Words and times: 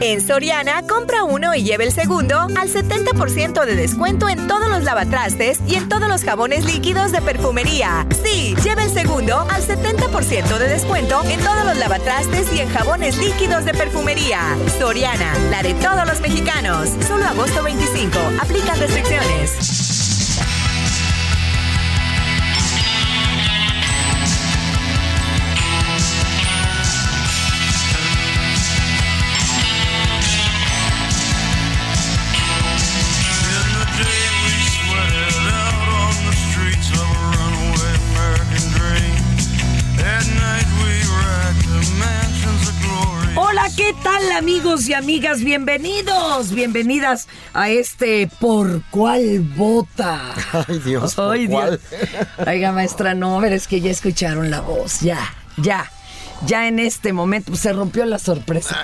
En 0.00 0.20
Soriana, 0.20 0.82
compra 0.82 1.24
uno 1.24 1.54
y 1.54 1.64
lleve 1.64 1.84
el 1.84 1.92
segundo 1.92 2.38
al 2.38 2.68
70% 2.68 3.64
de 3.64 3.76
descuento 3.76 4.28
en 4.28 4.46
todos 4.46 4.68
los 4.68 4.84
lavatrastes 4.84 5.58
y 5.66 5.76
en 5.76 5.88
todos 5.88 6.08
los 6.08 6.22
jabones 6.22 6.66
líquidos 6.66 7.12
de 7.12 7.22
perfumería. 7.22 8.06
Sí, 8.22 8.54
lleve 8.62 8.82
el 8.84 8.90
segundo 8.90 9.38
al 9.38 9.62
70% 9.62 10.58
de 10.58 10.68
descuento 10.68 11.22
en 11.24 11.40
todos 11.40 11.64
los 11.64 11.78
lavatrastes 11.78 12.52
y 12.52 12.60
en 12.60 12.68
jabones 12.68 13.16
líquidos 13.16 13.64
de 13.64 13.72
perfumería. 13.72 14.40
Soriana, 14.78 15.32
la 15.50 15.62
de 15.62 15.72
todos 15.74 16.06
los 16.06 16.20
mexicanos. 16.20 16.90
Solo 17.08 17.24
agosto 17.24 17.62
25. 17.62 18.18
Aplican 18.40 18.78
restricciones. 18.78 19.95
Tal 44.06 44.30
amigos 44.30 44.88
y 44.88 44.94
amigas? 44.94 45.40
Bienvenidos, 45.40 46.52
bienvenidas 46.52 47.26
a 47.52 47.70
este 47.70 48.30
Por 48.38 48.82
Cuál 48.92 49.40
Vota. 49.40 50.32
Ay, 50.68 50.78
Dios, 50.78 51.16
¿por 51.16 51.32
Ay, 51.32 51.48
cuál? 51.48 51.80
Dios. 51.90 52.12
Oiga, 52.46 52.70
maestra, 52.70 53.14
no, 53.14 53.38
pero 53.40 53.56
es 53.56 53.66
que 53.66 53.80
ya 53.80 53.90
escucharon 53.90 54.48
la 54.48 54.60
voz, 54.60 55.00
ya, 55.00 55.18
ya. 55.56 55.90
Ya 56.44 56.68
en 56.68 56.78
este 56.78 57.12
momento 57.14 57.50
pues, 57.50 57.60
se 57.62 57.72
rompió 57.72 58.04
la 58.04 58.18
sorpresa. 58.18 58.76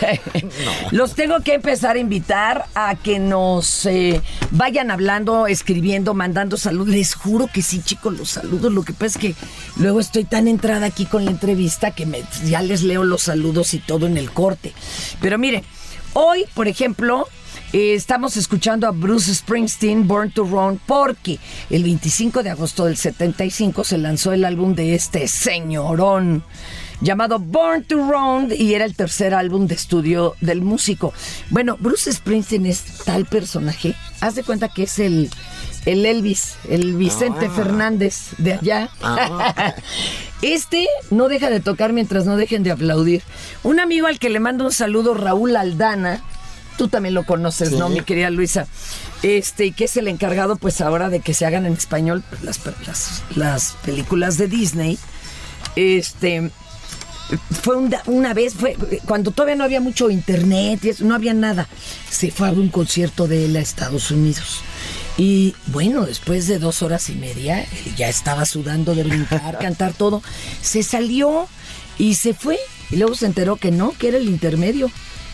Los 0.90 1.14
tengo 1.14 1.40
que 1.40 1.54
empezar 1.54 1.96
a 1.96 1.98
invitar 1.98 2.66
a 2.74 2.94
que 2.96 3.18
nos 3.18 3.86
eh, 3.86 4.20
vayan 4.50 4.90
hablando, 4.90 5.46
escribiendo, 5.46 6.12
mandando 6.14 6.56
saludos. 6.56 6.88
Les 6.88 7.14
juro 7.14 7.48
que 7.52 7.62
sí, 7.62 7.80
chicos, 7.82 8.16
los 8.18 8.30
saludos. 8.30 8.72
Lo 8.72 8.82
que 8.82 8.92
pasa 8.92 9.06
es 9.06 9.18
que 9.18 9.34
luego 9.76 10.00
estoy 10.00 10.24
tan 10.24 10.48
entrada 10.48 10.86
aquí 10.86 11.06
con 11.06 11.24
la 11.24 11.30
entrevista 11.30 11.92
que 11.92 12.04
me- 12.06 12.22
ya 12.44 12.60
les 12.62 12.82
leo 12.82 13.04
los 13.04 13.22
saludos 13.22 13.72
y 13.74 13.78
todo 13.78 14.06
en 14.06 14.16
el 14.18 14.30
corte. 14.30 14.72
Pero 15.20 15.38
mire, 15.38 15.64
hoy, 16.12 16.44
por 16.54 16.68
ejemplo, 16.68 17.26
eh, 17.72 17.94
estamos 17.94 18.36
escuchando 18.36 18.86
a 18.86 18.90
Bruce 18.92 19.34
Springsteen, 19.34 20.06
Born 20.06 20.30
to 20.30 20.44
Run, 20.44 20.78
porque 20.86 21.38
el 21.70 21.82
25 21.84 22.42
de 22.42 22.50
agosto 22.50 22.84
del 22.84 22.96
75 22.96 23.82
se 23.84 23.98
lanzó 23.98 24.32
el 24.32 24.44
álbum 24.44 24.74
de 24.74 24.94
este 24.94 25.26
señorón 25.26 26.44
llamado 27.00 27.38
Born 27.38 27.84
to 27.84 27.96
Run 27.96 28.52
y 28.56 28.74
era 28.74 28.84
el 28.84 28.94
tercer 28.94 29.34
álbum 29.34 29.66
de 29.66 29.74
estudio 29.74 30.34
del 30.40 30.62
músico. 30.62 31.12
Bueno, 31.50 31.76
Bruce 31.78 32.12
Springsteen 32.12 32.66
es 32.66 32.82
tal 33.04 33.26
personaje, 33.26 33.94
haz 34.20 34.34
de 34.34 34.42
cuenta 34.44 34.68
que 34.68 34.84
es 34.84 34.98
el, 34.98 35.30
el 35.86 36.04
Elvis, 36.06 36.54
el 36.68 36.94
Vicente 36.96 37.46
Ah. 37.46 37.54
Fernández 37.54 38.30
de 38.38 38.54
allá. 38.54 38.90
Ah. 39.02 39.74
Este 40.42 40.86
no 41.10 41.28
deja 41.28 41.50
de 41.50 41.58
tocar 41.58 41.92
mientras 41.92 42.24
no 42.24 42.36
dejen 42.36 42.62
de 42.62 42.70
aplaudir. 42.70 43.22
Un 43.64 43.80
amigo 43.80 44.06
al 44.06 44.20
que 44.20 44.30
le 44.30 44.38
mando 44.38 44.64
un 44.66 44.72
saludo, 44.72 45.14
Raúl 45.14 45.56
Aldana, 45.56 46.22
tú 46.76 46.86
también 46.86 47.14
lo 47.14 47.24
conoces, 47.26 47.72
¿no, 47.72 47.88
mi 47.88 48.02
querida 48.02 48.30
Luisa? 48.30 48.68
Este, 49.24 49.66
y 49.66 49.72
que 49.72 49.86
es 49.86 49.96
el 49.96 50.06
encargado, 50.06 50.54
pues 50.54 50.80
ahora 50.80 51.08
de 51.08 51.18
que 51.18 51.34
se 51.34 51.44
hagan 51.44 51.66
en 51.66 51.72
español 51.72 52.22
las, 52.44 52.60
las, 52.86 53.22
las 53.34 53.72
películas 53.84 54.38
de 54.38 54.46
Disney. 54.46 54.96
Este, 55.74 56.52
fue 57.62 57.76
una 58.06 58.34
vez, 58.34 58.54
fue 58.54 58.76
cuando 59.06 59.30
todavía 59.30 59.56
no 59.56 59.64
había 59.64 59.80
mucho 59.80 60.10
internet, 60.10 60.80
y 60.82 60.90
eso, 60.90 61.04
no 61.04 61.14
había 61.14 61.34
nada. 61.34 61.68
Se 62.10 62.30
fue 62.30 62.48
a 62.48 62.52
un 62.52 62.68
concierto 62.68 63.28
de 63.28 63.44
él 63.44 63.56
a 63.56 63.60
Estados 63.60 64.10
Unidos. 64.10 64.62
Y 65.16 65.54
bueno, 65.66 66.06
después 66.06 66.46
de 66.46 66.58
dos 66.58 66.82
horas 66.82 67.10
y 67.10 67.14
media, 67.14 67.62
él 67.62 67.96
ya 67.96 68.08
estaba 68.08 68.46
sudando 68.46 68.94
de 68.94 69.02
brincar, 69.02 69.58
cantar 69.60 69.92
todo. 69.92 70.22
Se 70.62 70.82
salió 70.82 71.48
y 71.98 72.14
se 72.14 72.34
fue. 72.34 72.58
Y 72.90 72.96
luego 72.96 73.14
se 73.14 73.26
enteró 73.26 73.56
que 73.56 73.70
no, 73.70 73.92
que 73.98 74.08
era 74.08 74.16
el 74.16 74.28
intermedio. 74.28 74.90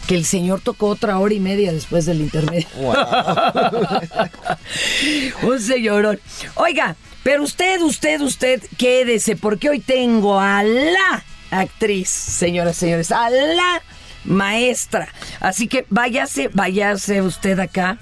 Que 0.08 0.16
el 0.16 0.24
señor 0.24 0.60
tocó 0.60 0.88
otra 0.88 1.18
hora 1.18 1.32
y 1.32 1.40
media 1.40 1.72
después 1.72 2.06
del 2.06 2.20
intermedio. 2.20 2.66
Un 5.42 5.60
señorón. 5.60 6.20
Oiga, 6.56 6.96
pero 7.22 7.42
usted, 7.42 7.80
usted, 7.80 8.20
usted, 8.20 8.62
quédese, 8.76 9.36
porque 9.36 9.70
hoy 9.70 9.80
tengo 9.80 10.40
a 10.40 10.62
la 10.62 11.24
actriz, 11.60 12.08
señoras 12.08 12.76
y 12.76 12.80
señores, 12.80 13.12
a 13.12 13.30
la 13.30 13.82
maestra. 14.24 15.08
Así 15.40 15.68
que 15.68 15.86
váyase, 15.90 16.48
váyase 16.52 17.22
usted 17.22 17.58
acá 17.58 17.98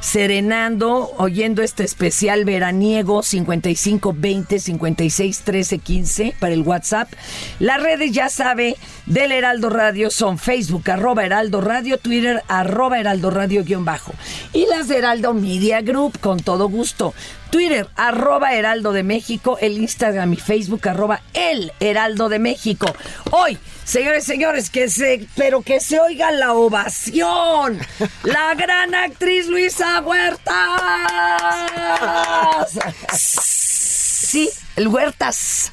serenando, 0.00 1.10
oyendo 1.18 1.62
este 1.62 1.82
especial 1.82 2.44
veraniego 2.44 3.24
55 3.24 4.14
20 4.16 4.60
56 4.60 5.40
13 5.40 5.78
15 5.78 6.34
para 6.38 6.54
el 6.54 6.62
WhatsApp. 6.62 7.12
Las 7.58 7.82
redes 7.82 8.12
ya 8.12 8.28
sabe 8.28 8.76
del 9.06 9.32
Heraldo 9.32 9.68
Radio 9.68 10.10
son 10.10 10.38
Facebook, 10.38 10.88
arroba 10.90 11.24
Heraldo 11.24 11.60
Radio, 11.60 11.98
Twitter, 11.98 12.42
arroba 12.46 13.00
Heraldo 13.00 13.30
Radio 13.30 13.64
guion 13.64 13.84
bajo. 13.84 14.12
Y 14.52 14.66
las 14.66 14.86
de 14.86 14.98
Heraldo 14.98 15.34
Media 15.34 15.80
Group, 15.80 16.20
con 16.20 16.38
todo 16.38 16.68
gusto. 16.68 17.12
Twitter, 17.50 17.88
arroba 17.96 18.54
Heraldo 18.54 18.92
de 18.92 19.02
México, 19.02 19.58
el 19.60 19.78
Instagram 19.78 20.32
y 20.32 20.36
Facebook, 20.36 20.88
arroba 20.88 21.20
El 21.34 21.72
Heraldo 21.80 22.28
de 22.28 22.38
México. 22.38 22.86
Hoy, 23.30 23.58
señores, 23.84 24.24
señores, 24.24 24.70
que 24.70 24.88
se, 24.88 25.26
pero 25.36 25.62
que 25.62 25.80
se 25.80 26.00
oiga 26.00 26.30
la 26.30 26.52
ovación. 26.52 27.78
La 28.24 28.54
gran 28.54 28.94
actriz 28.94 29.46
Luisa 29.46 30.00
Huertas. 30.00 30.46
Sí, 34.26 34.50
El 34.76 34.88
Huertas. 34.88 35.72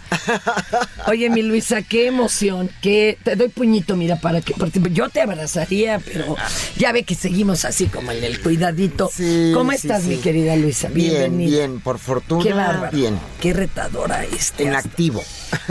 Oye, 1.08 1.30
mi 1.30 1.42
Luisa, 1.42 1.82
qué 1.82 2.08
emoción. 2.08 2.70
Que 2.82 3.18
te 3.24 3.36
doy 3.36 3.50
puñito, 3.50 3.96
mira, 3.98 4.16
para 4.18 4.40
que. 4.42 4.54
porque 4.54 4.80
yo 4.92 5.10
te 5.10 5.22
abrazaría, 5.22 6.00
pero 6.00 6.36
ya 6.78 6.92
ve 6.94 7.04
que 7.04 7.14
seguimos 7.16 7.66
así 7.66 7.88
como 7.88 8.12
en 8.12 8.24
el 8.24 8.42
cuidadito. 8.42 9.10
Sí, 9.14 9.52
¿Cómo 9.54 9.72
sí, 9.72 9.78
estás, 9.78 10.04
sí. 10.04 10.10
mi 10.10 10.18
querida 10.18 10.56
Luisa? 10.56 10.88
Bien, 10.88 11.12
Bienvenida. 11.12 11.58
bien, 11.58 11.80
por 11.82 12.00
fortuna. 12.00 12.44
Qué 12.44 12.54
bárbaro. 12.54 12.96
Bien. 12.96 13.20
Qué 13.42 13.54
retadora 13.54 14.24
este. 14.24 14.64
En 14.64 14.76
hasta- 14.76 14.90
activo. 14.90 15.24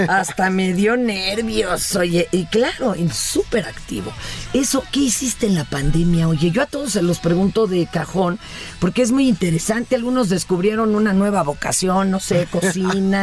Hasta 0.09 0.49
me 0.51 0.75
dio 0.75 0.97
nervios, 0.97 1.97
oye, 1.97 2.29
y 2.31 2.45
claro, 2.47 2.95
en 2.95 3.13
súper 3.13 3.65
activo. 3.67 4.13
Eso, 4.53 4.85
¿qué 4.93 5.01
hiciste 5.01 5.47
en 5.47 5.57
la 5.57 5.65
pandemia? 5.65 6.29
Oye, 6.29 6.51
yo 6.53 6.63
a 6.63 6.67
todos 6.67 6.93
se 6.93 7.03
los 7.03 7.19
pregunto 7.19 7.67
de 7.67 7.87
cajón, 7.91 8.39
porque 8.79 9.03
es 9.03 9.11
muy 9.11 9.27
interesante. 9.29 9.97
Algunos 9.97 10.29
descubrieron 10.29 10.95
una 10.95 11.13
nueva 11.13 11.43
vocación, 11.43 12.11
no 12.13 12.21
sé, 12.21 12.47
cocina, 12.51 13.22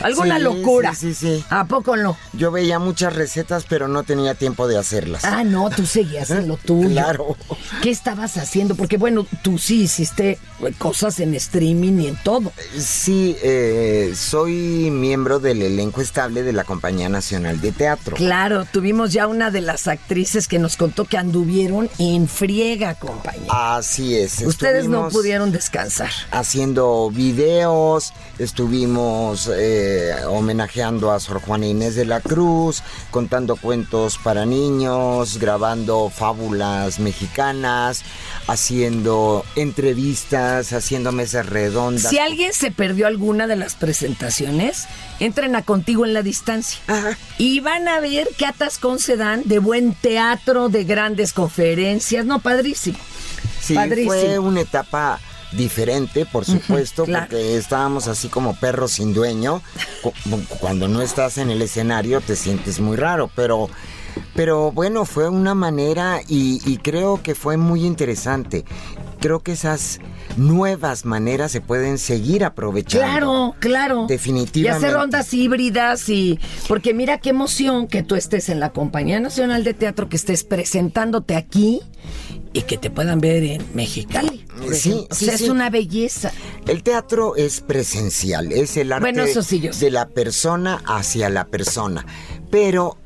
alguna 0.00 0.36
Sí, 0.36 0.42
locura. 0.42 0.94
sí, 0.94 1.14
sí, 1.14 1.36
sí. 1.38 1.44
¿A 1.50 1.64
poco 1.66 1.96
no? 1.96 2.16
Yo 2.32 2.50
veía 2.50 2.78
muchas 2.78 3.14
recetas, 3.14 3.64
pero 3.68 3.88
no 3.88 4.02
tenía 4.02 4.34
tiempo 4.34 4.66
de 4.68 4.78
hacerlas. 4.78 5.24
Ah, 5.24 5.44
no, 5.44 5.70
tú 5.70 5.86
seguías 5.86 6.30
en 6.30 6.48
lo 6.48 6.56
tuyo. 6.56 6.88
Claro. 6.90 7.36
¿Qué 7.82 7.90
estabas 7.90 8.36
haciendo? 8.36 8.74
Porque 8.74 8.96
bueno, 8.96 9.26
tú 9.42 9.58
sí 9.58 9.82
hiciste 9.82 10.38
cosas 10.78 11.20
en 11.20 11.34
streaming 11.34 12.00
y 12.00 12.06
en 12.08 12.16
todo. 12.22 12.52
Sí, 12.78 13.36
eh, 13.42 14.12
soy 14.16 14.90
miembro 14.90 15.38
del 15.40 15.62
elenco 15.62 16.00
estable 16.00 16.42
de 16.42 16.52
la 16.52 16.64
Compañía 16.64 17.08
Nacional 17.08 17.60
de 17.60 17.72
Teatro. 17.72 18.16
Claro, 18.16 18.64
tuvimos 18.70 19.12
ya 19.12 19.26
una 19.26 19.50
de 19.50 19.60
las 19.60 19.86
actrices 19.86 20.48
que 20.48 20.58
nos 20.58 20.76
contó 20.76 21.04
que 21.04 21.16
anduvieron 21.18 21.90
en 21.98 22.28
friega, 22.28 22.94
compañía. 22.94 23.48
Así 23.50 24.16
es. 24.16 24.40
Ustedes 24.42 24.88
no 24.88 25.08
pudieron 25.08 25.52
descansar. 25.52 26.10
Haciendo 26.30 27.10
videos, 27.10 28.12
estuvimos 28.38 29.23
eh, 29.54 30.14
homenajeando 30.28 31.10
a 31.10 31.20
Sor 31.20 31.40
Juana 31.40 31.66
Inés 31.66 31.94
de 31.94 32.04
la 32.04 32.20
Cruz, 32.20 32.82
contando 33.10 33.56
cuentos 33.56 34.18
para 34.18 34.44
niños, 34.46 35.38
grabando 35.38 36.10
fábulas 36.10 36.98
mexicanas, 36.98 38.02
haciendo 38.46 39.44
entrevistas, 39.56 40.72
haciendo 40.72 41.12
mesas 41.12 41.46
redondas. 41.46 42.10
Si 42.10 42.18
alguien 42.18 42.52
se 42.52 42.70
perdió 42.70 43.06
alguna 43.06 43.46
de 43.46 43.56
las 43.56 43.74
presentaciones, 43.74 44.86
entren 45.20 45.56
a 45.56 45.62
contigo 45.62 46.04
en 46.04 46.14
la 46.14 46.22
distancia. 46.22 46.78
Ajá. 46.86 47.18
Y 47.38 47.60
van 47.60 47.88
a 47.88 48.00
ver 48.00 48.28
qué 48.36 48.46
atascón 48.46 48.98
se 48.98 49.16
dan 49.16 49.42
de 49.44 49.58
buen 49.58 49.94
teatro, 49.94 50.68
de 50.68 50.84
grandes 50.84 51.32
conferencias. 51.32 52.26
No, 52.26 52.40
padrísimo. 52.40 52.98
Sí, 53.60 53.74
Padrísimo. 53.74 54.12
fue 54.12 54.38
una 54.38 54.60
etapa 54.60 55.20
diferente, 55.56 56.26
por 56.26 56.44
supuesto, 56.44 57.04
claro. 57.04 57.26
porque 57.28 57.56
estábamos 57.56 58.08
así 58.08 58.28
como 58.28 58.54
perros 58.56 58.92
sin 58.92 59.12
dueño. 59.14 59.62
Cu- 60.02 60.12
Cuando 60.60 60.88
no 60.88 61.02
estás 61.02 61.38
en 61.38 61.50
el 61.50 61.62
escenario 61.62 62.20
te 62.20 62.36
sientes 62.36 62.80
muy 62.80 62.96
raro, 62.96 63.30
pero, 63.34 63.68
pero 64.34 64.72
bueno, 64.72 65.04
fue 65.04 65.28
una 65.28 65.54
manera 65.54 66.20
y, 66.28 66.60
y 66.70 66.78
creo 66.78 67.22
que 67.22 67.34
fue 67.34 67.56
muy 67.56 67.84
interesante. 67.84 68.64
Creo 69.20 69.40
que 69.40 69.52
esas 69.52 70.00
nuevas 70.36 71.06
maneras 71.06 71.50
se 71.52 71.62
pueden 71.62 71.96
seguir 71.96 72.44
aprovechando. 72.44 73.06
Claro, 73.06 73.54
claro. 73.58 74.06
Definitivamente. 74.06 74.86
Y 74.86 74.88
hacer 74.90 75.00
ondas 75.00 75.32
híbridas 75.32 76.08
y... 76.10 76.38
Porque 76.68 76.92
mira 76.92 77.18
qué 77.18 77.30
emoción 77.30 77.86
que 77.86 78.02
tú 78.02 78.16
estés 78.16 78.50
en 78.50 78.60
la 78.60 78.72
Compañía 78.72 79.20
Nacional 79.20 79.64
de 79.64 79.72
Teatro, 79.72 80.10
que 80.10 80.16
estés 80.16 80.44
presentándote 80.44 81.36
aquí 81.36 81.80
y 82.54 82.62
que 82.62 82.78
te 82.78 82.88
puedan 82.88 83.20
ver 83.20 83.42
en 83.42 83.66
Mexicali. 83.74 84.46
Sí. 84.72 85.06
O 85.10 85.14
sí, 85.14 85.26
sea, 85.26 85.36
sí. 85.36 85.44
es 85.44 85.50
una 85.50 85.68
belleza. 85.68 86.32
El 86.66 86.82
teatro 86.82 87.36
es 87.36 87.60
presencial, 87.60 88.52
es 88.52 88.76
el 88.78 88.92
arte 88.92 89.12
Bueno, 89.12 89.26
sí, 89.42 89.68
de 89.68 89.90
la 89.90 90.08
persona 90.08 90.80
hacia 90.86 91.28
la 91.28 91.48
persona. 91.48 92.06
Pero 92.50 92.96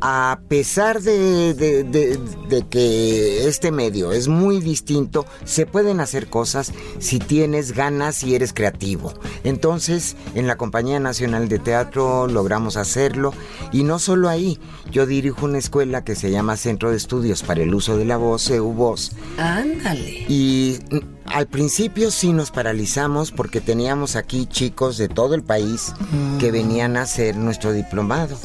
a 0.00 0.40
pesar 0.48 1.00
de, 1.02 1.54
de- 1.54 1.82
de- 1.84 2.18
de 2.48 2.62
que 2.68 3.46
este 3.48 3.72
medio 3.72 4.12
es 4.12 4.28
muy 4.28 4.60
distinto, 4.60 5.24
se 5.44 5.66
pueden 5.66 6.00
hacer 6.00 6.28
cosas 6.28 6.72
si 6.98 7.18
tienes 7.18 7.72
ganas 7.72 8.22
y 8.22 8.34
eres 8.34 8.52
creativo. 8.52 9.12
Entonces, 9.44 10.16
en 10.34 10.46
la 10.46 10.56
Compañía 10.56 11.00
Nacional 11.00 11.48
de 11.48 11.58
Teatro 11.58 12.26
logramos 12.28 12.76
hacerlo. 12.76 13.32
Y 13.72 13.82
no 13.84 13.98
solo 13.98 14.28
ahí, 14.28 14.58
yo 14.90 15.06
dirijo 15.06 15.46
una 15.46 15.58
escuela 15.58 16.04
que 16.04 16.14
se 16.14 16.30
llama 16.30 16.56
Centro 16.56 16.90
de 16.90 16.96
Estudios 16.96 17.42
para 17.42 17.62
el 17.62 17.74
Uso 17.74 17.96
de 17.96 18.04
la 18.04 18.16
Voz, 18.16 18.48
EUVOZ. 18.50 19.10
Ándale. 19.38 20.24
Y 20.28 20.78
mm, 20.90 20.98
al 21.26 21.46
principio 21.46 22.10
sí 22.10 22.32
nos 22.32 22.50
paralizamos 22.50 23.32
porque 23.32 23.60
teníamos 23.60 24.14
aquí 24.16 24.46
chicos 24.46 24.98
de 24.98 25.08
todo 25.08 25.34
el 25.34 25.42
país 25.42 25.92
que 26.38 26.50
venían 26.50 26.96
a 26.96 27.02
hacer 27.02 27.36
nuestro 27.36 27.72
diplomado. 27.72 28.36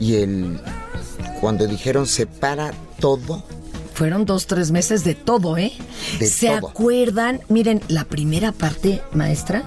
Y 0.00 0.16
el 0.16 0.60
cuando 1.40 1.66
dijeron 1.66 2.06
se 2.06 2.26
para 2.26 2.72
todo, 3.00 3.42
Fueron 3.94 4.24
dos, 4.24 4.48
tres 4.48 4.72
meses 4.72 5.04
de 5.04 5.14
todo, 5.14 5.56
¿eh? 5.56 5.72
De 6.18 6.26
¿Se 6.26 6.48
todo. 6.48 6.68
acuerdan? 6.68 7.40
Miren, 7.48 7.80
la 7.86 8.04
primera 8.04 8.50
parte, 8.50 9.00
maestra, 9.12 9.62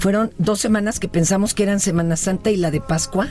fueron 0.00 0.32
dos 0.36 0.58
semanas 0.60 0.98
que 0.98 1.06
pensamos 1.06 1.54
que 1.54 1.62
eran 1.62 1.78
Semana 1.78 2.16
Santa 2.16 2.50
y 2.50 2.56
la 2.56 2.72
de 2.72 2.80
Pascua. 2.80 3.28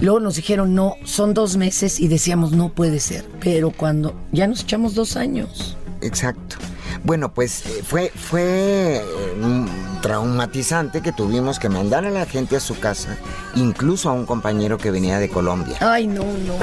Luego 0.00 0.18
nos 0.18 0.36
dijeron, 0.36 0.74
no, 0.74 0.94
son 1.04 1.34
dos 1.34 1.58
meses 1.58 2.00
y 2.00 2.08
decíamos, 2.08 2.52
no 2.52 2.72
puede 2.72 3.00
ser. 3.00 3.26
Pero 3.40 3.70
cuando 3.70 4.14
ya 4.32 4.46
nos 4.46 4.62
echamos 4.62 4.94
dos 4.94 5.14
años. 5.16 5.76
exacto. 6.00 6.56
Bueno, 7.04 7.32
pues 7.32 7.64
eh, 7.66 7.82
fue 7.86 8.10
fue 8.10 8.96
eh, 8.96 9.66
traumatizante 10.02 11.02
que 11.02 11.12
tuvimos 11.12 11.58
que 11.58 11.68
mandar 11.68 12.04
a 12.04 12.10
la 12.10 12.26
gente 12.26 12.56
a 12.56 12.60
su 12.60 12.80
casa, 12.80 13.18
incluso 13.54 14.08
a 14.08 14.12
un 14.12 14.26
compañero 14.26 14.78
que 14.78 14.90
venía 14.90 15.18
de 15.18 15.28
Colombia. 15.28 15.76
Ay, 15.80 16.06
no, 16.06 16.24
no. 16.24 16.56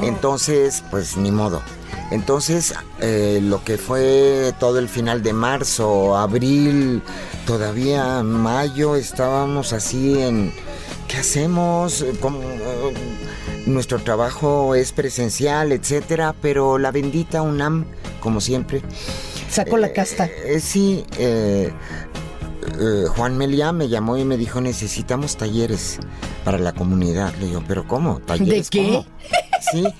Entonces, 0.00 0.82
pues 0.90 1.16
ni 1.16 1.30
modo. 1.30 1.62
Entonces, 2.10 2.74
eh, 3.00 3.40
lo 3.42 3.64
que 3.64 3.78
fue 3.78 4.54
todo 4.58 4.78
el 4.78 4.88
final 4.88 5.22
de 5.22 5.32
marzo, 5.32 6.16
abril, 6.16 7.02
todavía 7.46 8.22
mayo, 8.22 8.96
estábamos 8.96 9.72
así 9.72 10.20
en... 10.20 10.52
¿Qué 11.08 11.18
hacemos? 11.18 12.04
Como, 12.20 12.40
eh, 12.40 12.94
nuestro 13.66 13.98
trabajo 14.00 14.74
es 14.74 14.92
presencial, 14.92 15.72
etcétera, 15.72 16.34
pero 16.40 16.78
la 16.78 16.90
bendita 16.90 17.42
UNAM, 17.42 17.84
como 18.20 18.40
siempre, 18.40 18.82
Sacó 19.54 19.76
la 19.76 19.92
casta. 19.92 20.26
eh, 20.46 20.60
sí, 20.60 21.04
eh, 21.18 21.72
eh, 22.80 23.04
Juan 23.08 23.36
Meliá 23.38 23.72
me 23.72 23.88
llamó 23.88 24.16
y 24.16 24.24
me 24.24 24.36
dijo, 24.36 24.60
necesitamos 24.60 25.36
talleres 25.36 25.98
para 26.44 26.58
la 26.58 26.72
comunidad. 26.72 27.32
Le 27.40 27.46
digo, 27.46 27.62
¿pero 27.66 27.86
cómo? 27.86 28.20
¿Talleres 28.20 28.70
qué? 28.70 28.82
cómo?". 28.84 29.06
Sí, 29.72 29.84
eh, 29.86 29.92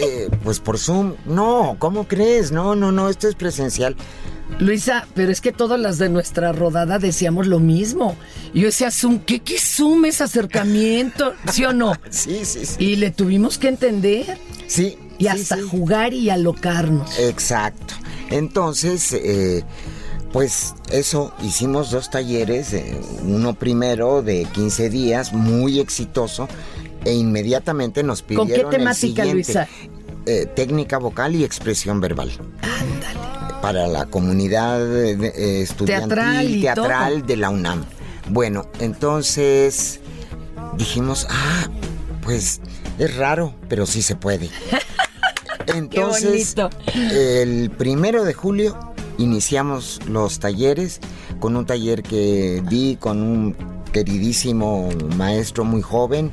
eh, 0.00 0.28
pues 0.42 0.58
por 0.58 0.78
Zoom. 0.78 1.14
No, 1.26 1.76
¿cómo 1.78 2.08
crees? 2.08 2.50
No, 2.52 2.74
no, 2.74 2.90
no, 2.90 3.08
esto 3.08 3.28
es 3.28 3.34
presencial. 3.34 3.94
Luisa, 4.58 5.06
pero 5.14 5.30
es 5.32 5.40
que 5.40 5.52
todas 5.52 5.78
las 5.80 5.96
de 5.98 6.08
nuestra 6.10 6.52
rodada 6.52 6.98
decíamos 6.98 7.46
lo 7.46 7.58
mismo. 7.58 8.16
Yo 8.52 8.64
decía, 8.66 8.90
Zoom, 8.90 9.20
¿qué, 9.20 9.40
qué 9.40 9.58
Zoom 9.58 10.04
es 10.06 10.20
acercamiento? 10.20 11.34
¿Sí 11.50 11.64
o 11.64 11.72
no? 11.72 11.92
Sí, 12.10 12.44
sí, 12.44 12.66
sí. 12.66 12.76
Y 12.84 12.96
le 12.96 13.10
tuvimos 13.10 13.58
que 13.58 13.68
entender 13.68 14.38
Sí. 14.66 14.98
y 15.18 15.24
sí, 15.24 15.28
hasta 15.28 15.56
sí. 15.56 15.62
jugar 15.62 16.12
y 16.12 16.28
alocarnos. 16.28 17.18
Exacto. 17.18 17.94
Entonces, 18.32 19.12
eh, 19.12 19.62
pues 20.32 20.74
eso, 20.90 21.32
hicimos 21.42 21.90
dos 21.90 22.10
talleres, 22.10 22.72
eh, 22.72 22.98
uno 23.24 23.54
primero 23.54 24.22
de 24.22 24.44
15 24.46 24.88
días, 24.90 25.32
muy 25.32 25.78
exitoso, 25.78 26.48
e 27.04 27.12
inmediatamente 27.14 28.02
nos 28.02 28.22
¿Con 28.22 28.46
pidieron 28.46 28.70
qué 28.70 28.76
el 28.76 28.82
temática, 28.82 28.94
siguiente, 29.24 29.34
Luisa? 29.34 29.68
eh, 30.26 30.46
técnica 30.46 30.98
vocal 30.98 31.34
y 31.36 31.44
expresión 31.44 32.00
verbal. 32.00 32.30
Ándale. 32.62 33.20
Para 33.60 33.86
la 33.86 34.06
comunidad 34.06 34.80
eh, 35.04 35.60
estudiantil, 35.62 36.08
Teatral 36.08 36.50
y 36.50 36.60
teatral 36.62 37.14
todo. 37.18 37.26
de 37.26 37.36
la 37.36 37.50
UNAM. 37.50 37.84
Bueno, 38.30 38.66
entonces 38.80 40.00
dijimos, 40.76 41.26
ah, 41.30 41.68
pues 42.22 42.60
es 42.98 43.16
raro, 43.16 43.54
pero 43.68 43.84
sí 43.86 44.00
se 44.02 44.16
puede. 44.16 44.48
Entonces, 45.66 46.54
el 46.94 47.70
primero 47.70 48.24
de 48.24 48.34
julio 48.34 48.78
iniciamos 49.18 50.00
los 50.08 50.38
talleres 50.38 51.00
con 51.40 51.56
un 51.56 51.66
taller 51.66 52.02
que 52.02 52.62
di 52.68 52.96
con 52.96 53.22
un 53.22 53.56
queridísimo 53.92 54.88
maestro 55.16 55.64
muy 55.64 55.82
joven, 55.82 56.32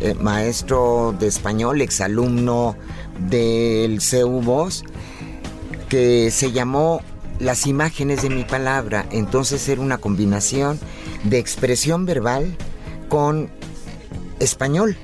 eh, 0.00 0.14
maestro 0.14 1.14
de 1.18 1.26
español, 1.26 1.80
exalumno 1.80 2.76
del 3.28 4.00
CEU 4.00 4.42
Voz, 4.42 4.84
que 5.88 6.30
se 6.30 6.52
llamó 6.52 7.00
Las 7.40 7.66
imágenes 7.66 8.22
de 8.22 8.30
mi 8.30 8.44
palabra. 8.44 9.06
Entonces 9.10 9.68
era 9.68 9.80
una 9.80 9.98
combinación 9.98 10.78
de 11.24 11.38
expresión 11.38 12.04
verbal 12.04 12.56
con 13.08 13.50
español. 14.40 14.96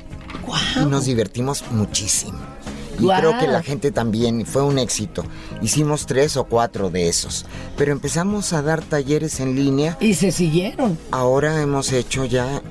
Y 0.81 0.85
nos 0.85 1.07
divertimos 1.07 1.65
muchísimo. 1.71 2.54
Y 2.99 3.07
creo 3.09 3.39
que 3.39 3.47
la 3.49 3.63
gente 3.63 3.91
también 3.91 4.47
fue 4.47 4.63
un 4.63 4.79
éxito. 4.79 5.25
Hicimos 5.63 6.07
tres 6.07 6.37
o 6.37 6.45
cuatro 6.45 6.91
de 6.91 7.09
esos. 7.09 7.45
Pero 7.77 7.93
empezamos 7.93 8.53
a 8.53 8.63
dar 8.63 8.83
talleres 8.83 9.41
en 9.41 9.55
línea. 9.57 9.97
Y 10.01 10.15
se 10.15 10.31
siguieron. 10.31 10.97
Ahora 11.11 11.61
hemos 11.61 11.93
hecho 11.93 12.25
ya 12.25 12.63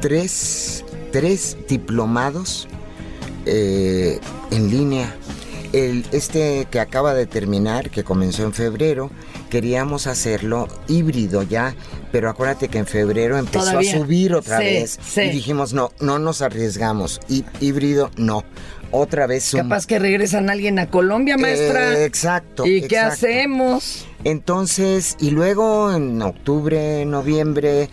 tres, 0.00 0.84
tres 1.12 1.56
diplomados 1.68 2.68
eh, 3.46 4.20
en 4.50 4.70
línea. 4.70 5.14
El, 5.72 6.06
este 6.12 6.66
que 6.70 6.80
acaba 6.80 7.12
de 7.12 7.26
terminar, 7.26 7.90
que 7.90 8.02
comenzó 8.02 8.42
en 8.44 8.54
febrero, 8.54 9.10
queríamos 9.50 10.06
hacerlo 10.06 10.66
híbrido 10.88 11.42
ya, 11.42 11.74
pero 12.10 12.30
acuérdate 12.30 12.68
que 12.68 12.78
en 12.78 12.86
febrero 12.86 13.36
empezó 13.36 13.66
Todavía. 13.66 13.94
a 13.94 13.98
subir 13.98 14.34
otra 14.34 14.58
Sí, 14.58 14.64
vez 14.64 14.98
sí. 15.06 15.20
y 15.22 15.28
dijimos 15.30 15.74
no, 15.74 15.92
no 16.00 16.18
nos 16.18 16.40
arriesgamos. 16.40 17.20
Hí- 17.28 17.44
híbrido 17.60 18.10
no. 18.16 18.44
Otra 18.90 19.26
vez 19.26 19.44
Zoom. 19.50 19.68
Capaz 19.68 19.86
que 19.86 19.98
regresan 19.98 20.48
alguien 20.48 20.78
a 20.78 20.88
Colombia, 20.88 21.36
maestra. 21.36 21.92
Eh, 21.98 22.04
exacto. 22.06 22.66
¿Y 22.66 22.82
qué 22.82 22.98
hacemos? 22.98 24.06
Entonces, 24.24 25.16
y 25.20 25.30
luego 25.30 25.92
en 25.92 26.20
octubre, 26.22 27.04
noviembre, 27.04 27.90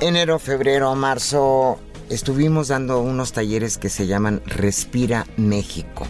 enero, 0.00 0.38
febrero, 0.38 0.94
marzo, 0.94 1.78
estuvimos 2.08 2.68
dando 2.68 3.00
unos 3.00 3.32
talleres 3.32 3.76
que 3.76 3.90
se 3.90 4.06
llaman 4.06 4.40
Respira 4.46 5.26
México. 5.36 6.06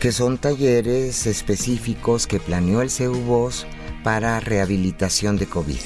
Que 0.00 0.10
son 0.12 0.38
talleres 0.38 1.26
específicos 1.26 2.26
que 2.26 2.40
planeó 2.40 2.80
el 2.82 2.90
CEUBOS 2.90 3.66
para 4.02 4.40
rehabilitación 4.40 5.36
de 5.38 5.46
COVID. 5.46 5.78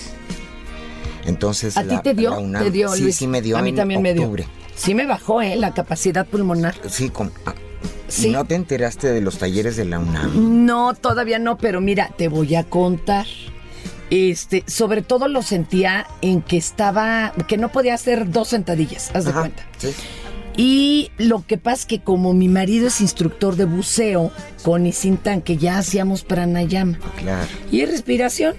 Entonces, 1.26 1.76
¿A 1.76 1.84
ti 1.84 1.98
te 2.02 2.14
dio? 2.14 2.30
la 2.30 2.38
UNAM- 2.38 2.62
¿Te 2.64 2.70
dio, 2.70 2.88
sí, 2.94 3.02
Luis? 3.02 3.16
sí 3.16 3.26
me 3.26 3.42
dio 3.42 3.56
A 3.58 3.62
mí 3.62 3.70
en 3.70 3.76
también 3.76 4.02
me 4.02 4.14
dio. 4.14 4.32
Sí 4.78 4.94
me 4.94 5.04
bajó, 5.06 5.42
¿eh? 5.42 5.56
La 5.56 5.74
capacidad 5.74 6.26
pulmonar. 6.26 6.74
Sí, 6.88 7.10
con- 7.10 7.32
ah, 7.44 7.54
Sí. 8.08 8.30
¿No 8.30 8.46
te 8.46 8.54
enteraste 8.54 9.12
de 9.12 9.20
los 9.20 9.36
talleres 9.36 9.76
de 9.76 9.84
la 9.84 9.98
UNAM? 9.98 10.64
No, 10.64 10.94
todavía 10.94 11.38
no, 11.38 11.58
pero 11.58 11.82
mira, 11.82 12.10
te 12.16 12.28
voy 12.28 12.54
a 12.54 12.64
contar. 12.64 13.26
Este, 14.08 14.64
sobre 14.66 15.02
todo 15.02 15.28
lo 15.28 15.42
sentía 15.42 16.06
en 16.22 16.40
que 16.40 16.56
estaba, 16.56 17.34
que 17.46 17.58
no 17.58 17.68
podía 17.70 17.92
hacer 17.92 18.30
dos 18.30 18.48
sentadillas, 18.48 19.10
haz 19.14 19.24
de 19.24 19.30
Ajá, 19.32 19.40
cuenta. 19.40 19.62
sí. 19.76 19.88
Y 20.56 21.10
lo 21.18 21.44
que 21.46 21.58
pasa 21.58 21.80
es 21.82 21.86
que 21.86 22.00
como 22.00 22.32
mi 22.32 22.48
marido 22.48 22.86
es 22.88 23.00
instructor 23.02 23.54
de 23.56 23.66
buceo 23.66 24.32
con 24.62 24.86
y 24.86 24.92
sin 24.92 25.18
tanque, 25.18 25.56
ya 25.58 25.76
hacíamos 25.78 26.24
pranayama. 26.24 26.98
Claro. 27.18 27.46
Y 27.70 27.82
es 27.82 27.90
respiración. 27.90 28.56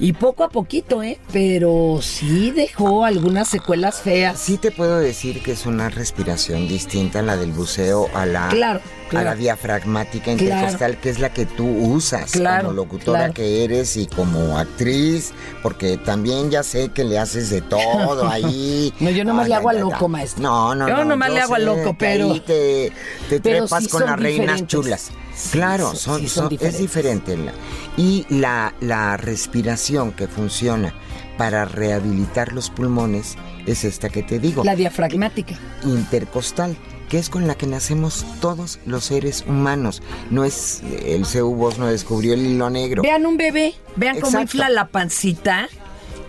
Y 0.00 0.12
poco 0.12 0.42
a 0.44 0.48
poquito, 0.48 1.02
¿eh? 1.04 1.18
Pero 1.32 2.00
sí 2.02 2.50
dejó 2.50 3.04
algunas 3.04 3.48
secuelas 3.48 4.00
feas. 4.00 4.38
Sí 4.40 4.58
te 4.58 4.70
puedo 4.72 4.98
decir 4.98 5.40
que 5.42 5.52
es 5.52 5.66
una 5.66 5.88
respiración 5.88 6.66
distinta 6.66 7.20
a 7.20 7.22
la 7.22 7.36
del 7.36 7.52
buceo, 7.52 8.08
a 8.12 8.26
la, 8.26 8.48
Claro, 8.48 8.80
a 9.12 9.22
la 9.22 9.34
diafragmática 9.36 10.34
Claro. 10.34 10.42
intercostal, 10.42 10.96
que 10.98 11.10
es 11.10 11.20
la 11.20 11.32
que 11.32 11.46
tú 11.46 11.64
usas 11.68 12.32
como 12.32 12.72
locutora 12.72 13.30
que 13.30 13.62
eres 13.64 13.96
y 13.96 14.06
como 14.08 14.58
actriz, 14.58 15.32
porque 15.62 15.96
también 15.96 16.50
ya 16.50 16.64
sé 16.64 16.88
que 16.88 17.04
le 17.04 17.18
haces 17.20 17.50
de 17.50 17.60
todo 17.60 18.28
ahí. 18.28 18.92
No, 18.98 19.10
yo 19.10 19.24
nomás 19.24 19.44
Ay, 19.44 19.48
le 19.50 19.54
hago 19.54 19.68
ay, 19.68 19.76
a 19.76 19.78
ay, 19.78 19.90
loco, 19.90 20.08
maestro. 20.08 20.42
No, 20.42 20.74
no, 20.74 20.88
Yo 20.88 20.96
no. 20.96 21.04
nomás 21.04 21.30
le 21.30 21.40
hago 21.40 21.54
a 21.54 21.58
sé 21.58 21.64
loco, 21.64 21.94
pero- 21.96 22.32
ahí 22.32 22.40
te, 22.40 22.92
te 23.28 23.40
pero 23.40 23.60
trepas 23.66 23.84
sí 23.84 23.88
con 23.90 24.04
las 24.04 24.18
reinas 24.18 24.66
chulas. 24.66 25.10
Sí, 25.36 25.48
claro, 25.50 25.86
son- 25.88 25.96
son, 25.96 26.20
sí 26.20 26.28
son 26.28 26.42
son- 26.44 26.48
diferentes. 26.48 26.74
es 26.74 26.80
diferente. 26.80 27.36
la- 27.36 27.52
y 27.96 28.24
la, 28.28 28.72
la 28.80 29.16
respiración 29.16 29.83
que 30.16 30.26
funciona 30.26 30.94
para 31.36 31.66
rehabilitar 31.66 32.52
los 32.54 32.70
pulmones 32.70 33.36
es 33.66 33.84
esta 33.84 34.08
que 34.08 34.22
te 34.22 34.38
digo 34.38 34.64
La 34.64 34.74
diafragmática. 34.74 35.56
intercostal, 35.84 36.74
que 37.10 37.18
es 37.18 37.28
con 37.28 37.46
la 37.46 37.54
que 37.54 37.66
nacemos 37.66 38.24
todos 38.40 38.78
los 38.86 39.04
seres 39.04 39.44
humanos. 39.46 40.02
No 40.30 40.44
es 40.44 40.82
el 41.04 41.26
CEUBOS 41.26 41.78
no 41.78 41.88
descubrió 41.88 42.32
el 42.32 42.46
hilo 42.46 42.70
negro. 42.70 43.02
Vean 43.02 43.26
un 43.26 43.36
bebé, 43.36 43.74
vean 43.96 44.20
cómo 44.20 44.40
infla 44.40 44.70
la 44.70 44.88
pancita. 44.88 45.68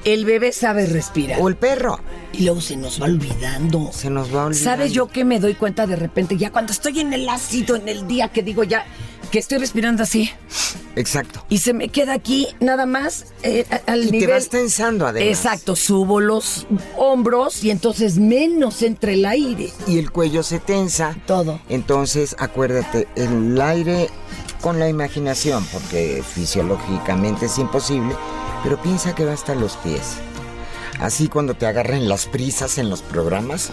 El 0.04 0.26
bebé 0.26 0.52
sabe 0.52 0.86
respirar. 0.86 1.40
O 1.42 1.48
el 1.48 1.56
perro. 1.56 2.00
Y 2.34 2.44
luego 2.44 2.62
se 2.62 2.76
nos 2.76 3.02
va 3.02 3.06
olvidando. 3.06 3.90
Se 3.92 4.10
nos 4.10 4.28
va 4.36 4.46
olvidando. 4.46 4.70
¿Sabes 4.70 4.92
yo 4.92 5.08
que 5.08 5.24
me 5.24 5.40
doy 5.40 5.56
cuenta 5.56 5.88
de 5.88 5.96
repente? 5.96 6.38
Ya 6.38 6.52
cuando 6.52 6.74
estoy 6.74 7.00
en 7.00 7.14
el 7.14 7.28
ácido, 7.30 7.76
en 7.76 7.88
el 7.88 8.06
día 8.06 8.28
que 8.28 8.44
digo 8.44 8.64
ya 8.64 8.86
que 9.32 9.40
estoy 9.40 9.58
respirando 9.58 10.04
así 10.04 10.32
Exacto. 10.96 11.44
y 11.50 11.58
se 11.60 11.74
me 11.74 11.90
queda 11.90 12.14
aquí 12.14 12.48
nada 12.60 12.86
más 12.86 13.28
eh, 13.44 13.66
al 13.88 14.04
Y 14.06 14.12
nivel. 14.12 14.28
te 14.28 14.34
vas 14.34 14.50
tensando 14.50 15.06
además. 15.08 15.30
Exacto, 15.30 15.76
subo 15.76 16.20
los 16.20 16.68
hombros 16.98 17.64
y 17.64 17.72
entonces 17.72 18.18
menos 18.18 18.82
entra 18.82 19.12
el 19.12 19.26
aire. 19.26 19.72
Y 19.88 20.00
el 20.00 20.12
cuello 20.12 20.42
se 20.44 20.60
tensa. 20.60 21.16
Todo. 21.28 21.60
Entonces, 21.70 22.36
acuérdate, 22.40 23.08
el 23.16 23.60
aire 23.60 24.10
con 24.62 24.80
la 24.80 24.88
imaginación, 24.90 25.66
porque 25.72 26.24
fisiológicamente 26.26 27.48
es 27.48 27.58
imposible, 27.58 28.16
pero 28.64 28.82
piensa 28.82 29.14
que 29.14 29.26
va 29.26 29.34
hasta 29.34 29.54
los 29.54 29.78
pies. 29.78 30.16
Así 31.00 31.28
cuando 31.28 31.54
te 31.56 31.68
agarren 31.68 32.08
las 32.08 32.26
prisas 32.26 32.78
en 32.78 32.90
los 32.90 33.02
programas. 33.02 33.70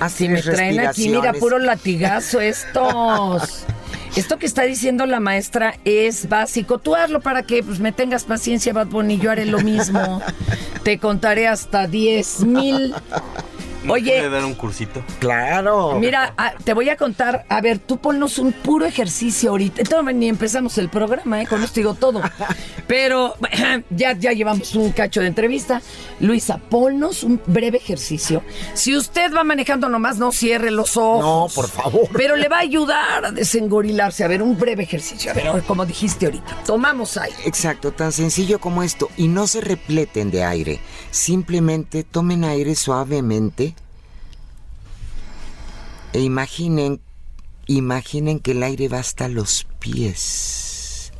Así 0.00 0.28
Me 0.28 0.42
traen 0.42 0.80
aquí, 0.80 1.08
mira, 1.08 1.32
puro 1.32 1.58
latigazo 1.60 2.40
estos. 2.40 3.64
Esto 4.16 4.38
que 4.38 4.46
está 4.46 4.62
diciendo 4.62 5.06
la 5.06 5.18
maestra 5.18 5.74
es 5.84 6.28
básico. 6.28 6.78
Tú 6.78 6.94
hazlo 6.94 7.20
para 7.20 7.42
que 7.42 7.64
pues, 7.64 7.80
me 7.80 7.90
tengas 7.90 8.24
paciencia, 8.24 8.72
Bad 8.72 8.86
Bunny. 8.86 9.18
Yo 9.18 9.30
haré 9.30 9.44
lo 9.44 9.58
mismo. 9.58 10.22
Te 10.84 10.98
contaré 10.98 11.48
hasta 11.48 11.88
10 11.88 12.40
mil. 12.44 12.94
Oye, 13.88 14.18
¿Puede 14.18 14.30
dar 14.30 14.44
un 14.44 14.54
cursito? 14.54 15.02
Claro. 15.18 15.98
Mira, 15.98 16.34
ah, 16.36 16.54
te 16.62 16.72
voy 16.72 16.88
a 16.88 16.96
contar. 16.96 17.44
A 17.48 17.60
ver, 17.60 17.78
tú 17.78 17.98
ponnos 17.98 18.38
un 18.38 18.52
puro 18.52 18.86
ejercicio 18.86 19.50
ahorita. 19.50 19.82
Todavía 19.84 20.12
ni 20.12 20.28
empezamos 20.28 20.78
el 20.78 20.88
programa, 20.88 21.42
¿eh? 21.42 21.46
Con 21.46 21.62
esto 21.62 21.80
digo 21.80 21.94
todo. 21.94 22.22
Pero 22.86 23.34
ya, 23.90 24.12
ya 24.12 24.32
llevamos 24.32 24.74
un 24.74 24.92
cacho 24.92 25.20
de 25.20 25.28
entrevista. 25.28 25.82
Luisa, 26.20 26.58
ponnos 26.58 27.22
un 27.22 27.40
breve 27.46 27.78
ejercicio. 27.78 28.42
Si 28.74 28.96
usted 28.96 29.32
va 29.34 29.44
manejando 29.44 29.88
nomás, 29.88 30.18
no 30.18 30.32
cierre 30.32 30.70
los 30.70 30.96
ojos. 30.96 31.20
No, 31.20 31.48
por 31.54 31.68
favor. 31.68 32.08
Pero 32.16 32.36
le 32.36 32.48
va 32.48 32.56
a 32.58 32.60
ayudar 32.60 33.26
a 33.26 33.30
desengorilarse. 33.30 34.24
A 34.24 34.28
ver, 34.28 34.42
un 34.42 34.58
breve 34.58 34.84
ejercicio. 34.84 35.30
A 35.30 35.34
ver, 35.34 35.62
como 35.66 35.84
dijiste 35.84 36.26
ahorita. 36.26 36.62
Tomamos 36.66 37.16
aire. 37.16 37.36
Exacto, 37.44 37.92
tan 37.92 38.12
sencillo 38.12 38.58
como 38.58 38.82
esto. 38.82 39.10
Y 39.16 39.28
no 39.28 39.46
se 39.46 39.60
repleten 39.60 40.30
de 40.30 40.44
aire. 40.44 40.80
Simplemente 41.10 42.02
tomen 42.04 42.44
aire 42.44 42.74
suavemente. 42.74 43.73
E 46.14 46.20
imaginen, 46.20 47.00
imaginen 47.66 48.38
que 48.38 48.52
el 48.52 48.62
aire 48.62 48.88
va 48.88 49.00
hasta 49.00 49.26
los 49.26 49.66
pies. 49.80 51.12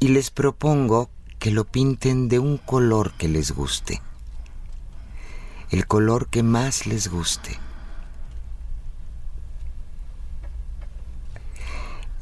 Y 0.00 0.08
les 0.08 0.30
propongo 0.30 1.10
que 1.38 1.52
lo 1.52 1.64
pinten 1.64 2.28
de 2.28 2.40
un 2.40 2.58
color 2.58 3.12
que 3.12 3.28
les 3.28 3.52
guste. 3.52 4.02
El 5.70 5.86
color 5.86 6.28
que 6.28 6.42
más 6.42 6.86
les 6.88 7.06
guste. 7.06 7.56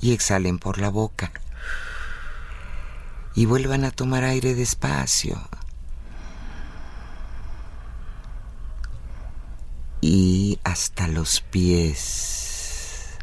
Y 0.03 0.13
exhalen 0.13 0.59
por 0.59 0.77
la 0.77 0.91
boca 0.91 1.33
y 3.35 3.47
vuelvan 3.47 3.87
a 3.87 3.91
tomar 3.91 4.25
aire 4.25 4.55
despacio. 4.55 5.41
Y 10.05 10.59
hasta 10.65 11.07
los 11.07 11.43
pies. 11.43 13.17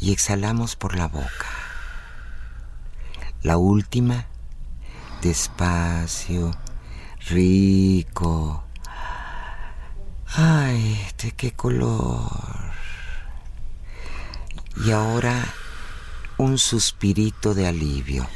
Y 0.00 0.12
exhalamos 0.12 0.76
por 0.76 0.96
la 0.96 1.08
boca. 1.08 1.50
La 3.42 3.56
última, 3.56 4.26
despacio, 5.22 6.52
rico. 7.28 8.62
Ay, 10.28 11.04
de 11.20 11.32
qué 11.32 11.50
color. 11.50 12.30
Y 14.84 14.92
ahora 14.92 15.44
un 16.38 16.58
suspirito 16.58 17.54
de 17.54 17.66
alivio. 17.66 18.28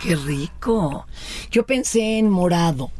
¡Qué 0.00 0.16
rico! 0.16 1.06
Yo 1.50 1.66
pensé 1.66 2.18
en 2.18 2.30
morado. 2.30 2.90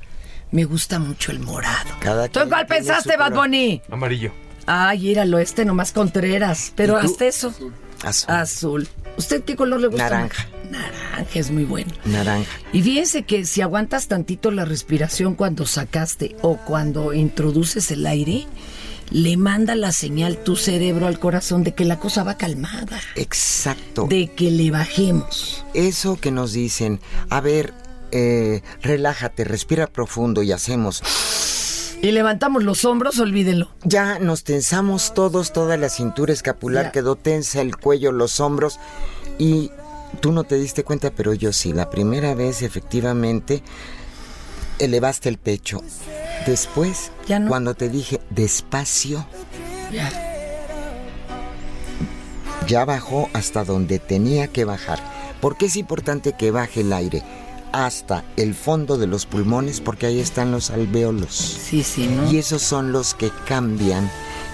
Me 0.52 0.64
gusta 0.64 0.98
mucho 0.98 1.32
el 1.32 1.40
morado. 1.40 1.90
Cada 2.00 2.28
¿Tú 2.28 2.40
en 2.40 2.48
cuál 2.48 2.66
pensaste, 2.66 3.16
Bad. 3.16 3.32
Bunny? 3.32 3.82
Amarillo. 3.90 4.32
Ay, 4.66 5.08
íralo, 5.08 5.38
este 5.38 5.64
nomás 5.64 5.92
Contreras. 5.92 6.72
Pero 6.76 6.96
hasta 6.96 7.26
eso. 7.26 7.54
Azul. 8.04 8.30
Azul. 8.34 8.88
¿Usted 9.16 9.42
qué 9.44 9.56
color 9.56 9.80
le 9.80 9.88
gusta? 9.88 10.04
Naranja. 10.10 10.46
más? 10.70 10.70
Naranja 10.70 11.38
es 11.38 11.50
muy 11.50 11.64
bueno. 11.64 11.92
Naranja. 12.04 12.50
Y 12.72 12.82
fíjense 12.82 13.22
que 13.24 13.44
si 13.44 13.60
aguantas 13.60 14.08
tantito 14.08 14.50
la 14.50 14.64
respiración 14.64 15.34
cuando 15.34 15.66
sacaste 15.66 16.36
o 16.42 16.56
cuando 16.58 17.12
introduces 17.12 17.90
el 17.90 18.06
aire, 18.06 18.46
le 19.10 19.36
manda 19.36 19.74
la 19.74 19.92
señal 19.92 20.38
tu 20.38 20.56
cerebro 20.56 21.06
al 21.06 21.18
corazón 21.18 21.64
de 21.64 21.74
que 21.74 21.84
la 21.84 21.98
cosa 21.98 22.24
va 22.24 22.36
calmada, 22.38 23.00
Exacto. 23.14 24.06
de 24.08 24.28
que 24.28 24.50
le 24.50 24.70
bajemos. 24.70 25.64
Eso 25.74 26.18
que 26.18 26.30
nos 26.30 26.52
dicen, 26.54 27.00
a 27.28 27.40
ver, 27.42 27.74
eh, 28.12 28.62
relájate, 28.82 29.44
respira 29.44 29.86
profundo 29.86 30.42
y 30.42 30.52
hacemos. 30.52 31.02
Y 32.02 32.10
levantamos 32.10 32.64
los 32.64 32.84
hombros, 32.84 33.18
olvídelo. 33.20 33.68
Ya 33.84 34.18
nos 34.18 34.42
tensamos 34.44 35.14
todos, 35.14 35.52
toda 35.52 35.76
la 35.76 35.88
cintura 35.88 36.32
escapular 36.32 36.86
Ya. 36.86 36.92
quedó 36.92 37.14
tensa, 37.16 37.60
el 37.60 37.76
cuello, 37.76 38.10
los 38.12 38.40
hombros. 38.40 38.80
Y 39.38 39.70
tú 40.20 40.32
no 40.32 40.42
te 40.44 40.56
diste 40.56 40.82
cuenta, 40.82 41.10
pero 41.12 41.32
yo 41.32 41.52
sí. 41.52 41.72
La 41.72 41.90
primera 41.90 42.34
vez, 42.34 42.62
efectivamente, 42.62 43.62
elevaste 44.80 45.28
el 45.28 45.38
pecho. 45.38 45.80
Después, 46.44 47.12
Ya 47.28 47.38
no. 47.38 47.48
cuando 47.48 47.74
te 47.74 47.88
dije 47.88 48.20
despacio, 48.30 49.24
Ya. 49.92 50.10
ya 52.66 52.84
bajó 52.84 53.28
hasta 53.32 53.64
donde 53.64 53.98
tenía 54.00 54.48
que 54.48 54.64
bajar. 54.64 54.98
Porque 55.40 55.66
es 55.66 55.76
importante 55.76 56.32
que 56.36 56.50
baje 56.50 56.80
el 56.80 56.92
aire 56.92 57.22
hasta 57.72 58.24
el 58.36 58.54
fondo 58.54 58.98
de 58.98 59.06
los 59.06 59.26
pulmones 59.26 59.80
porque 59.80 60.06
ahí 60.06 60.20
están 60.20 60.52
los 60.52 60.70
alvéolos. 60.70 61.34
Sí, 61.34 61.82
sí, 61.82 62.06
¿no? 62.06 62.30
Y 62.30 62.38
esos 62.38 62.62
son 62.62 62.92
los 62.92 63.14
que 63.14 63.30
cambian 63.46 64.10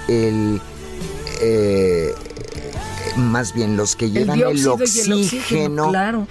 el... 0.08 0.60
eh, 1.40 2.14
más 3.16 3.52
bien 3.52 3.76
los 3.76 3.96
que 3.96 4.10
llevan 4.10 4.40
el, 4.40 4.66
oxígeno, 4.68 5.88
claro. 5.90 6.26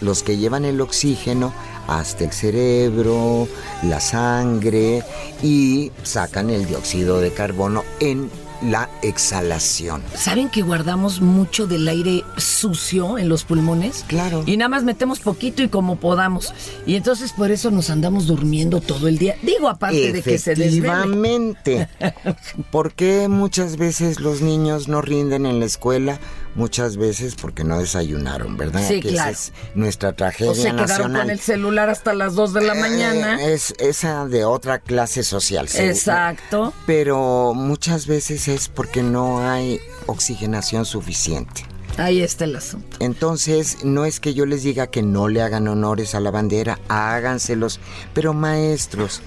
los 0.00 0.22
que 0.24 0.36
llevan 0.36 0.64
el 0.64 0.80
oxígeno 0.80 1.52
hasta 1.86 2.24
el 2.24 2.32
cerebro, 2.32 3.48
la 3.84 4.00
sangre 4.00 5.02
y 5.42 5.92
sacan 6.02 6.50
el 6.50 6.66
dióxido 6.66 7.20
de 7.20 7.32
carbono 7.32 7.84
en 8.00 8.30
la 8.62 8.88
exhalación. 9.02 10.02
¿Saben 10.14 10.48
que 10.48 10.62
guardamos 10.62 11.20
mucho 11.20 11.66
del 11.66 11.88
aire 11.88 12.24
sucio 12.36 13.18
en 13.18 13.28
los 13.28 13.44
pulmones? 13.44 14.04
Claro. 14.08 14.44
Y 14.46 14.56
nada 14.56 14.68
más 14.68 14.84
metemos 14.84 15.20
poquito 15.20 15.62
y 15.62 15.68
como 15.68 15.96
podamos. 15.96 16.54
Y 16.86 16.96
entonces 16.96 17.32
por 17.32 17.50
eso 17.50 17.70
nos 17.70 17.90
andamos 17.90 18.26
durmiendo 18.26 18.80
todo 18.80 19.08
el 19.08 19.18
día. 19.18 19.36
Digo, 19.42 19.68
aparte 19.68 20.12
de 20.12 20.22
que 20.22 20.38
se. 20.38 20.52
Efectivamente. 20.52 21.88
¿Por 22.70 22.92
qué 22.92 23.28
muchas 23.28 23.76
veces 23.76 24.20
los 24.20 24.42
niños 24.42 24.88
no 24.88 25.02
rinden 25.02 25.46
en 25.46 25.60
la 25.60 25.66
escuela? 25.66 26.18
Muchas 26.54 26.96
veces 26.96 27.34
porque 27.34 27.64
no 27.64 27.78
desayunaron, 27.78 28.56
¿verdad? 28.56 28.86
Sí, 28.86 29.00
que 29.00 29.10
claro. 29.10 29.30
Esa 29.30 29.52
es 29.52 29.52
nuestra 29.74 30.12
tragedia 30.12 30.52
O 30.52 30.54
se 30.54 30.70
quedaron 30.74 31.14
con 31.14 31.30
el 31.30 31.40
celular 31.40 31.88
hasta 31.88 32.12
las 32.12 32.34
2 32.34 32.52
de 32.52 32.62
la 32.62 32.74
mañana. 32.74 33.42
Eh, 33.42 33.54
es 33.54 33.74
esa 33.78 34.26
de 34.26 34.44
otra 34.44 34.78
clase 34.78 35.22
social. 35.22 35.68
seguro. 35.68 35.92
Exacto. 35.92 36.74
Pero 36.86 37.54
muchas 37.54 38.06
veces 38.06 38.48
es 38.48 38.68
porque 38.68 39.02
no 39.02 39.48
hay 39.48 39.80
oxigenación 40.06 40.84
suficiente. 40.84 41.64
Ahí 41.98 42.22
está 42.22 42.44
el 42.44 42.56
asunto. 42.56 42.96
Entonces, 43.00 43.84
no 43.84 44.04
es 44.04 44.18
que 44.20 44.34
yo 44.34 44.46
les 44.46 44.62
diga 44.62 44.86
que 44.88 45.02
no 45.02 45.28
le 45.28 45.42
hagan 45.42 45.68
honores 45.68 46.14
a 46.14 46.20
la 46.20 46.30
bandera, 46.30 46.78
háganselos. 46.88 47.80
Pero 48.14 48.32
maestros, 48.32 49.20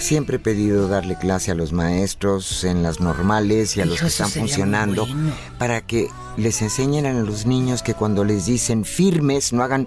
siempre 0.00 0.36
he 0.36 0.40
pedido 0.40 0.88
darle 0.88 1.16
clase 1.16 1.50
a 1.50 1.54
los 1.54 1.72
maestros 1.72 2.64
en 2.64 2.82
las 2.82 3.00
normales 3.00 3.76
y 3.76 3.80
a 3.80 3.86
los 3.86 4.00
que 4.00 4.06
están 4.06 4.30
funcionando 4.30 5.06
bueno. 5.06 5.32
para 5.58 5.80
que 5.82 6.08
les 6.36 6.62
enseñen 6.62 7.06
a 7.06 7.12
los 7.12 7.46
niños 7.46 7.82
que 7.82 7.94
cuando 7.94 8.24
les 8.24 8.46
dicen 8.46 8.84
firmes 8.84 9.52
no 9.52 9.62
hagan 9.62 9.86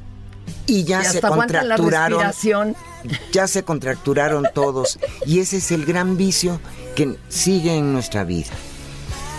y 0.66 0.84
ya 0.84 1.02
Y 1.02 1.04
se 1.04 1.20
la 1.20 1.28
contracturaron 1.28 2.74
ya 3.32 3.46
se 3.46 3.62
contracturaron 3.62 4.46
todos 4.54 4.98
y 5.26 5.40
ese 5.40 5.58
es 5.58 5.70
el 5.70 5.84
gran 5.84 6.16
vicio 6.16 6.60
que 6.96 7.16
sigue 7.28 7.76
en 7.76 7.92
nuestra 7.92 8.24
vida. 8.24 8.50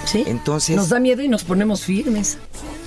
Sí. 0.05 0.24
Entonces- 0.27 0.75
Nos 0.75 0.89
da 0.89 1.00
miedo 1.00 1.24
y 1.24 1.27
nos 1.27 1.43
ponemos 1.43 1.81
firmes. 1.81 2.38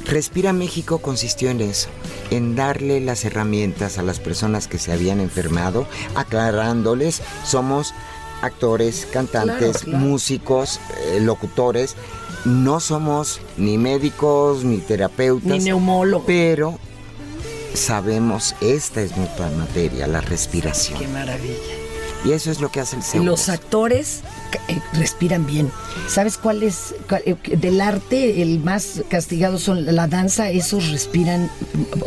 Respira 0.04 0.52
México 0.52 0.98
consistió 0.98 1.50
en 1.50 1.60
eso, 1.60 1.88
en 2.30 2.54
darle 2.56 3.00
las 3.00 3.24
herramientas 3.24 3.98
a 3.98 4.02
las 4.02 4.20
personas 4.20 4.68
que 4.68 4.78
se 4.78 4.92
habían 4.92 5.20
enfermado, 5.20 5.86
aclarándoles, 6.14 7.22
somos 7.44 7.94
actores, 8.42 9.06
cantantes, 9.12 9.78
Claro, 9.78 9.84
claro. 9.84 9.98
músicos, 9.98 10.80
eh, 11.08 11.20
locutores, 11.20 11.96
no 12.44 12.80
somos 12.80 13.40
ni 13.56 13.78
médicos 13.78 14.62
ni 14.64 14.78
terapeutas, 14.78 15.48
Ni 15.58 15.58
neumólogos. 15.64 16.24
pero 16.26 16.78
sabemos, 17.74 18.54
esta 18.60 19.00
es 19.02 19.16
nuestra 19.16 19.48
materia, 19.50 20.06
la 20.06 20.20
respiración. 20.20 20.98
Qué 20.98 21.08
maravilla. 21.08 21.54
Y 22.24 22.32
eso 22.32 22.50
es 22.50 22.60
lo 22.60 22.70
que 22.70 22.80
hace 22.80 22.96
el 22.96 23.24
los 23.24 23.48
actores 23.48 24.20
eh, 24.68 24.80
respiran 24.94 25.46
bien. 25.46 25.70
¿Sabes 26.08 26.36
cuál 26.36 26.62
es 26.62 26.94
cuál- 27.08 27.22
eh, 27.26 27.36
del 27.56 27.80
arte 27.80 28.42
el 28.42 28.58
más 28.60 29.02
castigado 29.08 29.58
son 29.58 29.84
la 29.94 30.08
danza? 30.08 30.50
Esos 30.50 30.90
respiran 30.90 31.50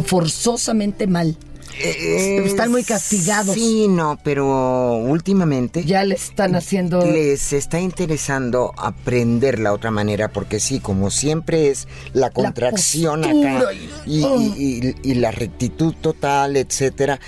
forzosamente 0.06 1.08
mal. 1.08 1.38
Eh, 1.80 2.44
Están 2.46 2.72
muy 2.72 2.84
castigados. 2.84 3.54
Sí, 3.56 3.88
no, 3.88 4.20
pero 4.24 4.96
últimamente 4.98 5.84
Ya 5.84 6.04
le 6.04 6.16
están 6.16 6.56
haciendo 6.56 7.04
les 7.06 7.54
está 7.54 7.80
interesando 7.80 8.74
aprender 8.78 9.60
la 9.60 9.74
otra 9.74 9.90
manera 9.92 10.32
porque 10.32 10.60
sí, 10.60 10.80
como 10.80 11.10
siempre 11.12 11.70
es 11.70 11.88
la 12.14 12.30
contracción 12.30 13.24
acá 13.24 13.64
y- 14.06 14.94
y 15.04 15.14
la 15.16 15.32
rectitud 15.32 15.94
total, 16.02 16.58
etcétera. 16.58 17.20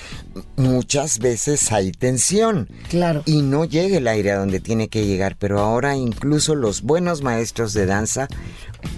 Muchas 0.55 1.19
veces 1.19 1.71
hay 1.71 1.91
tensión 1.91 2.67
Claro. 2.89 3.23
y 3.25 3.41
no 3.41 3.65
llega 3.65 3.97
el 3.97 4.07
aire 4.07 4.31
a 4.31 4.37
donde 4.39 4.59
tiene 4.59 4.87
que 4.87 5.05
llegar, 5.05 5.35
pero 5.37 5.59
ahora 5.59 5.95
incluso 5.95 6.55
los 6.55 6.81
buenos 6.81 7.21
maestros 7.21 7.73
de 7.73 7.85
danza 7.85 8.27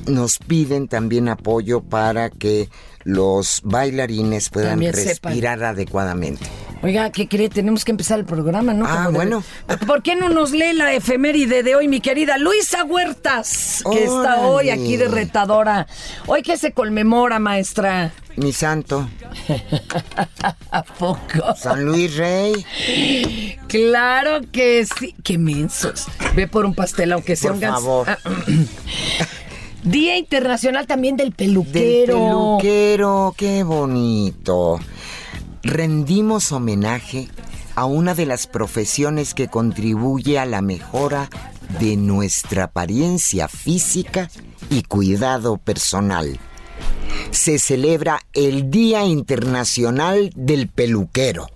nos 0.07 0.37
piden 0.39 0.87
también 0.87 1.27
apoyo 1.29 1.81
para 1.81 2.29
que 2.29 2.69
los 3.05 3.61
bailarines 3.63 4.49
puedan 4.49 4.71
También 4.71 4.93
sepan. 4.93 5.31
respirar 5.31 5.63
adecuadamente. 5.63 6.45
Oiga, 6.81 7.09
¿qué 7.11 7.27
cree? 7.27 7.49
Tenemos 7.49 7.85
que 7.85 7.91
empezar 7.91 8.19
el 8.19 8.25
programa, 8.25 8.73
¿no? 8.73 8.85
Ah, 8.87 9.05
Como 9.05 9.15
bueno. 9.17 9.43
¿Por 9.87 10.03
qué 10.03 10.15
no 10.15 10.29
nos 10.29 10.51
lee 10.51 10.73
la 10.73 10.93
efeméride 10.93 11.63
de 11.63 11.75
hoy, 11.75 11.87
mi 11.87 12.01
querida 12.01 12.37
Luisa 12.37 12.83
Huertas? 12.83 13.83
Que 13.91 14.03
está 14.03 14.41
hoy 14.41 14.69
aquí 14.69 14.97
de 14.97 15.07
retadora. 15.07 15.87
Hoy 16.27 16.43
que 16.43 16.57
se 16.57 16.73
conmemora, 16.73 17.39
maestra. 17.39 18.11
Mi 18.35 18.51
santo, 18.51 19.09
¿A 20.71 20.83
poco? 20.83 21.55
San 21.57 21.85
Luis 21.85 22.17
Rey. 22.17 22.65
Claro 23.67 24.41
que 24.51 24.85
sí. 24.99 25.15
Qué 25.23 25.37
mensos. 25.37 26.05
Ve 26.35 26.47
por 26.47 26.65
un 26.65 26.75
pastel, 26.75 27.13
aunque 27.13 27.35
sea 27.37 27.51
Por 27.53 27.63
un 27.63 27.65
favor. 27.73 28.07
Día 29.85 30.17
Internacional 30.17 30.87
también 30.87 31.15
del 31.15 31.27
Del 31.29 31.35
peluquero. 31.35 32.57
peluquero, 32.57 33.35
qué 33.37 33.63
bonito. 33.63 34.79
Rendimos 35.61 36.51
homenaje 36.51 37.27
a 37.75 37.85
una 37.85 38.15
de 38.15 38.25
las 38.25 38.47
profesiones 38.47 39.33
que 39.35 39.47
contribuye 39.47 40.39
a 40.39 40.45
la 40.45 40.61
mejora 40.61 41.29
de 41.79 41.97
nuestra 41.97 42.65
apariencia 42.65 43.47
física 43.47 44.29
y 44.71 44.81
cuidado 44.83 45.57
personal. 45.57 46.39
Se 47.29 47.59
celebra 47.59 48.21
el 48.33 48.71
Día 48.71 49.05
Internacional 49.05 50.31
del 50.35 50.67
Peluquero. 50.67 51.47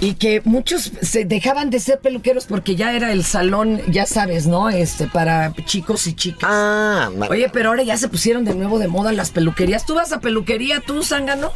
Y 0.00 0.14
que 0.14 0.42
muchos 0.44 0.92
se 1.02 1.24
dejaban 1.24 1.70
de 1.70 1.80
ser 1.80 2.00
peluqueros 2.00 2.46
porque 2.46 2.76
ya 2.76 2.92
era 2.92 3.12
el 3.12 3.24
salón, 3.24 3.80
ya 3.88 4.06
sabes, 4.06 4.46
¿no? 4.46 4.68
Este, 4.68 5.06
para 5.06 5.54
chicos 5.64 6.06
y 6.06 6.14
chicas. 6.14 6.50
Ah, 6.52 7.10
Oye, 7.30 7.48
pero 7.52 7.70
ahora 7.70 7.84
ya 7.84 7.96
se 7.96 8.08
pusieron 8.08 8.44
de 8.44 8.54
nuevo 8.54 8.78
de 8.78 8.88
moda 8.88 9.12
las 9.12 9.30
peluquerías. 9.30 9.86
¿Tú 9.86 9.94
vas 9.94 10.12
a 10.12 10.20
peluquería, 10.20 10.80
tú, 10.80 11.02
Zángano? 11.02 11.52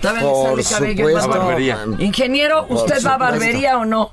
¿Todavía 0.00 0.22
le 0.22 0.26
por 0.28 0.62
supuesto. 0.64 1.18
la 1.18 1.26
barbería. 1.26 1.78
Ingeniero, 1.98 2.66
Por 2.66 2.78
¿usted 2.78 3.04
va 3.04 3.14
a 3.14 3.18
barbería 3.18 3.78
o 3.78 3.84
no? 3.84 4.12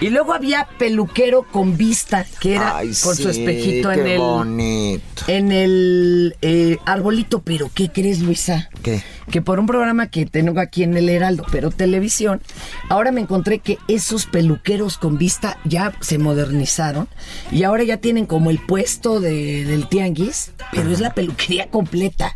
Y 0.00 0.10
luego 0.10 0.32
había 0.32 0.68
peluquero 0.78 1.42
con 1.50 1.76
vista, 1.76 2.24
que 2.40 2.54
era 2.54 2.76
Ay, 2.78 2.92
con 3.02 3.16
su 3.16 3.28
espejito 3.28 3.90
en 3.90 4.06
el 4.06 4.18
bonito. 4.18 5.24
en 5.26 5.50
el 5.50 6.36
eh, 6.40 6.78
arbolito. 6.86 7.40
Pero 7.42 7.68
¿qué 7.74 7.90
crees, 7.90 8.20
Luisa? 8.20 8.68
¿Qué? 8.82 9.02
Que 9.30 9.42
por 9.42 9.58
un 9.58 9.66
programa 9.66 10.06
que 10.06 10.24
tengo 10.24 10.60
aquí 10.60 10.84
en 10.84 10.96
el 10.96 11.08
Heraldo, 11.08 11.44
pero 11.50 11.70
televisión, 11.70 12.40
ahora 12.88 13.10
me 13.12 13.20
encontré 13.20 13.58
que 13.58 13.78
esos 13.88 14.26
peluqueros 14.26 14.98
con 14.98 15.18
vista 15.18 15.58
ya 15.64 15.92
se 16.00 16.18
modernizaron 16.18 17.08
y 17.50 17.64
ahora 17.64 17.82
ya 17.82 17.96
tienen 17.96 18.26
como 18.26 18.50
el 18.50 18.58
puesto 18.58 19.20
de- 19.20 19.64
del 19.64 19.88
tianguis, 19.88 20.52
pero 20.72 20.90
es 20.92 21.00
la 21.00 21.12
peluquería 21.12 21.66
completa. 21.70 22.34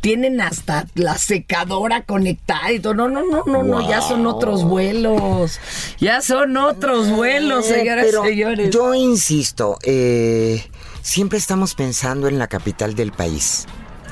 Tienen 0.00 0.40
hasta 0.40 0.86
la 0.94 1.18
secadora 1.18 2.02
conectada 2.02 2.70
y 2.72 2.78
todo. 2.80 2.94
No, 2.94 3.08
no, 3.08 3.22
no, 3.24 3.44
no, 3.46 3.62
no, 3.62 3.88
ya 3.88 4.00
son 4.00 4.26
otros 4.26 4.64
vuelos. 4.64 5.58
Ya 5.98 6.20
son 6.22 6.56
otros 6.56 7.10
vuelos, 7.10 7.66
Eh, 7.70 7.74
señoras 7.78 8.06
pero 8.06 8.24
y 8.24 8.28
señores. 8.28 8.70
Yo 8.70 8.94
insisto, 8.94 9.78
eh, 9.82 10.64
siempre 11.02 11.38
estamos 11.38 11.74
pensando 11.74 12.28
en 12.28 12.38
la 12.38 12.46
capital 12.46 12.94
del 12.94 13.12
país. 13.12 13.66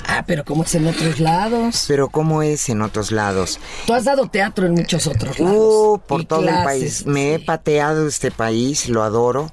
Ah, 0.08 0.24
pero 0.26 0.44
como 0.44 0.62
es 0.62 0.74
en 0.76 0.86
otros 0.86 1.18
lados. 1.18 1.84
Pero 1.88 2.08
¿cómo 2.08 2.42
es 2.42 2.68
en 2.68 2.80
otros 2.82 3.10
lados? 3.10 3.58
Tú 3.86 3.94
has 3.94 4.04
dado 4.04 4.28
teatro 4.28 4.66
en 4.66 4.74
muchos 4.74 5.06
otros 5.08 5.38
lados. 5.40 5.56
Uh, 5.58 6.00
por 6.06 6.24
todo 6.24 6.48
el 6.48 6.62
país. 6.62 7.06
Me 7.06 7.34
he 7.34 7.38
pateado 7.40 8.06
este 8.06 8.30
país, 8.30 8.88
lo 8.88 9.02
adoro. 9.02 9.50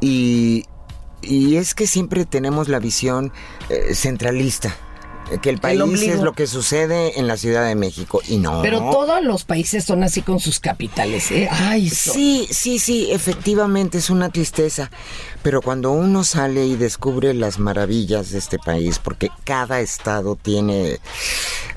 Y, 0.00 0.64
y 1.20 1.56
es 1.56 1.74
que 1.74 1.86
siempre 1.86 2.24
tenemos 2.24 2.68
la 2.68 2.78
visión 2.78 3.32
eh, 3.68 3.94
centralista. 3.94 4.74
Que 5.40 5.50
el 5.50 5.58
país 5.58 5.78
es 6.02 6.20
lo 6.20 6.32
que 6.32 6.46
sucede 6.46 7.18
en 7.18 7.26
la 7.26 7.36
Ciudad 7.36 7.66
de 7.66 7.74
México 7.74 8.20
y 8.28 8.36
no. 8.38 8.60
Pero 8.62 8.78
todos 8.90 9.22
los 9.22 9.44
países 9.44 9.84
son 9.84 10.02
así 10.02 10.22
con 10.22 10.40
sus 10.40 10.60
capitales, 10.60 11.30
¿eh? 11.30 11.48
Ay, 11.50 11.88
so- 11.88 12.12
Sí, 12.12 12.46
sí, 12.50 12.78
sí, 12.78 13.08
efectivamente 13.10 13.98
es 13.98 14.10
una 14.10 14.28
tristeza. 14.30 14.90
Pero 15.42 15.60
cuando 15.62 15.90
uno 15.92 16.22
sale 16.24 16.66
y 16.66 16.76
descubre 16.76 17.34
las 17.34 17.58
maravillas 17.58 18.30
de 18.30 18.38
este 18.38 18.58
país, 18.58 18.98
porque 18.98 19.30
cada 19.44 19.80
estado 19.80 20.36
tiene 20.36 20.98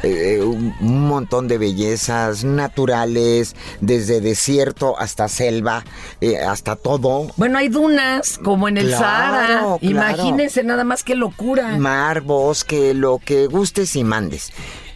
eh, 0.05 0.41
un 0.41 1.07
montón 1.07 1.47
de 1.47 1.57
bellezas 1.57 2.43
naturales, 2.43 3.55
desde 3.81 4.21
desierto 4.21 4.97
hasta 4.99 5.27
selva, 5.27 5.83
eh, 6.21 6.37
hasta 6.37 6.75
todo. 6.75 7.31
Bueno, 7.37 7.57
hay 7.57 7.69
dunas, 7.69 8.37
como 8.43 8.67
en 8.67 8.77
el 8.77 8.87
Claro, 8.87 9.03
Sahara. 9.03 9.47
claro. 9.47 9.77
Imagínense 9.81 10.63
nada 10.63 10.83
más 10.83 11.03
qué 11.03 11.15
locura. 11.15 11.77
Mar, 11.77 12.21
bosque, 12.21 12.93
lo 12.93 13.19
que 13.23 13.47
gustes 13.47 13.95
y 13.95 14.03
mandes. 14.03 14.51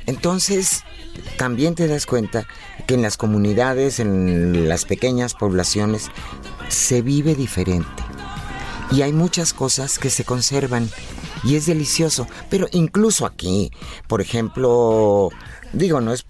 Entonces, 0.06 0.84
también 1.38 1.76
te 1.76 1.88
das 1.88 2.06
cuenta 2.06 2.46
que 2.88 2.96
en 2.96 3.02
las 3.02 3.18
comunidades, 3.18 4.00
en 4.00 4.68
las 4.70 4.86
pequeñas 4.86 5.34
poblaciones, 5.34 6.10
se 6.68 7.02
vive 7.02 7.36
diferente. 7.36 8.04
Y 8.92 9.04
hay 9.04 9.14
muchas 9.14 9.54
cosas 9.54 10.00
que 10.00 10.10
se 10.10 10.24
conservan 10.24 10.90
y 11.44 11.56
es 11.56 11.66
delicioso. 11.66 12.28
Pero 12.50 12.68
incluso 12.72 13.26
aquí, 13.26 13.72
por 14.08 14.22
ejemplo, 14.22 15.30
digo, 15.74 16.02
no 16.02 16.14
es, 16.14 16.26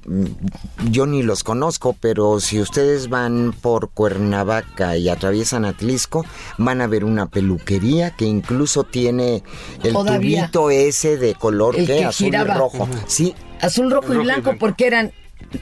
yo 0.90 1.06
ni 1.06 1.24
los 1.24 1.44
conozco, 1.44 1.96
pero 2.00 2.40
si 2.40 2.60
ustedes 2.62 3.10
van 3.10 3.54
por 3.62 3.90
Cuernavaca 3.92 4.98
y 4.98 5.10
atraviesan 5.10 5.66
Atlisco, 5.66 6.26
van 6.58 6.82
a 6.82 6.88
ver 6.88 7.04
una 7.06 7.28
peluquería 7.28 8.12
que 8.12 8.26
incluso 8.26 8.84
tiene 8.84 9.44
el 9.84 9.94
Todavía. 9.94 10.48
tubito 10.52 10.72
ese 10.72 11.18
de 11.18 11.36
color 11.36 11.76
que 11.76 12.06
azul 12.06 12.26
giraba. 12.28 12.56
y 12.56 12.58
rojo. 12.58 12.88
Sí, 13.08 13.36
Azul, 13.62 13.92
rojo, 13.92 14.08
y 14.08 14.10
Rojo 14.16 14.22
y 14.22 14.24
blanco, 14.26 14.42
blanco. 14.44 14.60
porque 14.60 14.88
eran, 14.88 15.12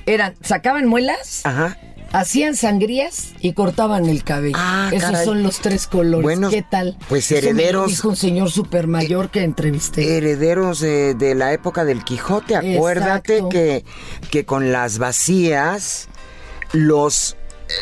eran, 0.06 0.36
sacaban 0.42 0.88
muelas, 0.88 1.42
ajá. 1.46 1.78
Hacían 2.12 2.56
sangrías 2.56 3.30
y 3.40 3.54
cortaban 3.54 4.06
el 4.08 4.24
cabello. 4.24 4.56
Ah, 4.58 4.90
Esos 4.92 5.12
caray. 5.12 5.26
son 5.26 5.44
los 5.44 5.60
tres 5.60 5.88
colores. 5.88 6.24
Bueno, 6.24 6.50
¿Qué 6.50 6.62
tal? 6.64 6.98
pues 7.10 7.32
herederos- 7.32 7.88
dijo 7.88 8.10
un 8.10 8.16
señor 8.16 8.52
super 8.52 8.88
mayor 8.88 9.30
que 9.30 9.44
entrevisté. 9.44 10.18
herederos 10.18 10.80
de, 10.80 11.14
de 11.14 11.36
la 11.36 11.54
época 11.54 11.86
del 11.86 12.04
Quijote. 12.04 12.56
Acuérdate 12.56 13.36
Exacto. 13.38 13.50
que, 13.50 13.86
que 14.32 14.46
con 14.46 14.72
las 14.72 14.98
vacías 14.98 16.08
los 16.74 17.37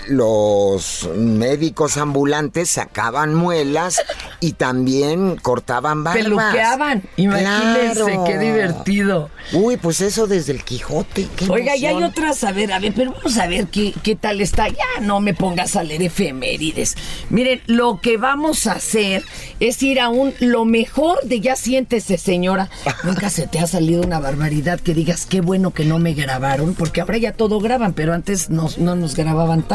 los 0.08 1.10
médicos 1.16 1.98
ambulantes 1.98 2.70
sacaban 2.70 3.34
muelas 3.36 4.02
y 4.40 4.54
también 4.54 5.36
cortaban 5.38 6.04
barbas. 6.04 6.24
Peluqueaban. 6.24 7.04
Imagínense, 7.18 8.02
Claro. 8.04 8.24
qué 8.26 8.38
divertido. 8.38 9.30
Uy, 9.54 9.78
pues 9.78 10.02
eso 10.02 10.26
desde 10.28 10.54
el 10.54 10.64
Quijote. 10.64 11.28
qué 11.36 11.50
Oiga, 11.50 11.76
y 11.76 11.86
hay 11.86 12.02
otras, 12.04 12.44
a 12.44 12.52
ver, 12.52 12.72
a 12.74 12.80
ver, 12.80 12.94
pero 12.96 13.12
vamos 13.14 13.38
a 13.38 13.48
ver 13.48 13.68
qué, 13.68 13.94
qué 14.04 14.16
tal 14.16 14.42
está. 14.42 14.68
Ya 14.70 15.02
no 15.02 15.20
me 15.22 15.34
pongas 15.34 15.76
a 15.76 15.84
leer 15.84 16.02
efemérides. 16.04 16.96
Miren, 17.30 17.62
lo 17.68 18.00
que 18.02 18.18
vamos 18.18 18.68
a 18.68 18.74
hacer 18.74 19.24
es 19.60 19.82
ir 19.84 20.00
a 20.00 20.10
un 20.10 20.34
lo 20.40 20.66
mejor 20.66 21.22
de 21.24 21.40
ya 21.42 21.56
siéntese, 21.56 22.18
señora. 22.18 22.70
Nunca 23.04 23.30
se 23.30 23.48
te 23.48 23.60
ha 23.60 23.68
salido 23.68 24.02
una 24.02 24.20
barbaridad 24.20 24.80
que 24.80 24.94
digas 24.94 25.26
qué 25.26 25.42
bueno 25.42 25.72
que 25.72 25.86
no 25.86 26.00
me 26.00 26.14
grabaron, 26.14 26.74
porque 26.74 27.02
ahora 27.02 27.18
ya 27.18 27.34
todo 27.34 27.60
graban, 27.60 27.94
pero 27.94 28.14
antes 28.14 28.50
nos- 28.50 28.78
no 28.78 28.96
nos 28.96 29.16
grababan 29.16 29.62
tanto. 29.62 29.75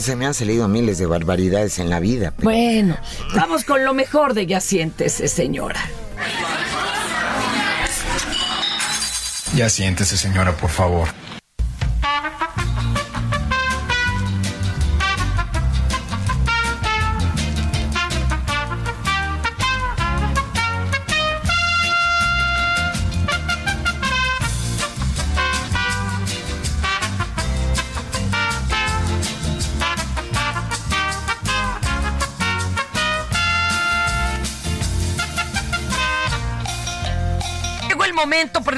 Se 0.00 0.16
me 0.16 0.26
han 0.26 0.34
salido 0.34 0.68
miles 0.68 0.98
de 0.98 1.06
barbaridades 1.06 1.78
en 1.78 1.90
la 1.90 2.00
vida. 2.00 2.32
pero- 2.36 2.50
Bueno, 2.50 2.96
vamos 3.34 3.64
con 3.64 3.84
lo 3.84 3.94
mejor 3.94 4.34
de 4.34 4.46
ya 4.46 4.60
siéntese, 4.60 5.28
señora. 5.28 5.80
Ya 9.54 9.68
siéntese, 9.68 10.16
señora, 10.16 10.56
por 10.56 10.70
favor. 10.70 11.08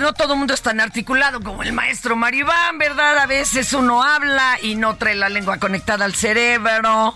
No 0.00 0.14
todo 0.14 0.32
el 0.32 0.38
mundo 0.38 0.54
es 0.54 0.62
tan 0.62 0.80
articulado 0.80 1.40
como 1.42 1.62
el 1.62 1.72
maestro 1.74 2.16
Maribán, 2.16 2.78
¿verdad? 2.78 3.18
A 3.18 3.26
veces 3.26 3.74
uno 3.74 4.02
habla 4.02 4.58
y 4.60 4.74
no 4.74 4.96
trae 4.96 5.14
la 5.14 5.28
lengua 5.28 5.58
conectada 5.58 6.06
al 6.06 6.14
cerebro. 6.14 7.14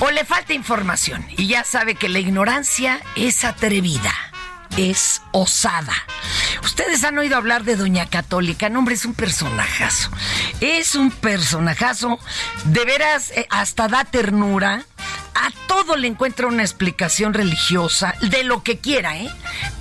O 0.00 0.10
le 0.10 0.24
falta 0.24 0.54
información 0.54 1.24
y 1.36 1.48
ya 1.48 1.62
sabe 1.62 1.94
que 1.94 2.08
la 2.08 2.18
ignorancia 2.18 3.00
es 3.14 3.44
atrevida, 3.44 4.12
es 4.78 5.20
osada. 5.32 5.94
Ustedes 6.64 7.04
han 7.04 7.18
oído 7.18 7.36
hablar 7.36 7.64
de 7.64 7.76
Doña 7.76 8.06
Católica, 8.06 8.70
no 8.70 8.78
hombre, 8.78 8.94
es 8.94 9.04
un 9.04 9.14
personajazo. 9.14 10.10
Es 10.60 10.94
un 10.94 11.10
personajazo, 11.10 12.18
de 12.64 12.84
veras, 12.86 13.32
eh, 13.32 13.46
hasta 13.50 13.88
da 13.88 14.04
ternura. 14.04 14.84
A 15.34 15.50
todo 15.66 15.96
le 15.96 16.08
encuentra 16.08 16.46
una 16.46 16.62
explicación 16.62 17.34
religiosa, 17.34 18.14
de 18.20 18.44
lo 18.44 18.62
que 18.62 18.78
quiera, 18.78 19.16
¿eh? 19.16 19.30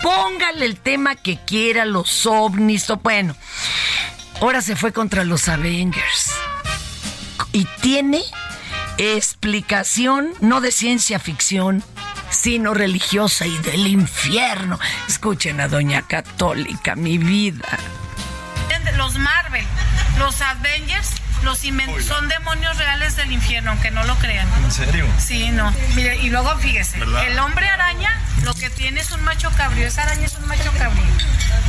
Póngale 0.02 0.66
el 0.66 0.78
tema 0.78 1.16
que 1.16 1.40
quiera, 1.46 1.86
los 1.86 2.26
ovnis, 2.26 2.90
o 2.90 2.98
bueno. 2.98 3.36
Ahora 4.42 4.62
se 4.62 4.76
fue 4.76 4.94
contra 4.94 5.24
los 5.24 5.48
Avengers. 5.50 6.32
Y 7.52 7.66
tiene 7.82 8.22
explicación 8.98 10.34
no 10.40 10.62
de 10.62 10.72
ciencia 10.72 11.20
ficción, 11.20 11.84
sino 12.30 12.74
religiosa 12.74 13.46
y 13.48 13.58
del 13.60 13.88
infierno. 13.88 14.80
Escuchen 15.08 15.60
a 15.60 15.68
Doña 15.68 16.04
Católica, 16.04 16.96
mi 16.96 17.18
vida. 17.18 17.78
Los 18.98 19.18
Marvel, 19.18 19.66
los 20.18 20.42
Avengers, 20.42 21.12
los 21.44 21.60
son 22.06 22.28
demonios 22.28 22.78
reales 22.78 23.16
del 23.16 23.32
infierno, 23.32 23.72
aunque 23.72 23.92
no 23.92 24.04
lo 24.04 24.16
crean. 24.18 24.48
¿En 24.64 24.72
serio? 24.72 25.06
Sí, 25.18 25.50
no. 25.50 25.74
Mire, 25.96 26.18
y 26.18 26.30
luego 26.30 26.56
fíjese, 26.58 27.00
¿Verdad? 27.00 27.28
el 27.28 27.40
hombre 27.40 27.68
araña 27.68 28.12
lo 28.44 28.54
que 28.54 28.70
tiene 28.70 29.02
es 29.02 29.12
un 29.12 29.24
macho 29.24 29.52
cabrío, 29.52 29.88
esa 29.88 30.04
araña 30.04 30.26
es 30.26 30.36
un 30.36 30.48
macho 30.48 30.72
cabrío. 30.78 31.04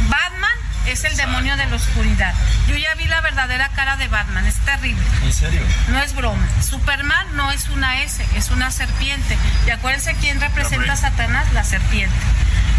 Batman 0.08 0.50
es 0.86 1.04
el 1.04 1.16
demonio 1.16 1.56
de 1.56 1.66
la 1.66 1.76
oscuridad. 1.76 2.34
Yo 2.68 2.76
ya 2.76 2.94
vi 2.94 3.04
la 3.06 3.20
verdadera 3.20 3.68
cara 3.70 3.96
de 3.96 4.08
Batman, 4.08 4.46
es 4.46 4.56
terrible. 4.64 5.04
¿En 5.22 5.32
serio? 5.32 5.60
No 5.88 5.98
es 6.00 6.14
broma. 6.14 6.46
Superman 6.62 7.26
no 7.36 7.50
es 7.50 7.68
una 7.68 8.02
S, 8.02 8.24
es 8.36 8.50
una 8.50 8.70
serpiente. 8.70 9.36
Y 9.66 9.70
acuérdense 9.70 10.14
quién 10.20 10.40
representa 10.40 10.92
a 10.92 10.96
Satanás, 10.96 11.52
la 11.52 11.64
serpiente. 11.64 12.16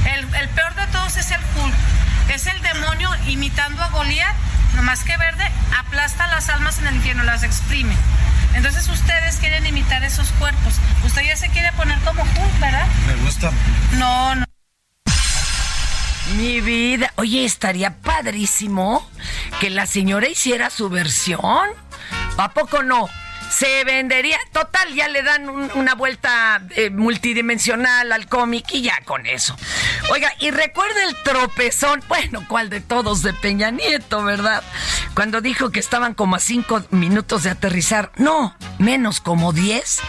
El, 0.05 0.21
el 0.35 0.49
peor 0.49 0.73
de 0.75 0.87
todos 0.87 1.17
es 1.17 1.31
el 1.31 1.41
Hulk. 1.55 1.75
Es 2.29 2.47
el 2.47 2.61
demonio 2.61 3.09
imitando 3.27 3.83
a 3.83 3.89
Goliat, 3.89 4.35
nomás 4.75 5.03
que 5.03 5.15
verde, 5.17 5.49
aplasta 5.77 6.27
las 6.27 6.49
almas 6.49 6.79
en 6.79 6.87
el 6.87 6.95
infierno, 6.95 7.23
las 7.23 7.43
exprime. 7.43 7.95
Entonces 8.53 8.87
ustedes 8.89 9.37
quieren 9.37 9.65
imitar 9.65 10.03
esos 10.03 10.29
cuerpos. 10.33 10.75
Usted 11.05 11.21
ya 11.23 11.37
se 11.37 11.49
quiere 11.49 11.71
poner 11.73 11.97
como 11.99 12.21
Hulk, 12.23 12.59
¿verdad? 12.59 12.85
Me 13.07 13.15
gusta. 13.23 13.51
No, 13.97 14.35
no. 14.35 14.45
Mi 16.35 16.61
vida. 16.61 17.11
Oye, 17.15 17.45
estaría 17.45 17.97
padrísimo 17.97 19.07
que 19.59 19.69
la 19.69 19.85
señora 19.85 20.27
hiciera 20.27 20.69
su 20.69 20.89
versión. 20.89 21.69
¿A 22.37 22.51
poco 22.53 22.83
no? 22.83 23.09
Se 23.51 23.83
vendería. 23.83 24.39
Total, 24.53 24.93
ya 24.95 25.07
le 25.09 25.21
dan 25.23 25.49
un- 25.49 25.71
una 25.75 25.93
vuelta 25.93 26.61
eh, 26.75 26.89
multidimensional 26.89 28.11
al 28.11 28.27
cómic 28.27 28.65
y 28.71 28.81
ya 28.83 28.99
con 29.05 29.25
eso. 29.25 29.55
Oiga, 30.11 30.31
y 30.39 30.51
recuerda 30.51 31.03
el 31.03 31.15
tropezón. 31.23 32.01
Bueno, 32.07 32.43
¿cuál 32.47 32.69
de 32.69 32.81
todos? 32.81 33.21
De 33.23 33.33
Peña 33.33 33.69
Nieto, 33.71 34.23
¿verdad? 34.23 34.63
Cuando 35.13 35.41
dijo 35.41 35.69
que 35.71 35.79
estaban 35.79 36.13
como 36.13 36.35
a 36.37 36.39
cinco 36.39 36.81
minutos 36.91 37.43
de 37.43 37.49
aterrizar. 37.51 38.11
No, 38.15 38.55
menos 38.79 39.19
como 39.19 39.51
diez. 39.53 39.99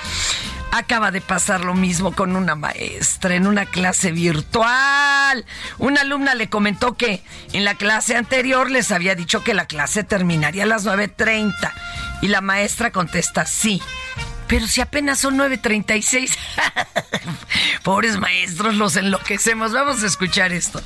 Acaba 0.74 1.10
de 1.10 1.20
pasar 1.20 1.66
lo 1.66 1.74
mismo 1.74 2.12
con 2.12 2.34
una 2.34 2.54
maestra 2.54 3.34
en 3.34 3.46
una 3.46 3.66
clase 3.66 4.10
virtual. 4.10 5.44
Una 5.76 6.00
alumna 6.00 6.34
le 6.34 6.48
comentó 6.48 6.96
que 6.96 7.22
en 7.52 7.66
la 7.66 7.74
clase 7.74 8.16
anterior 8.16 8.70
les 8.70 8.90
había 8.90 9.14
dicho 9.14 9.44
que 9.44 9.52
la 9.52 9.66
clase 9.66 10.02
terminaría 10.02 10.62
a 10.62 10.66
las 10.66 10.86
9.30 10.86 11.52
y 12.22 12.28
la 12.28 12.40
maestra 12.40 12.90
contesta 12.90 13.44
sí. 13.44 13.82
Pero 14.48 14.66
si 14.66 14.80
apenas 14.80 15.18
son 15.18 15.36
9.36. 15.36 16.38
Pobres 17.82 18.18
maestros, 18.18 18.74
los 18.74 18.96
enloquecemos. 18.96 19.72
Vamos 19.72 20.02
a 20.02 20.06
escuchar 20.06 20.54
esto. 20.54 20.82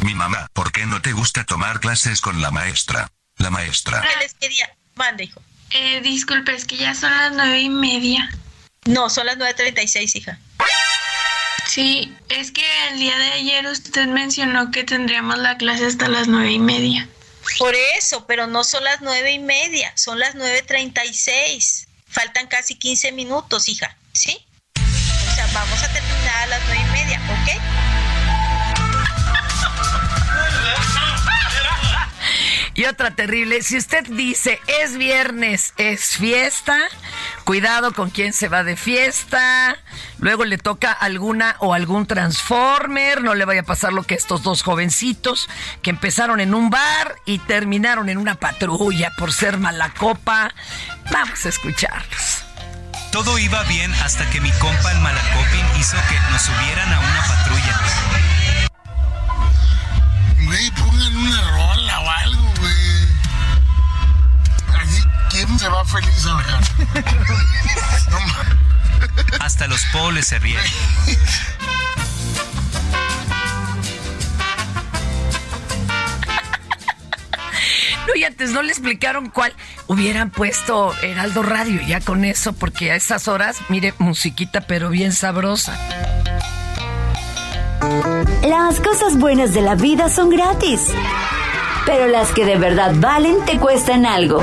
Mi 0.00 0.14
mamá, 0.14 0.48
¿por 0.54 0.72
qué 0.72 0.86
no 0.86 1.02
te 1.02 1.12
gusta 1.12 1.44
tomar 1.44 1.80
clases 1.80 2.22
con 2.22 2.40
la 2.40 2.50
maestra? 2.50 3.10
La 3.36 3.50
maestra. 3.50 4.00
que 4.00 4.16
les 4.24 4.32
quería. 4.32 4.74
Mande, 4.96 5.24
hijo. 5.24 5.42
Eh, 5.72 6.00
disculpe, 6.00 6.54
es 6.54 6.64
que 6.64 6.78
ya 6.78 6.94
son 6.94 7.10
las 7.10 7.32
nueve 7.32 7.60
y 7.60 7.68
media. 7.68 8.30
No, 8.88 9.10
son 9.10 9.26
las 9.26 9.36
nueve 9.36 9.52
treinta 9.52 9.82
y 9.82 9.88
seis, 9.88 10.16
hija. 10.16 10.38
Sí, 11.66 12.10
es 12.30 12.50
que 12.50 12.64
el 12.90 12.98
día 12.98 13.14
de 13.18 13.32
ayer 13.32 13.66
usted 13.66 14.06
mencionó 14.06 14.70
que 14.70 14.82
tendríamos 14.82 15.36
la 15.36 15.58
clase 15.58 15.84
hasta 15.84 16.08
las 16.08 16.26
nueve 16.26 16.52
y 16.52 16.58
media. 16.58 17.06
Por 17.58 17.74
eso, 17.98 18.26
pero 18.26 18.46
no 18.46 18.64
son 18.64 18.84
las 18.84 19.02
nueve 19.02 19.32
y 19.32 19.40
media, 19.40 19.92
son 19.94 20.18
las 20.18 20.34
nueve 20.36 20.62
treinta 20.62 21.04
y 21.04 21.12
seis. 21.12 21.86
Faltan 22.06 22.46
casi 22.46 22.76
15 22.76 23.12
minutos, 23.12 23.68
hija, 23.68 23.94
¿sí? 24.14 24.38
O 24.78 25.34
sea, 25.34 25.46
vamos 25.52 25.82
a 25.82 25.92
terminar 25.92 26.36
a 26.44 26.46
las 26.46 26.62
nueve 26.64 26.80
y 26.80 26.90
media, 26.90 27.20
¿ok? 27.28 27.62
Y 32.72 32.84
otra 32.86 33.14
terrible, 33.14 33.60
si 33.62 33.76
usted 33.76 34.06
dice 34.06 34.60
es 34.80 34.96
viernes, 34.96 35.74
es 35.76 36.16
fiesta, 36.16 36.78
cuidado 37.48 37.94
con 37.94 38.10
quién 38.10 38.34
se 38.34 38.48
va 38.48 38.62
de 38.62 38.76
fiesta, 38.76 39.78
luego 40.18 40.44
le 40.44 40.58
toca 40.58 40.92
alguna 40.92 41.56
o 41.60 41.72
algún 41.72 42.04
transformer, 42.04 43.22
no 43.22 43.34
le 43.34 43.46
vaya 43.46 43.62
a 43.62 43.64
pasar 43.64 43.94
lo 43.94 44.02
que 44.02 44.14
estos 44.14 44.42
dos 44.42 44.62
jovencitos 44.62 45.48
que 45.80 45.88
empezaron 45.88 46.40
en 46.40 46.52
un 46.52 46.68
bar 46.68 47.16
y 47.24 47.38
terminaron 47.38 48.10
en 48.10 48.18
una 48.18 48.34
patrulla 48.34 49.14
por 49.16 49.32
ser 49.32 49.56
mala 49.56 49.94
copa. 49.94 50.52
Vamos 51.10 51.46
a 51.46 51.48
escucharlos. 51.48 52.44
Todo 53.12 53.38
iba 53.38 53.62
bien 53.62 53.94
hasta 53.94 54.28
que 54.28 54.42
mi 54.42 54.50
compa 54.50 54.92
el 54.92 54.98
Malacopin 54.98 55.80
hizo 55.80 55.96
que 56.10 56.20
nos 56.30 56.42
subieran 56.42 56.92
a 56.92 57.00
una 57.00 57.22
patrulla. 57.22 58.07
¿Quién 65.58 65.60
se 65.60 65.68
va 65.68 65.84
feliz 65.84 66.26
a 66.26 66.34
bajar? 66.34 66.60
No 68.10 69.44
Hasta 69.44 69.66
los 69.66 69.84
poles 69.86 70.26
se 70.28 70.38
rieron. 70.38 70.64
No, 78.06 78.14
y 78.14 78.24
antes 78.24 78.50
no 78.50 78.62
le 78.62 78.70
explicaron 78.70 79.28
cuál. 79.28 79.52
Hubieran 79.86 80.30
puesto 80.30 80.94
Heraldo 81.02 81.42
Radio 81.42 81.80
ya 81.82 82.00
con 82.00 82.24
eso, 82.24 82.52
porque 82.52 82.92
a 82.92 82.96
esas 82.96 83.28
horas, 83.28 83.58
mire, 83.68 83.94
musiquita 83.98 84.62
pero 84.62 84.88
bien 84.88 85.12
sabrosa. 85.12 85.78
Las 88.46 88.80
cosas 88.80 89.18
buenas 89.18 89.52
de 89.52 89.62
la 89.62 89.74
vida 89.74 90.08
son 90.08 90.30
gratis. 90.30 90.80
Pero 91.84 92.06
las 92.06 92.30
que 92.32 92.44
de 92.44 92.56
verdad 92.56 92.92
valen 92.96 93.44
te 93.44 93.58
cuestan 93.58 94.06
algo. 94.06 94.42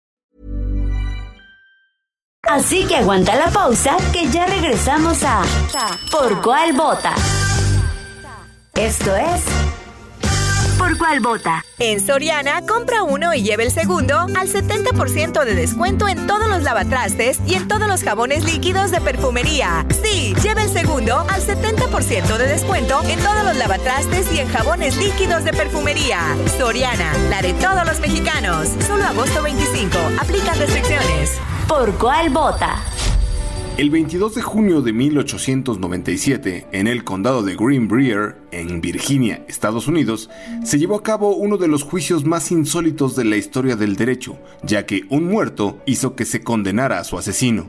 Así 2.49 2.85
que 2.85 2.97
aguanta 2.97 3.35
la 3.35 3.49
pausa 3.49 3.95
que 4.11 4.27
ya 4.29 4.45
regresamos 4.45 5.23
a 5.23 5.43
Por 6.11 6.41
cuál 6.41 6.73
vota. 6.73 7.13
Esto 8.75 9.15
es 9.15 9.43
¿Por 10.77 10.97
cuál 10.97 11.19
vota? 11.19 11.63
En 11.77 11.99
Soriana, 11.99 12.65
compra 12.65 13.03
uno 13.03 13.35
y 13.35 13.43
lleve 13.43 13.65
el 13.65 13.71
segundo 13.71 14.17
al 14.17 14.47
70% 14.47 15.45
de 15.45 15.53
descuento 15.53 16.07
en 16.07 16.25
todos 16.25 16.47
los 16.47 16.63
lavatrastes 16.63 17.39
y 17.45 17.53
en 17.53 17.67
todos 17.67 17.87
los 17.87 18.03
jabones 18.03 18.43
líquidos 18.43 18.89
de 18.89 18.99
perfumería. 18.99 19.85
Sí, 20.01 20.33
lleve 20.41 20.63
el 20.63 20.69
segundo 20.69 21.19
al 21.19 21.41
70% 21.41 22.37
de 22.37 22.47
descuento 22.47 23.03
en 23.03 23.19
todos 23.19 23.43
los 23.45 23.57
lavatrastes 23.57 24.33
y 24.33 24.39
en 24.39 24.49
jabones 24.49 24.97
líquidos 24.97 25.43
de 25.43 25.53
perfumería. 25.53 26.35
Soriana, 26.57 27.13
la 27.29 27.43
de 27.43 27.53
todos 27.53 27.85
los 27.85 27.99
mexicanos. 27.99 28.69
Solo 28.87 29.05
agosto 29.05 29.43
25. 29.43 29.97
Aplica 30.19 30.55
restricciones. 30.55 31.39
¿Por 31.71 31.93
cuál 31.93 32.29
vota? 32.31 32.83
El 33.77 33.91
22 33.91 34.35
de 34.35 34.41
junio 34.41 34.81
de 34.81 34.91
1897, 34.91 36.67
en 36.73 36.85
el 36.85 37.05
condado 37.05 37.43
de 37.43 37.55
Green 37.55 37.87
Brier, 37.87 38.35
en 38.51 38.81
Virginia, 38.81 39.45
Estados 39.47 39.87
Unidos, 39.87 40.29
se 40.65 40.77
llevó 40.77 40.97
a 40.97 41.01
cabo 41.01 41.33
uno 41.33 41.55
de 41.55 41.69
los 41.69 41.83
juicios 41.83 42.25
más 42.25 42.51
insólitos 42.51 43.15
de 43.15 43.23
la 43.23 43.37
historia 43.37 43.77
del 43.77 43.95
derecho, 43.95 44.37
ya 44.63 44.85
que 44.85 45.03
un 45.09 45.29
muerto 45.29 45.77
hizo 45.85 46.13
que 46.13 46.25
se 46.25 46.43
condenara 46.43 46.99
a 46.99 47.05
su 47.05 47.17
asesino. 47.17 47.67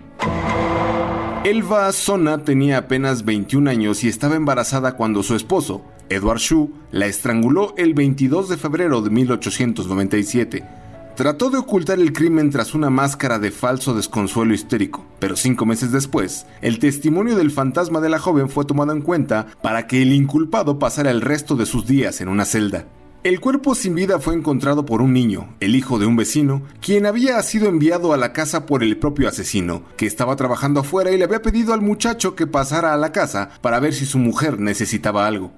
Elva 1.44 1.92
Sona 1.92 2.42
tenía 2.42 2.78
apenas 2.78 3.24
21 3.24 3.70
años 3.70 4.02
y 4.02 4.08
estaba 4.08 4.34
embarazada 4.34 4.96
cuando 4.96 5.22
su 5.22 5.36
esposo, 5.36 5.84
Edward 6.08 6.40
Shue, 6.40 6.70
la 6.90 7.06
estranguló 7.06 7.72
el 7.76 7.94
22 7.94 8.48
de 8.48 8.56
febrero 8.56 9.00
de 9.00 9.10
1897. 9.10 10.81
Trató 11.16 11.50
de 11.50 11.58
ocultar 11.58 12.00
el 12.00 12.14
crimen 12.14 12.48
tras 12.50 12.74
una 12.74 12.88
máscara 12.88 13.38
de 13.38 13.50
falso 13.50 13.92
desconsuelo 13.92 14.54
histérico, 14.54 15.04
pero 15.18 15.36
cinco 15.36 15.66
meses 15.66 15.92
después, 15.92 16.46
el 16.62 16.78
testimonio 16.78 17.36
del 17.36 17.50
fantasma 17.50 18.00
de 18.00 18.08
la 18.08 18.18
joven 18.18 18.48
fue 18.48 18.64
tomado 18.64 18.92
en 18.92 19.02
cuenta 19.02 19.46
para 19.60 19.86
que 19.86 20.00
el 20.00 20.14
inculpado 20.14 20.78
pasara 20.78 21.10
el 21.10 21.20
resto 21.20 21.54
de 21.54 21.66
sus 21.66 21.86
días 21.86 22.22
en 22.22 22.28
una 22.28 22.46
celda. 22.46 22.86
El 23.24 23.40
cuerpo 23.40 23.74
sin 23.74 23.94
vida 23.94 24.18
fue 24.20 24.34
encontrado 24.34 24.86
por 24.86 25.02
un 25.02 25.12
niño, 25.12 25.54
el 25.60 25.76
hijo 25.76 25.98
de 25.98 26.06
un 26.06 26.16
vecino, 26.16 26.62
quien 26.80 27.04
había 27.04 27.40
sido 27.42 27.68
enviado 27.68 28.14
a 28.14 28.16
la 28.16 28.32
casa 28.32 28.64
por 28.64 28.82
el 28.82 28.96
propio 28.96 29.28
asesino, 29.28 29.82
que 29.98 30.06
estaba 30.06 30.34
trabajando 30.34 30.80
afuera 30.80 31.12
y 31.12 31.18
le 31.18 31.24
había 31.24 31.42
pedido 31.42 31.74
al 31.74 31.82
muchacho 31.82 32.34
que 32.34 32.46
pasara 32.46 32.94
a 32.94 32.96
la 32.96 33.12
casa 33.12 33.50
para 33.60 33.80
ver 33.80 33.92
si 33.92 34.06
su 34.06 34.18
mujer 34.18 34.58
necesitaba 34.58 35.26
algo. 35.26 35.52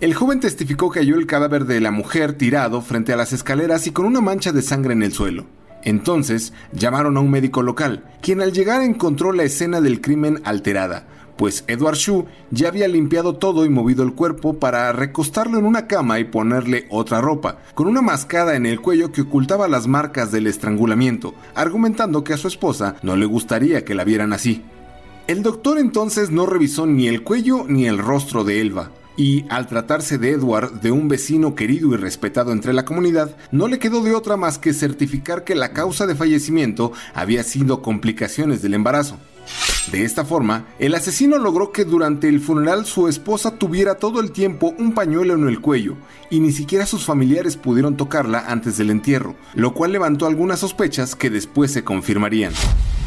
El 0.00 0.14
joven 0.14 0.40
testificó 0.40 0.90
que 0.90 1.00
halló 1.00 1.16
el 1.16 1.26
cadáver 1.26 1.66
de 1.66 1.78
la 1.78 1.90
mujer 1.90 2.32
tirado 2.32 2.80
frente 2.80 3.12
a 3.12 3.16
las 3.16 3.34
escaleras 3.34 3.86
y 3.86 3.90
con 3.90 4.06
una 4.06 4.22
mancha 4.22 4.50
de 4.50 4.62
sangre 4.62 4.94
en 4.94 5.02
el 5.02 5.12
suelo. 5.12 5.44
Entonces 5.82 6.54
llamaron 6.72 7.18
a 7.18 7.20
un 7.20 7.30
médico 7.30 7.62
local, 7.62 8.04
quien 8.22 8.40
al 8.40 8.52
llegar 8.52 8.82
encontró 8.82 9.32
la 9.32 9.42
escena 9.42 9.82
del 9.82 10.00
crimen 10.00 10.40
alterada, 10.44 11.06
pues 11.36 11.64
Edward 11.66 11.96
Shue 11.96 12.24
ya 12.50 12.68
había 12.68 12.88
limpiado 12.88 13.36
todo 13.36 13.66
y 13.66 13.68
movido 13.68 14.02
el 14.02 14.14
cuerpo 14.14 14.58
para 14.58 14.90
recostarlo 14.92 15.58
en 15.58 15.66
una 15.66 15.86
cama 15.86 16.18
y 16.18 16.24
ponerle 16.24 16.86
otra 16.88 17.20
ropa, 17.20 17.58
con 17.74 17.86
una 17.86 18.00
mascada 18.00 18.56
en 18.56 18.64
el 18.64 18.80
cuello 18.80 19.12
que 19.12 19.20
ocultaba 19.20 19.68
las 19.68 19.86
marcas 19.86 20.32
del 20.32 20.46
estrangulamiento, 20.46 21.34
argumentando 21.54 22.24
que 22.24 22.32
a 22.32 22.38
su 22.38 22.48
esposa 22.48 22.96
no 23.02 23.16
le 23.16 23.26
gustaría 23.26 23.84
que 23.84 23.94
la 23.94 24.04
vieran 24.04 24.32
así. 24.32 24.62
El 25.26 25.42
doctor 25.42 25.78
entonces 25.78 26.30
no 26.30 26.46
revisó 26.46 26.86
ni 26.86 27.06
el 27.06 27.22
cuello 27.22 27.66
ni 27.68 27.86
el 27.86 27.98
rostro 27.98 28.44
de 28.44 28.62
Elva, 28.62 28.90
y 29.20 29.44
al 29.50 29.66
tratarse 29.66 30.16
de 30.16 30.30
Edward, 30.30 30.80
de 30.80 30.92
un 30.92 31.06
vecino 31.06 31.54
querido 31.54 31.92
y 31.92 31.98
respetado 31.98 32.52
entre 32.52 32.72
la 32.72 32.86
comunidad, 32.86 33.36
no 33.50 33.68
le 33.68 33.78
quedó 33.78 34.02
de 34.02 34.14
otra 34.14 34.38
más 34.38 34.56
que 34.56 34.72
certificar 34.72 35.44
que 35.44 35.54
la 35.54 35.74
causa 35.74 36.06
de 36.06 36.14
fallecimiento 36.14 36.92
había 37.12 37.42
sido 37.42 37.82
complicaciones 37.82 38.62
del 38.62 38.72
embarazo. 38.72 39.18
De 39.90 40.04
esta 40.04 40.24
forma, 40.24 40.66
el 40.78 40.94
asesino 40.94 41.38
logró 41.38 41.72
que 41.72 41.84
durante 41.84 42.28
el 42.28 42.40
funeral 42.40 42.86
su 42.86 43.08
esposa 43.08 43.56
tuviera 43.56 43.96
todo 43.96 44.20
el 44.20 44.30
tiempo 44.30 44.74
un 44.78 44.92
pañuelo 44.92 45.34
en 45.34 45.48
el 45.48 45.60
cuello, 45.60 45.96
y 46.30 46.40
ni 46.40 46.52
siquiera 46.52 46.86
sus 46.86 47.04
familiares 47.04 47.56
pudieron 47.56 47.96
tocarla 47.96 48.44
antes 48.46 48.76
del 48.76 48.90
entierro, 48.90 49.34
lo 49.54 49.74
cual 49.74 49.92
levantó 49.92 50.26
algunas 50.26 50.60
sospechas 50.60 51.16
que 51.16 51.30
después 51.30 51.72
se 51.72 51.82
confirmarían. 51.82 52.52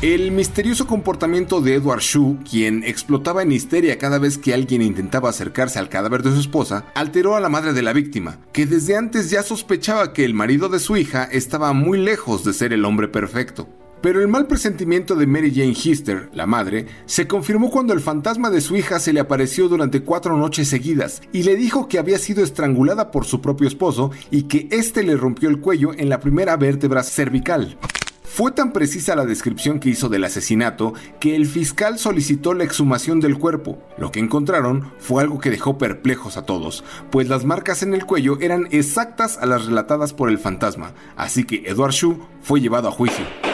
El 0.02 0.32
misterioso 0.32 0.86
comportamiento 0.86 1.62
de 1.62 1.76
Edward 1.76 2.02
Shue, 2.02 2.38
quien 2.50 2.84
explotaba 2.84 3.42
en 3.42 3.54
histeria 3.54 3.98
cada 3.98 4.20
vez 4.20 4.38
que 4.38 4.54
alguien 4.54 4.82
intentaba 4.82 5.30
acercarse 5.30 5.80
al 5.80 5.88
cadáver 5.88 6.24
de 6.24 6.34
su 6.34 6.42
esposa, 6.42 6.86
alteró 6.96 7.38
a 7.38 7.40
la 7.40 7.48
madre 7.48 7.72
de 7.72 7.84
la 7.84 7.94
víctima, 7.94 8.40
que 8.52 8.66
desde 8.66 8.98
antes 8.98 9.30
ya 9.30 9.44
sospechaba 9.44 10.12
que 10.12 10.26
el 10.26 10.34
marido 10.34 10.68
de 10.68 10.80
su 10.80 10.98
hija 10.98 11.24
estaba 11.24 11.72
muy 11.72 11.98
lejos 11.98 12.44
de 12.44 12.52
ser 12.52 12.74
el 12.74 12.84
hombre 12.84 13.08
perfecto. 13.08 13.70
Pero 14.04 14.20
el 14.20 14.28
mal 14.28 14.48
presentimiento 14.48 15.16
de 15.16 15.26
Mary 15.26 15.50
Jane 15.56 15.78
Hister, 15.82 16.30
la 16.34 16.46
madre, 16.46 16.88
se 17.06 17.26
confirmó 17.26 17.72
cuando 17.72 17.94
el 17.94 18.02
fantasma 18.02 18.50
de 18.50 18.60
su 18.60 18.76
hija 18.76 19.00
se 19.00 19.14
le 19.14 19.22
apareció 19.22 19.70
durante 19.70 20.02
cuatro 20.02 20.36
noches 20.36 20.68
seguidas 20.68 21.22
y 21.32 21.44
le 21.44 21.56
dijo 21.56 21.88
que 21.88 22.00
había 22.00 22.18
sido 22.18 22.44
estrangulada 22.44 23.12
por 23.12 23.24
su 23.24 23.40
propio 23.40 23.66
esposo 23.66 24.12
y 24.30 24.44
que 24.44 24.68
éste 24.72 25.04
le 25.04 25.16
rompió 25.16 25.48
el 25.48 25.62
cuello 25.62 25.94
en 25.94 26.10
la 26.10 26.20
primera 26.20 26.58
vértebra 26.58 27.02
cervical. 27.02 27.78
Fue 28.24 28.52
tan 28.52 28.74
precisa 28.74 29.16
la 29.16 29.26
descripción 29.26 29.80
que 29.80 29.92
hizo 29.92 30.10
del 30.10 30.26
asesinato 30.26 30.94
que 31.22 31.38
el 31.38 31.46
fiscal 31.46 31.98
solicitó 31.98 32.54
la 32.54 32.66
exhumación 32.66 33.22
del 33.22 33.38
cuerpo. 33.38 33.82
Lo 33.98 34.12
que 34.12 34.20
encontraron 34.20 34.92
fue 35.00 35.24
algo 35.24 35.40
que 35.40 35.50
dejó 35.50 35.78
perplejos 35.78 36.36
a 36.36 36.46
todos, 36.46 36.84
pues 37.10 37.30
las 37.30 37.46
marcas 37.46 37.84
en 37.84 37.94
el 37.94 38.06
cuello 38.06 38.38
eran 38.42 38.68
exactas 38.72 39.38
a 39.38 39.46
las 39.46 39.66
relatadas 39.66 40.12
por 40.12 40.28
el 40.28 40.40
fantasma, 40.40 40.92
así 41.16 41.46
que 41.46 41.64
Edward 41.68 41.94
Shue 41.94 42.18
fue 42.42 42.60
llevado 42.60 42.90
a 42.90 42.92
juicio. 42.92 43.53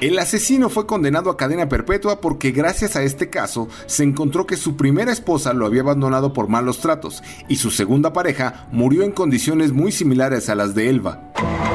El 0.00 0.18
asesino 0.18 0.70
fue 0.70 0.86
condenado 0.86 1.28
a 1.28 1.36
cadena 1.36 1.68
perpetua 1.68 2.22
porque 2.22 2.52
gracias 2.52 2.96
a 2.96 3.02
este 3.02 3.28
caso 3.28 3.68
se 3.84 4.02
encontró 4.02 4.46
que 4.46 4.56
su 4.56 4.74
primera 4.74 5.12
esposa 5.12 5.52
lo 5.52 5.66
había 5.66 5.82
abandonado 5.82 6.32
por 6.32 6.48
malos 6.48 6.78
tratos 6.78 7.22
y 7.48 7.56
su 7.56 7.70
segunda 7.70 8.14
pareja 8.14 8.66
murió 8.72 9.02
en 9.02 9.12
condiciones 9.12 9.72
muy 9.72 9.92
similares 9.92 10.48
a 10.48 10.54
las 10.54 10.74
de 10.74 10.88
Elva. 10.88 11.69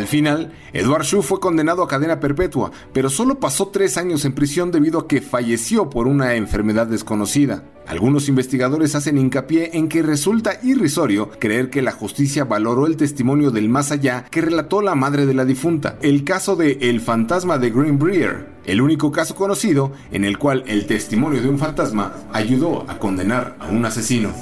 Al 0.00 0.06
final, 0.06 0.50
Edward 0.72 1.04
Shue 1.04 1.20
fue 1.20 1.40
condenado 1.40 1.82
a 1.82 1.88
cadena 1.88 2.20
perpetua, 2.20 2.72
pero 2.94 3.10
solo 3.10 3.38
pasó 3.38 3.68
tres 3.68 3.98
años 3.98 4.24
en 4.24 4.32
prisión 4.32 4.70
debido 4.70 4.98
a 4.98 5.06
que 5.06 5.20
falleció 5.20 5.90
por 5.90 6.06
una 6.06 6.36
enfermedad 6.36 6.86
desconocida. 6.86 7.64
Algunos 7.86 8.26
investigadores 8.30 8.94
hacen 8.94 9.18
hincapié 9.18 9.76
en 9.76 9.90
que 9.90 10.00
resulta 10.00 10.58
irrisorio 10.62 11.28
creer 11.38 11.68
que 11.68 11.82
la 11.82 11.92
justicia 11.92 12.44
valoró 12.44 12.86
el 12.86 12.96
testimonio 12.96 13.50
del 13.50 13.68
más 13.68 13.92
allá 13.92 14.24
que 14.30 14.40
relató 14.40 14.80
la 14.80 14.94
madre 14.94 15.26
de 15.26 15.34
la 15.34 15.44
difunta, 15.44 15.98
el 16.00 16.24
caso 16.24 16.56
de 16.56 16.78
El 16.80 17.02
fantasma 17.02 17.58
de 17.58 17.68
Green 17.68 17.98
Brier, 17.98 18.46
el 18.64 18.80
único 18.80 19.12
caso 19.12 19.34
conocido 19.34 19.92
en 20.12 20.24
el 20.24 20.38
cual 20.38 20.64
el 20.66 20.86
testimonio 20.86 21.42
de 21.42 21.50
un 21.50 21.58
fantasma 21.58 22.14
ayudó 22.32 22.88
a 22.88 22.98
condenar 22.98 23.54
a 23.60 23.68
un 23.68 23.84
asesino. 23.84 24.32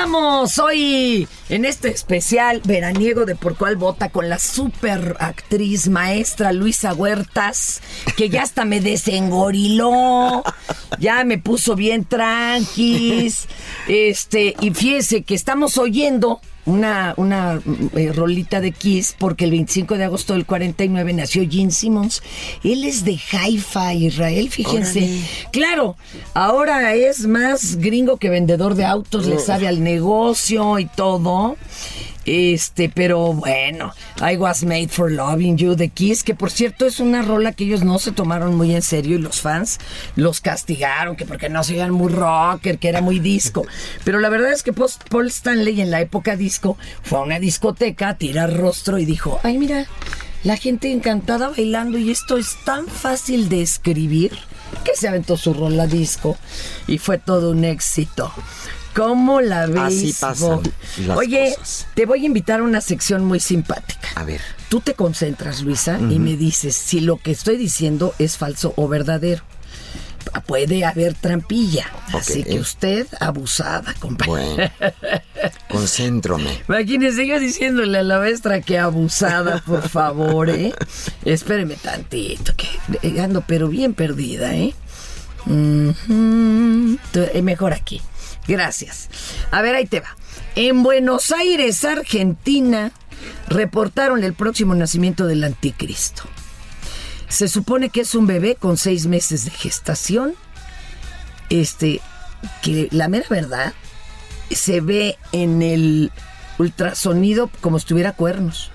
Regresamos 0.00 0.58
hoy 0.58 1.28
en 1.50 1.66
este 1.66 1.88
especial 1.88 2.62
veraniego 2.64 3.26
de 3.26 3.34
Por 3.34 3.58
Cuál 3.58 3.76
Vota 3.76 4.08
con 4.08 4.30
la 4.30 4.38
super 4.38 5.14
actriz 5.20 5.88
maestra 5.88 6.52
Luisa 6.52 6.94
Huertas, 6.94 7.82
que 8.16 8.30
ya 8.30 8.42
hasta 8.42 8.64
me 8.64 8.80
desengoriló, 8.80 10.42
ya 10.98 11.22
me 11.24 11.36
puso 11.36 11.76
bien 11.76 12.06
tranquis. 12.06 13.46
Este, 13.88 14.56
y 14.62 14.70
fíjese 14.70 15.22
que 15.22 15.34
estamos 15.34 15.76
oyendo 15.76 16.40
una, 16.66 17.14
una 17.16 17.60
eh, 17.94 18.12
rolita 18.12 18.60
de 18.60 18.72
Kiss 18.72 19.14
porque 19.18 19.44
el 19.44 19.50
25 19.50 19.96
de 19.96 20.04
agosto 20.04 20.34
del 20.34 20.46
49 20.46 21.12
nació 21.12 21.48
Gene 21.48 21.70
Simmons. 21.70 22.22
Él 22.62 22.84
es 22.84 23.04
de 23.04 23.18
Haifa, 23.32 23.94
Israel, 23.94 24.50
fíjense. 24.50 25.00
Órale. 25.00 25.20
Claro, 25.52 25.96
ahora 26.34 26.94
es 26.94 27.26
más 27.26 27.76
gringo 27.76 28.16
que 28.18 28.30
vendedor 28.30 28.74
de 28.74 28.84
autos, 28.84 29.26
le 29.26 29.36
Ugh. 29.36 29.40
sabe 29.40 29.68
al 29.68 29.82
negocio 29.82 30.78
y 30.78 30.86
todo. 30.86 31.56
Este, 32.26 32.88
pero 32.88 33.32
bueno, 33.32 33.92
I 34.20 34.36
was 34.36 34.62
made 34.64 34.88
for 34.88 35.10
loving 35.10 35.56
you 35.56 35.74
de 35.74 35.88
Kiss, 35.88 36.22
que 36.22 36.34
por 36.34 36.50
cierto 36.50 36.84
es 36.86 37.00
una 37.00 37.22
rola 37.22 37.52
que 37.52 37.64
ellos 37.64 37.82
no 37.82 37.98
se 37.98 38.12
tomaron 38.12 38.54
muy 38.56 38.74
en 38.74 38.82
serio 38.82 39.16
y 39.16 39.20
los 39.20 39.40
fans 39.40 39.78
los 40.16 40.40
castigaron, 40.40 41.16
que 41.16 41.24
porque 41.24 41.48
no 41.48 41.64
se 41.64 41.74
oían 41.74 41.92
muy 41.92 42.12
rocker, 42.12 42.78
que 42.78 42.88
era 42.88 43.00
muy 43.00 43.18
disco. 43.20 43.66
Pero 44.04 44.20
la 44.20 44.28
verdad 44.28 44.52
es 44.52 44.62
que 44.62 44.72
post- 44.72 45.08
Paul 45.08 45.28
Stanley 45.28 45.80
en 45.80 45.90
la 45.90 46.00
época 46.00 46.36
disco 46.36 46.76
fue 47.02 47.18
a 47.18 47.22
una 47.22 47.38
discoteca 47.40 48.08
a 48.10 48.16
tirar 48.18 48.54
rostro 48.56 48.98
y 48.98 49.04
dijo, 49.06 49.40
ay 49.42 49.56
mira, 49.58 49.86
la 50.44 50.56
gente 50.56 50.92
encantada 50.92 51.48
bailando 51.48 51.98
y 51.98 52.10
esto 52.10 52.36
es 52.36 52.56
tan 52.64 52.86
fácil 52.86 53.48
de 53.48 53.62
escribir 53.62 54.32
que 54.84 54.94
se 54.94 55.08
aventó 55.08 55.36
su 55.36 55.52
rola 55.52 55.86
disco 55.86 56.36
y 56.86 56.98
fue 56.98 57.18
todo 57.18 57.50
un 57.50 57.64
éxito. 57.64 58.32
¿Cómo 58.94 59.40
la 59.40 59.66
ves? 59.66 59.78
Así 59.78 60.12
pasan 60.18 60.60
las 61.06 61.16
Oye, 61.16 61.54
cosas. 61.56 61.86
te 61.94 62.06
voy 62.06 62.22
a 62.22 62.26
invitar 62.26 62.60
a 62.60 62.62
una 62.62 62.80
sección 62.80 63.24
muy 63.24 63.40
simpática. 63.40 64.08
A 64.16 64.24
ver. 64.24 64.40
Tú 64.68 64.80
te 64.80 64.94
concentras, 64.94 65.62
Luisa, 65.62 65.98
y 65.98 66.18
me 66.18 66.36
dices 66.36 66.76
si 66.76 67.00
lo 67.00 67.16
que 67.16 67.30
estoy 67.30 67.56
diciendo 67.56 68.14
es 68.18 68.36
falso 68.36 68.72
o 68.76 68.88
verdadero. 68.88 69.42
Puede 70.46 70.84
haber 70.84 71.14
trampilla, 71.14 71.90
así 72.12 72.44
que 72.44 72.60
usted 72.60 73.06
abusada, 73.20 73.94
compañera. 73.98 74.72
Concéntrome. 75.68 76.62
Imagínese 76.68 77.26
yo 77.26 77.40
diciéndole 77.40 77.98
a 77.98 78.02
la 78.02 78.18
maestra 78.18 78.60
que 78.60 78.78
abusada, 78.78 79.62
por 79.64 79.88
favor, 79.88 80.50
¿eh? 80.50 80.74
Espéreme 81.24 81.76
tantito, 81.76 82.52
que 82.56 82.68
eh, 83.02 83.20
ando 83.20 83.42
pero 83.46 83.68
bien 83.68 83.94
perdida, 83.94 84.54
¿eh? 84.54 84.74
Eh, 85.48 87.42
Mejor 87.42 87.72
aquí. 87.72 88.00
Gracias. 88.50 89.08
A 89.52 89.62
ver, 89.62 89.76
ahí 89.76 89.86
te 89.86 90.00
va. 90.00 90.16
En 90.56 90.82
Buenos 90.82 91.30
Aires, 91.30 91.84
Argentina, 91.84 92.90
reportaron 93.46 94.24
el 94.24 94.34
próximo 94.34 94.74
nacimiento 94.74 95.28
del 95.28 95.44
anticristo. 95.44 96.24
Se 97.28 97.46
supone 97.46 97.90
que 97.90 98.00
es 98.00 98.16
un 98.16 98.26
bebé 98.26 98.56
con 98.56 98.76
seis 98.76 99.06
meses 99.06 99.44
de 99.44 99.52
gestación. 99.52 100.34
Este, 101.48 102.00
que 102.60 102.88
la 102.90 103.06
mera 103.06 103.26
verdad 103.30 103.72
se 104.50 104.80
ve 104.80 105.16
en 105.30 105.62
el 105.62 106.10
ultrasonido 106.58 107.50
como 107.60 107.78
si 107.78 107.86
tuviera 107.86 108.14
cuernos. 108.14 108.72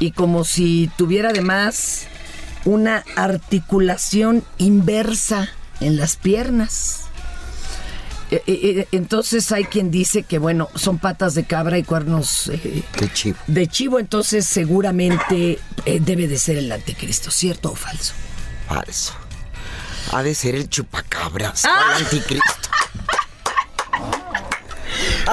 Y 0.00 0.10
como 0.10 0.42
si 0.42 0.90
tuviera 0.96 1.28
además 1.28 2.08
una 2.64 3.04
articulación 3.14 4.42
inversa 4.58 5.48
en 5.80 5.96
las 5.96 6.16
piernas. 6.16 7.03
Eh, 8.36 8.42
eh, 8.46 8.78
eh, 8.80 8.88
Entonces 8.92 9.52
hay 9.52 9.64
quien 9.64 9.90
dice 9.92 10.24
que, 10.24 10.38
bueno, 10.38 10.68
son 10.74 10.98
patas 10.98 11.34
de 11.34 11.44
cabra 11.44 11.78
y 11.78 11.84
cuernos 11.84 12.48
eh, 12.52 12.82
De 12.98 13.12
chivo. 13.12 13.38
de 13.46 13.66
chivo, 13.68 13.98
entonces 14.00 14.44
seguramente 14.46 15.58
eh, 15.84 15.98
debe 16.00 16.26
de 16.26 16.38
ser 16.38 16.56
el 16.56 16.72
anticristo, 16.72 17.30
¿cierto 17.30 17.70
o 17.72 17.74
falso? 17.76 18.12
Falso. 18.68 19.12
Ha 20.12 20.22
de 20.22 20.34
ser 20.34 20.54
el 20.56 20.68
chupacabras. 20.68 21.64
Ah. 21.64 21.92
¿Cuál 21.92 22.02
anticristo? 22.04 22.68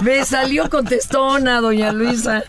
Me 0.04 0.24
salió 0.26 0.70
contestona, 0.70 1.60
doña 1.60 1.92
Luisa. 1.92 2.44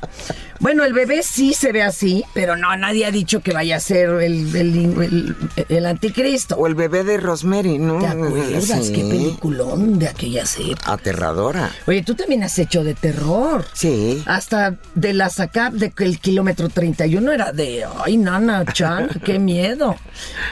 Bueno, 0.63 0.85
el 0.85 0.93
bebé 0.93 1.23
sí 1.25 1.53
se 1.55 1.73
ve 1.73 1.83
así, 1.83 2.25
pero 2.35 2.57
no, 2.57 2.75
nadie 2.77 3.05
ha 3.05 3.11
dicho 3.11 3.41
que 3.41 3.53
vaya 3.53 3.77
a 3.77 3.81
ser 3.81 4.09
el, 4.23 4.55
el- 4.57 5.03
el- 5.03 5.37
el 5.69 5.87
anticristo. 5.87 6.55
O 6.57 6.67
el 6.69 6.75
bebé 6.77 7.03
de 7.03 7.17
Rosemary, 7.19 7.79
¿no? 7.79 7.99
¿Te 7.99 8.07
acuerdas? 8.07 8.65
Sí. 8.87 8.93
Qué 8.93 9.01
peliculón 9.03 9.99
de 9.99 10.07
aquellas 10.09 10.57
épocas. 10.61 10.89
Aterradora. 10.89 11.71
Oye, 11.87 12.03
tú 12.05 12.15
también 12.15 12.45
has 12.45 12.57
hecho 12.61 12.85
de 12.85 12.95
terror. 12.95 13.67
Sí. 13.73 14.23
Hasta 14.27 14.77
de 14.95 15.13
la 15.15 15.29
sacap 15.31 15.73
de 15.73 15.91
que 15.91 16.05
el 16.05 16.21
kilómetro 16.21 16.69
31 16.69 17.33
era 17.33 17.51
de, 17.53 17.85
ay, 18.05 18.17
nana, 18.17 18.65
chan, 18.73 19.09
qué 19.25 19.39
miedo. 19.41 19.97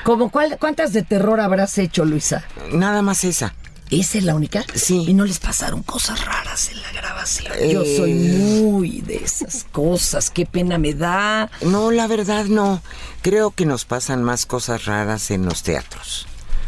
¿Cómo 0.03 0.31
cuál, 0.31 0.59
¿Cuántas 0.59 0.93
de 0.93 1.03
terror 1.03 1.39
habrás 1.41 1.79
hecho, 1.79 2.05
Luisa? 2.05 2.45
Nada 2.73 3.01
más 3.03 3.23
esa. 3.25 3.55
¿Esa 3.91 4.19
es 4.19 4.25
la 4.25 4.35
única? 4.37 4.65
Sí. 4.75 5.05
Y 5.09 5.15
no 5.15 5.25
les 5.25 5.39
pasaron 5.41 5.83
cosas 5.83 6.25
raras 6.25 6.71
en 6.71 6.81
la 6.81 6.93
grabación. 6.93 7.53
Yo 7.71 7.83
Eh. 7.83 7.97
soy 7.97 8.15
muy 8.15 9.01
de 9.01 9.17
esas 9.17 9.65
cosas. 9.73 10.31
Qué 10.31 10.47
pena 10.47 10.79
me 10.79 10.95
da. 10.95 11.51
No, 11.63 11.91
la 11.91 12.07
verdad 12.07 12.45
no. 12.45 12.83
Creo 13.23 13.51
que 13.51 13.67
nos 13.67 13.85
pasan 13.85 14.23
más 14.23 14.47
cosas 14.47 14.85
raras 14.85 15.31
en 15.33 15.45
los 15.45 15.63
teatros. 15.65 16.27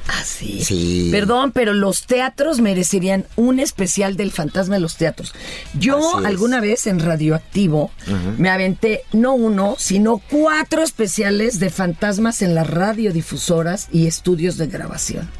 Ah, 0.08 0.24
sí. 0.24 0.64
Sí. 0.64 1.08
Perdón, 1.12 1.52
pero 1.52 1.74
los 1.74 2.06
teatros 2.06 2.60
merecerían 2.60 3.24
un 3.36 3.60
especial 3.60 4.16
del 4.16 4.32
fantasma 4.32 4.74
de 4.74 4.80
los 4.80 4.96
teatros. 4.96 5.32
Yo 5.78 6.16
alguna 6.26 6.60
vez 6.60 6.88
en 6.88 6.98
Radioactivo 6.98 7.92
me 8.36 8.50
aventé 8.50 9.04
no 9.12 9.34
uno, 9.34 9.76
sino 9.78 10.18
cuatro 10.18 10.82
especiales 10.82 11.60
de 11.60 11.70
fantasmas 11.70 12.42
en 12.42 12.56
las 12.56 12.68
radiodifusoras 12.68 13.86
y 13.92 14.08
estudios 14.08 14.56
de 14.56 14.66
grabación. 14.66 15.30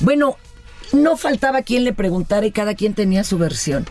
Bueno, 0.00 0.38
no 0.92 1.16
faltaba 1.16 1.62
quien 1.62 1.84
le 1.84 1.92
preguntara 1.92 2.46
y 2.46 2.52
cada 2.52 2.74
quien 2.74 2.94
tenía 2.94 3.24
su 3.24 3.38
versión. 3.38 3.86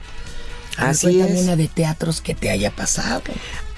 A 0.77 0.89
Así 0.89 1.19
es. 1.19 1.43
una 1.43 1.55
de 1.55 1.67
teatros 1.67 2.21
que 2.21 2.35
te 2.35 2.49
haya 2.49 2.71
pasado. 2.71 3.23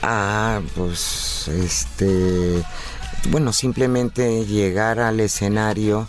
Ah, 0.02 0.62
pues 0.76 1.48
este, 1.48 2.64
bueno, 3.30 3.54
simplemente 3.54 4.46
llegar 4.46 5.00
al 5.00 5.20
escenario 5.20 6.08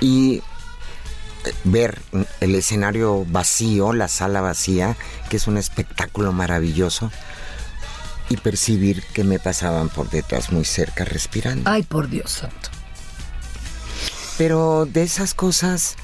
y 0.00 0.42
eh, 1.44 1.52
ver 1.64 2.00
el 2.40 2.54
escenario 2.54 3.24
vacío, 3.26 3.92
la 3.92 4.08
sala 4.08 4.40
vacía, 4.40 4.96
que 5.28 5.36
es 5.36 5.46
un 5.46 5.56
espectáculo 5.56 6.32
maravilloso, 6.32 7.10
y 8.28 8.36
percibir 8.36 9.02
que 9.12 9.24
me 9.24 9.38
pasaban 9.38 9.88
por 9.88 10.08
detrás 10.10 10.52
muy 10.52 10.64
cerca 10.64 11.04
respirando. 11.04 11.68
Ay, 11.68 11.82
por 11.82 12.08
Dios 12.08 12.30
santo. 12.30 12.70
Pero 14.40 14.88
de 14.90 15.02
esas 15.02 15.34
cosas 15.34 15.96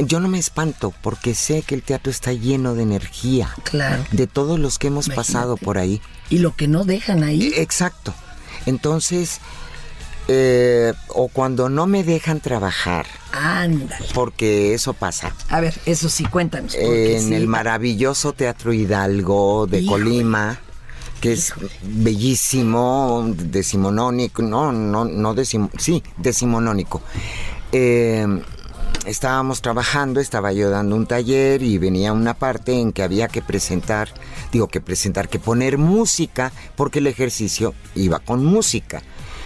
yo 0.00 0.18
no 0.18 0.26
me 0.26 0.40
espanto 0.40 0.92
porque 1.02 1.36
sé 1.36 1.62
que 1.62 1.76
el 1.76 1.84
teatro 1.84 2.10
está 2.10 2.32
lleno 2.32 2.74
de 2.74 2.82
energía. 2.82 3.54
Claro. 3.62 4.04
De 4.10 4.26
todos 4.26 4.58
los 4.58 4.80
que 4.80 4.88
hemos 4.88 5.08
pasado 5.08 5.56
por 5.56 5.78
ahí. 5.78 6.02
Y 6.30 6.38
lo 6.38 6.56
que 6.56 6.66
no 6.66 6.84
dejan 6.84 7.22
ahí. 7.22 7.52
Exacto. 7.54 8.12
Entonces, 8.66 9.38
eh, 10.26 10.94
o 11.10 11.28
cuando 11.28 11.68
no 11.68 11.86
me 11.86 12.02
dejan 12.02 12.40
trabajar, 12.40 13.06
Ándale. 13.30 14.04
porque 14.14 14.74
eso 14.74 14.92
pasa. 14.92 15.32
A 15.48 15.60
ver, 15.60 15.78
eso 15.86 16.08
sí, 16.08 16.24
cuéntanos. 16.24 16.74
En 16.74 17.28
sí. 17.28 17.34
el 17.34 17.46
maravilloso 17.46 18.32
Teatro 18.32 18.72
Hidalgo 18.72 19.68
de 19.68 19.82
Híjole. 19.82 20.04
Colima, 20.06 20.60
que 21.22 21.34
es 21.34 21.54
bellísimo, 21.82 23.32
decimonónico, 23.36 24.42
no, 24.42 24.72
no, 24.72 25.04
no 25.04 25.34
decimo, 25.34 25.70
sí, 25.78 26.02
decimonónico. 26.16 27.00
Eh, 27.70 28.26
estábamos 29.06 29.62
trabajando, 29.62 30.18
estaba 30.18 30.52
yo 30.52 30.68
dando 30.68 30.96
un 30.96 31.06
taller 31.06 31.62
y 31.62 31.78
venía 31.78 32.12
una 32.12 32.34
parte 32.34 32.72
en 32.72 32.92
que 32.92 33.04
había 33.04 33.28
que 33.28 33.40
presentar, 33.40 34.08
digo 34.50 34.66
que 34.66 34.80
presentar, 34.80 35.28
que 35.28 35.38
poner 35.38 35.78
música, 35.78 36.50
porque 36.74 36.98
el 36.98 37.06
ejercicio 37.06 37.72
iba 37.94 38.18
con 38.18 38.44
música. 38.44 39.00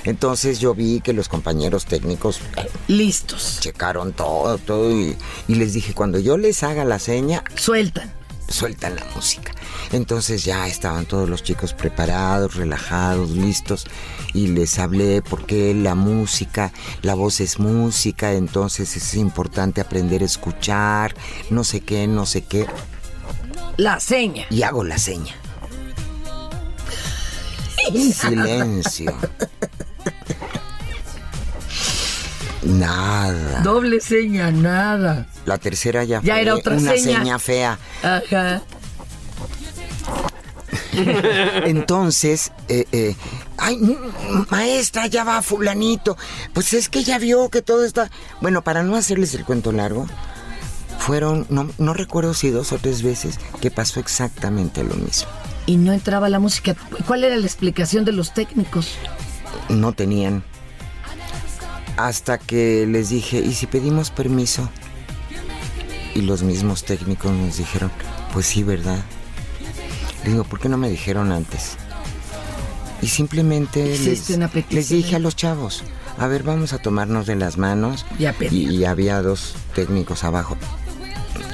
Entonces 0.04 0.60
yo 0.60 0.74
vi 0.74 1.02
que 1.02 1.12
los 1.12 1.28
compañeros 1.28 1.84
técnicos 1.84 2.40
listos 2.88 3.58
checaron 3.60 4.14
todo, 4.14 4.56
todo 4.56 4.90
y, 4.90 5.14
y 5.46 5.56
les 5.56 5.74
dije 5.74 5.92
cuando 5.92 6.18
yo 6.20 6.38
les 6.38 6.62
haga 6.62 6.86
la 6.86 6.98
seña 6.98 7.44
sueltan, 7.54 8.10
sueltan 8.48 8.96
la 8.96 9.04
música. 9.14 9.52
Entonces 9.92 10.44
ya 10.44 10.66
estaban 10.66 11.06
todos 11.06 11.28
los 11.28 11.42
chicos 11.42 11.72
preparados, 11.74 12.54
relajados, 12.54 13.30
listos 13.30 13.86
y 14.34 14.48
les 14.48 14.78
hablé 14.78 15.22
porque 15.22 15.74
la 15.74 15.94
música, 15.94 16.72
la 17.02 17.14
voz 17.14 17.40
es 17.40 17.58
música, 17.58 18.32
entonces 18.32 18.96
es 18.96 19.14
importante 19.14 19.80
aprender 19.80 20.22
a 20.22 20.26
escuchar, 20.26 21.14
no 21.50 21.64
sé 21.64 21.80
qué, 21.80 22.06
no 22.06 22.26
sé 22.26 22.42
qué. 22.44 22.66
La 23.76 24.00
seña. 24.00 24.46
Y 24.50 24.62
hago 24.62 24.84
la 24.84 24.98
seña. 24.98 25.34
Silencio. 28.14 29.14
Nada. 32.62 33.60
Doble 33.60 34.00
seña, 34.00 34.50
nada. 34.50 35.26
La 35.44 35.58
tercera 35.58 36.02
ya, 36.04 36.20
Ya 36.22 36.34
fue 36.34 36.42
era 36.42 36.54
otra 36.54 36.76
una 36.76 36.92
seña. 36.92 37.18
seña 37.20 37.38
fea. 37.38 37.78
Ajá. 38.02 38.62
Entonces, 41.64 42.52
eh, 42.68 42.86
eh, 42.92 43.14
ay, 43.58 43.78
maestra, 44.50 45.06
ya 45.06 45.24
va 45.24 45.42
fulanito. 45.42 46.16
Pues 46.52 46.72
es 46.72 46.88
que 46.88 47.04
ya 47.04 47.18
vio 47.18 47.48
que 47.48 47.62
todo 47.62 47.84
está... 47.84 48.10
Bueno, 48.40 48.62
para 48.62 48.82
no 48.82 48.96
hacerles 48.96 49.34
el 49.34 49.44
cuento 49.44 49.72
largo, 49.72 50.06
fueron, 50.98 51.46
no, 51.50 51.70
no 51.78 51.94
recuerdo 51.94 52.34
si 52.34 52.50
dos 52.50 52.72
o 52.72 52.78
tres 52.78 53.02
veces, 53.02 53.38
que 53.60 53.70
pasó 53.70 54.00
exactamente 54.00 54.82
lo 54.82 54.94
mismo. 54.94 55.28
Y 55.66 55.76
no 55.76 55.92
entraba 55.92 56.28
la 56.28 56.38
música. 56.38 56.76
¿Cuál 57.06 57.24
era 57.24 57.36
la 57.36 57.46
explicación 57.46 58.04
de 58.04 58.12
los 58.12 58.32
técnicos? 58.32 58.96
No 59.68 59.92
tenían. 59.92 60.44
Hasta 61.96 62.38
que 62.38 62.86
les 62.86 63.08
dije, 63.08 63.38
¿y 63.38 63.54
si 63.54 63.66
pedimos 63.66 64.10
permiso? 64.10 64.68
Y 66.14 66.22
los 66.22 66.42
mismos 66.42 66.84
técnicos 66.84 67.32
nos 67.32 67.56
dijeron, 67.58 67.90
pues 68.32 68.46
sí, 68.46 68.62
¿verdad? 68.62 69.02
Le 70.26 70.32
digo, 70.32 70.44
¿por 70.44 70.58
qué 70.58 70.68
no 70.68 70.76
me 70.76 70.90
dijeron 70.90 71.30
antes? 71.30 71.76
Y 73.00 73.06
simplemente 73.06 73.96
les, 73.96 74.88
dije 74.88 75.14
a 75.14 75.18
los 75.20 75.36
chavos, 75.36 75.84
a 76.18 76.26
ver, 76.26 76.42
vamos 76.42 76.72
a 76.72 76.78
tomarnos 76.78 77.26
de 77.26 77.36
las 77.36 77.58
manos. 77.58 78.04
Y, 78.50 78.68
y 78.68 78.84
había 78.84 79.22
dos 79.22 79.54
técnicos 79.76 80.24
abajo. 80.24 80.56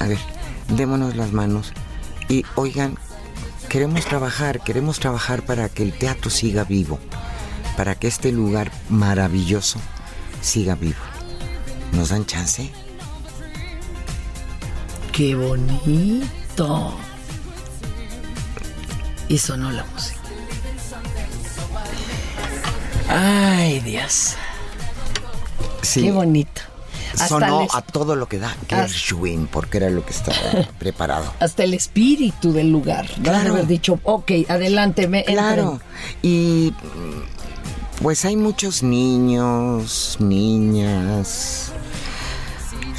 A 0.01 0.07
ver, 0.07 0.18
démonos 0.75 1.16
las 1.16 1.33
manos. 1.33 1.75
Y 2.31 2.47
oigan, 2.55 2.97
queremos 3.68 4.07
trabajar, 4.07 4.61
queremos 4.61 5.01
trabajar 5.01 5.45
para 5.45 5.68
que 5.68 5.83
el 5.83 5.93
teatro 5.93 6.31
siga 6.31 6.64
vivo, 6.64 6.99
para 7.77 7.95
que 7.95 8.09
este 8.09 8.33
lugar 8.33 8.73
maravilloso 8.89 9.81
siga 10.41 10.77
vivo. 10.77 11.03
¿Nos 11.93 12.09
dan 12.09 12.25
chance? 12.25 12.70
¡Qué 15.12 15.35
bonito! 15.35 16.97
Y 19.29 19.39
sonó 19.39 19.70
la 19.70 19.85
música. 19.85 20.20
Ay, 23.09 23.81
Dios. 23.81 24.35
Sí. 25.83 26.03
Qué 26.03 26.12
bonito. 26.12 26.62
Sonó 27.29 27.66
a 27.73 27.83
todo 27.83 28.16
lo 28.16 28.27
que 28.27 28.39
da. 28.39 28.57
Gershwin, 28.68 29.47
porque 29.47 29.79
era 29.79 29.91
lo 29.91 30.05
que 30.05 30.12
estaba 30.12 30.39
preparado. 30.79 31.33
Hasta 31.41 31.64
el 31.64 31.75
espíritu 31.75 32.53
del 32.53 32.70
lugar. 32.70 33.07
Claro. 33.23 33.53
Haber 33.53 33.66
dicho, 33.66 34.01
ok, 34.03 34.33
adelante, 34.49 35.09
me 35.09 35.25
Claro. 35.25 35.81
Y 36.23 36.73
pues 38.01 38.25
hay 38.25 38.37
muchos 38.37 38.83
niños, 38.83 40.16
niñas, 40.18 41.70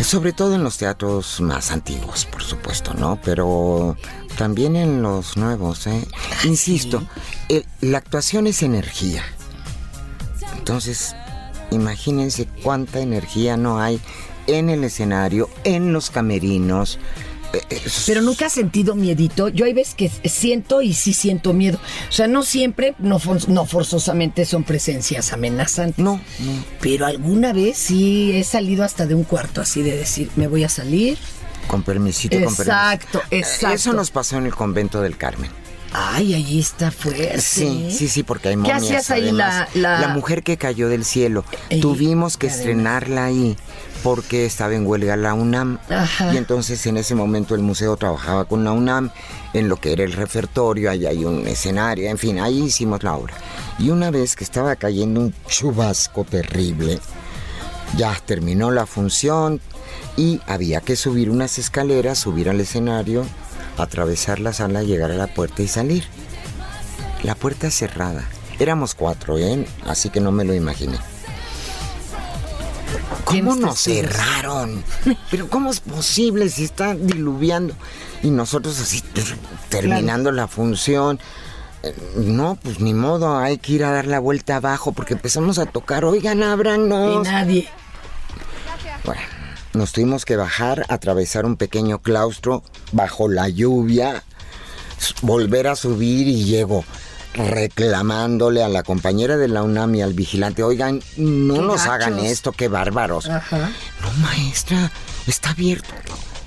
sobre 0.01 0.31
todo 0.31 0.55
en 0.55 0.63
los 0.63 0.77
teatros 0.77 1.41
más 1.41 1.71
antiguos, 1.71 2.25
por 2.25 2.43
supuesto, 2.43 2.93
¿no? 2.93 3.19
Pero 3.23 3.97
también 4.37 4.75
en 4.75 5.01
los 5.01 5.37
nuevos, 5.37 5.87
¿eh? 5.87 6.03
Insisto, 6.45 7.07
el- 7.49 7.65
la 7.81 7.97
actuación 7.99 8.47
es 8.47 8.63
energía. 8.63 9.23
Entonces, 10.57 11.15
imagínense 11.71 12.47
cuánta 12.63 12.99
energía 12.99 13.57
no 13.57 13.79
hay 13.81 13.99
en 14.47 14.69
el 14.69 14.83
escenario, 14.83 15.49
en 15.63 15.93
los 15.93 16.09
camerinos. 16.09 16.99
Eh, 17.53 17.61
eh, 17.69 17.81
Pero 18.07 18.21
nunca 18.21 18.47
has 18.47 18.53
sentido 18.53 18.95
miedito. 18.95 19.47
Yo 19.47 19.65
hay 19.65 19.73
veces 19.73 19.93
que 19.93 20.09
siento 20.27 20.81
y 20.81 20.93
sí 20.93 21.13
siento 21.13 21.53
miedo. 21.53 21.79
O 22.09 22.11
sea, 22.11 22.27
no 22.27 22.41
siempre, 22.41 22.95
no, 22.97 23.19
for- 23.19 23.47
no 23.47 23.65
forzosamente 23.67 24.45
son 24.45 24.63
presencias 24.63 25.33
amenazantes. 25.33 26.03
No, 26.03 26.15
no. 26.39 26.65
Pero 26.81 27.05
alguna 27.05 27.53
vez 27.53 27.77
sí 27.77 28.31
he 28.35 28.43
salido 28.43 28.83
hasta 28.83 29.05
de 29.05 29.13
un 29.13 29.23
cuarto 29.23 29.61
así 29.61 29.83
de 29.83 29.95
decir, 29.95 30.31
me 30.35 30.47
voy 30.47 30.63
a 30.63 30.69
salir. 30.69 31.17
Con 31.67 31.83
permisito, 31.83 32.35
con 32.35 32.55
permiso. 32.55 32.61
Exacto, 32.63 33.21
exacto. 33.31 33.75
Eso 33.75 33.93
nos 33.93 34.11
pasó 34.11 34.37
en 34.37 34.45
el 34.45 34.55
convento 34.55 35.01
del 35.01 35.17
Carmen. 35.17 35.49
Ay, 35.95 36.33
allí 36.33 36.59
está 36.59 36.89
fuerte. 36.89 37.39
Sí, 37.39 37.89
sí, 37.95 38.07
sí, 38.07 38.23
porque 38.23 38.47
hay 38.49 38.55
¿Qué 38.55 38.61
momias. 38.61 38.81
hacías 38.83 39.11
ahí 39.11 39.31
la- 39.31 39.67
la- 39.75 40.07
mujer 40.07 40.41
que 40.41 40.57
cayó 40.57 40.89
del 40.89 41.05
cielo. 41.05 41.45
Ey, 41.69 41.81
Tuvimos 41.81 42.37
que 42.37 42.47
estrenarla 42.47 43.25
ahí 43.25 43.55
porque 44.01 44.45
estaba 44.47 44.73
en 44.73 44.87
huelga 44.87 45.15
la 45.17 45.35
UNAM. 45.35 45.77
Ajá. 45.91 46.33
Y 46.33 46.37
entonces 46.37 46.83
en 46.87 46.97
ese 46.97 47.13
momento 47.13 47.53
el 47.53 47.61
museo 47.61 47.95
trabajaba 47.95 48.45
con 48.45 48.63
la 48.63 48.71
UNAM 48.71 49.11
en 49.53 49.69
lo 49.69 49.77
que 49.77 49.93
era 49.93 50.03
el 50.03 50.13
repertorio, 50.13 50.89
ahí 50.89 51.05
hay 51.05 51.25
un 51.25 51.45
escenario, 51.47 52.09
en 52.09 52.17
fin, 52.17 52.39
ahí 52.39 52.63
hicimos 52.63 53.03
la 53.03 53.13
obra. 53.13 53.35
Y 53.77 53.91
una 53.91 54.09
vez 54.09 54.35
que 54.35 54.43
estaba 54.43 54.75
cayendo 54.75 55.19
un 55.21 55.33
chubasco 55.47 56.23
terrible, 56.23 56.99
ya 57.97 58.17
terminó 58.25 58.71
la 58.71 58.85
función 58.85 59.61
y 60.17 60.39
había 60.47 60.81
que 60.81 60.95
subir 60.95 61.29
unas 61.29 61.57
escaleras, 61.59 62.19
subir 62.19 62.49
al 62.49 62.59
escenario, 62.59 63.25
atravesar 63.77 64.39
la 64.39 64.53
sala, 64.53 64.83
llegar 64.83 65.11
a 65.11 65.15
la 65.15 65.27
puerta 65.27 65.61
y 65.61 65.67
salir. 65.67 66.03
La 67.23 67.35
puerta 67.35 67.71
cerrada. 67.71 68.27
Éramos 68.59 68.95
cuatro, 68.95 69.37
¿eh? 69.37 69.65
Así 69.85 70.09
que 70.09 70.19
no 70.19 70.31
me 70.31 70.43
lo 70.43 70.53
imaginé. 70.53 70.97
¿Cómo 73.25 73.55
nos 73.55 73.79
cerraron? 73.79 74.83
Pero 75.31 75.49
¿cómo 75.49 75.71
es 75.71 75.79
posible 75.79 76.49
si 76.49 76.65
está 76.65 76.93
diluviando? 76.93 77.73
Y 78.21 78.29
nosotros 78.29 78.79
así 78.79 79.01
terminando 79.69 80.31
la 80.31 80.47
función. 80.47 81.19
Eh, 81.81 81.95
No, 82.17 82.57
pues 82.61 82.79
ni 82.79 82.93
modo, 82.93 83.37
hay 83.37 83.57
que 83.57 83.73
ir 83.73 83.83
a 83.85 83.91
dar 83.91 84.05
la 84.05 84.19
vuelta 84.19 84.57
abajo 84.57 84.91
porque 84.91 85.13
empezamos 85.13 85.57
a 85.57 85.65
tocar, 85.65 86.05
oigan, 86.05 86.43
ábranos. 86.43 87.25
Y 87.25 87.29
nadie. 87.29 87.69
Bueno, 89.03 89.21
nos 89.73 89.91
tuvimos 89.91 90.25
que 90.25 90.35
bajar, 90.35 90.85
atravesar 90.87 91.45
un 91.45 91.57
pequeño 91.57 91.99
claustro 91.99 92.63
bajo 92.91 93.27
la 93.27 93.49
lluvia, 93.49 94.23
volver 95.21 95.67
a 95.67 95.75
subir 95.75 96.27
y 96.27 96.45
llego 96.45 96.85
reclamándole 97.33 98.63
a 98.63 98.69
la 98.69 98.83
compañera 98.83 99.37
de 99.37 99.47
la 99.47 99.63
UNAM 99.63 99.95
y 99.95 100.01
al 100.01 100.13
vigilante, 100.13 100.63
oigan, 100.63 101.01
no 101.17 101.61
nos 101.61 101.87
hagan 101.87 102.19
esto, 102.19 102.51
qué 102.51 102.67
bárbaros. 102.67 103.27
Ajá. 103.27 103.71
No, 104.01 104.11
maestra, 104.21 104.91
está 105.25 105.51
abierto. 105.51 105.93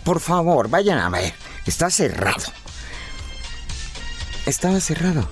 Por 0.04 0.20
favor, 0.20 0.68
vayan 0.68 0.98
a 0.98 1.10
ver, 1.10 1.34
está 1.66 1.90
cerrado. 1.90 2.44
Estaba 4.46 4.78
cerrado. 4.80 5.28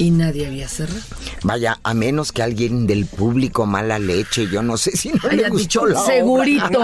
Y 0.00 0.12
nadie 0.12 0.46
había 0.46 0.66
cerrado. 0.66 0.98
Vaya, 1.42 1.78
a 1.82 1.92
menos 1.92 2.32
que 2.32 2.42
alguien 2.42 2.86
del 2.86 3.04
público 3.04 3.66
mala 3.66 3.98
leche, 3.98 4.48
yo 4.48 4.62
no 4.62 4.78
sé 4.78 4.92
si 4.96 5.10
no 5.10 5.20
le 5.28 5.40
Haya 5.44 5.48
gustó 5.50 5.58
dicho, 5.58 5.86
la 5.86 6.00
obra. 6.00 6.14
"Segurito". 6.14 6.80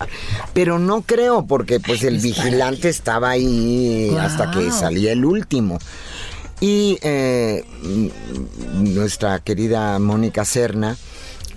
Pero 0.54 0.78
no 0.78 1.02
creo, 1.02 1.46
porque 1.46 1.80
pues 1.80 2.04
el 2.04 2.18
vigilante 2.20 2.88
estaba 2.88 3.30
ahí 3.30 4.16
hasta 4.20 4.52
que 4.52 4.70
salía 4.70 5.10
el 5.10 5.24
último. 5.24 5.80
Y 6.60 6.98
eh, 7.02 7.64
nuestra 8.74 9.40
querida 9.40 9.98
Mónica 9.98 10.44
Serna, 10.44 10.96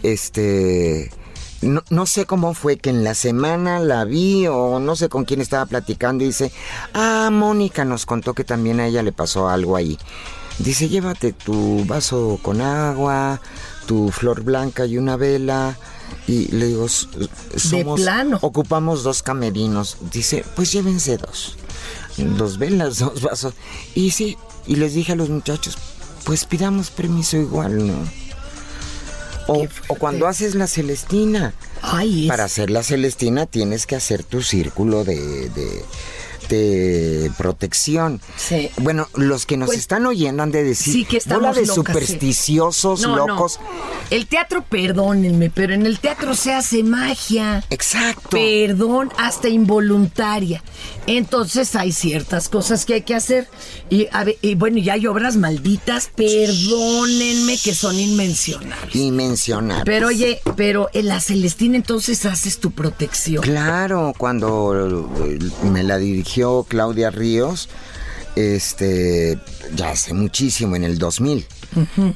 este... 0.01 1.11
No, 1.61 1.83
no 1.91 2.05
sé 2.07 2.25
cómo 2.25 2.55
fue 2.55 2.77
que 2.77 2.89
en 2.89 3.03
la 3.03 3.13
semana 3.13 3.79
la 3.79 4.03
vi 4.03 4.47
o 4.47 4.79
no 4.79 4.95
sé 4.97 5.09
con 5.09 5.25
quién 5.25 5.39
estaba 5.41 5.65
platicando 5.67 6.23
y 6.23 6.27
dice, 6.27 6.51
ah, 6.93 7.29
Mónica 7.31 7.85
nos 7.85 8.05
contó 8.07 8.33
que 8.33 8.43
también 8.43 8.79
a 8.81 8.87
ella 8.87 9.03
le 9.03 9.11
pasó 9.13 9.47
algo 9.47 9.75
ahí. 9.77 9.97
Dice, 10.59 10.87
llévate 10.89 11.33
tu 11.33 11.83
vaso 11.85 12.39
con 12.41 12.61
agua, 12.61 13.41
tu 13.87 14.09
flor 14.11 14.43
blanca 14.43 14.85
y 14.85 14.97
una 14.97 15.17
vela. 15.17 15.77
Y 16.27 16.47
le 16.49 16.67
digo, 16.67 16.85
"S- 16.85 17.07
somos, 17.57 17.99
plano. 17.99 18.37
ocupamos 18.41 19.03
dos 19.03 19.23
camerinos. 19.23 19.97
Dice, 20.11 20.45
pues 20.55 20.71
llévense 20.71 21.17
dos. 21.17 21.55
Dos 22.17 22.59
velas, 22.59 22.99
dos 22.99 23.21
vasos. 23.21 23.53
Y 23.95 24.11
sí, 24.11 24.37
y 24.67 24.75
les 24.75 24.93
dije 24.93 25.13
a 25.13 25.15
los 25.15 25.29
muchachos, 25.29 25.77
pues 26.23 26.45
pidamos 26.45 26.91
permiso 26.91 27.35
igual, 27.37 27.87
¿no? 27.87 27.95
O, 29.47 29.65
o 29.89 29.95
cuando 29.95 30.27
haces 30.27 30.55
la 30.55 30.67
Celestina. 30.67 31.53
Ay, 31.81 32.23
es- 32.25 32.29
Para 32.29 32.45
hacer 32.45 32.69
la 32.69 32.83
Celestina 32.83 33.45
tienes 33.45 33.85
que 33.85 33.95
hacer 33.97 34.23
tu 34.23 34.41
círculo 34.41 35.03
de, 35.03 35.49
de, 35.49 35.83
de 36.49 37.31
protección. 37.37 38.21
Sí. 38.37 38.69
Bueno, 38.77 39.07
los 39.15 39.45
que 39.45 39.57
nos 39.57 39.67
Pues, 39.67 39.79
están 39.79 40.05
oyendo 40.05 40.43
han 40.43 40.51
de 40.51 40.63
decir, 40.63 40.93
Sí, 40.93 41.05
que 41.05 41.21
bola 41.27 41.53
de 41.53 41.61
locas, 41.65 41.75
supersticiosos, 41.75 42.99
sí. 43.01 43.05
No, 43.05 43.15
no. 43.17 43.27
locos. 43.27 43.59
El 44.09 44.27
teatro, 44.27 44.63
perdónenme, 44.69 45.49
pero 45.49 45.73
en 45.73 45.85
el 45.85 45.99
teatro 45.99 46.35
se 46.35 46.53
hace 46.53 46.83
magia. 46.83 47.63
Exacto. 47.69 48.29
Perdón, 48.31 49.11
hasta 49.17 49.49
involuntaria. 49.49 50.63
Entonces 51.07 51.75
hay 51.75 51.91
ciertas 51.91 52.49
cosas 52.49 52.85
que 52.85 52.95
hay 52.95 53.01
que 53.01 53.15
hacer. 53.15 53.47
Y, 53.89 54.07
a 54.11 54.23
ver, 54.23 54.37
y 54.41 54.55
bueno, 54.55 54.77
ya 54.77 54.93
hay 54.93 55.07
obras 55.07 55.35
malditas, 55.35 56.09
perdónenme, 56.15 57.57
que 57.57 57.73
son 57.73 57.99
inmencionables. 57.99 58.95
Inmencionables. 58.95 59.85
Pero 59.85 60.07
oye, 60.07 60.39
pero 60.55 60.89
en 60.93 61.07
la 61.07 61.19
Celestina 61.19 61.75
entonces 61.75 62.25
haces 62.25 62.59
tu 62.59 62.71
protección. 62.71 63.43
Claro, 63.43 64.13
cuando 64.17 65.03
eh, 65.25 65.39
me 65.71 65.83
la 65.83 65.97
dirigió 66.33 66.63
Claudia 66.67 67.11
Ríos, 67.11 67.69
este, 68.35 69.37
ya 69.75 69.91
hace 69.91 70.13
muchísimo, 70.15 70.75
en 70.75 70.83
el 70.83 70.97
2000. 70.97 71.45
Ujú. 71.75 72.15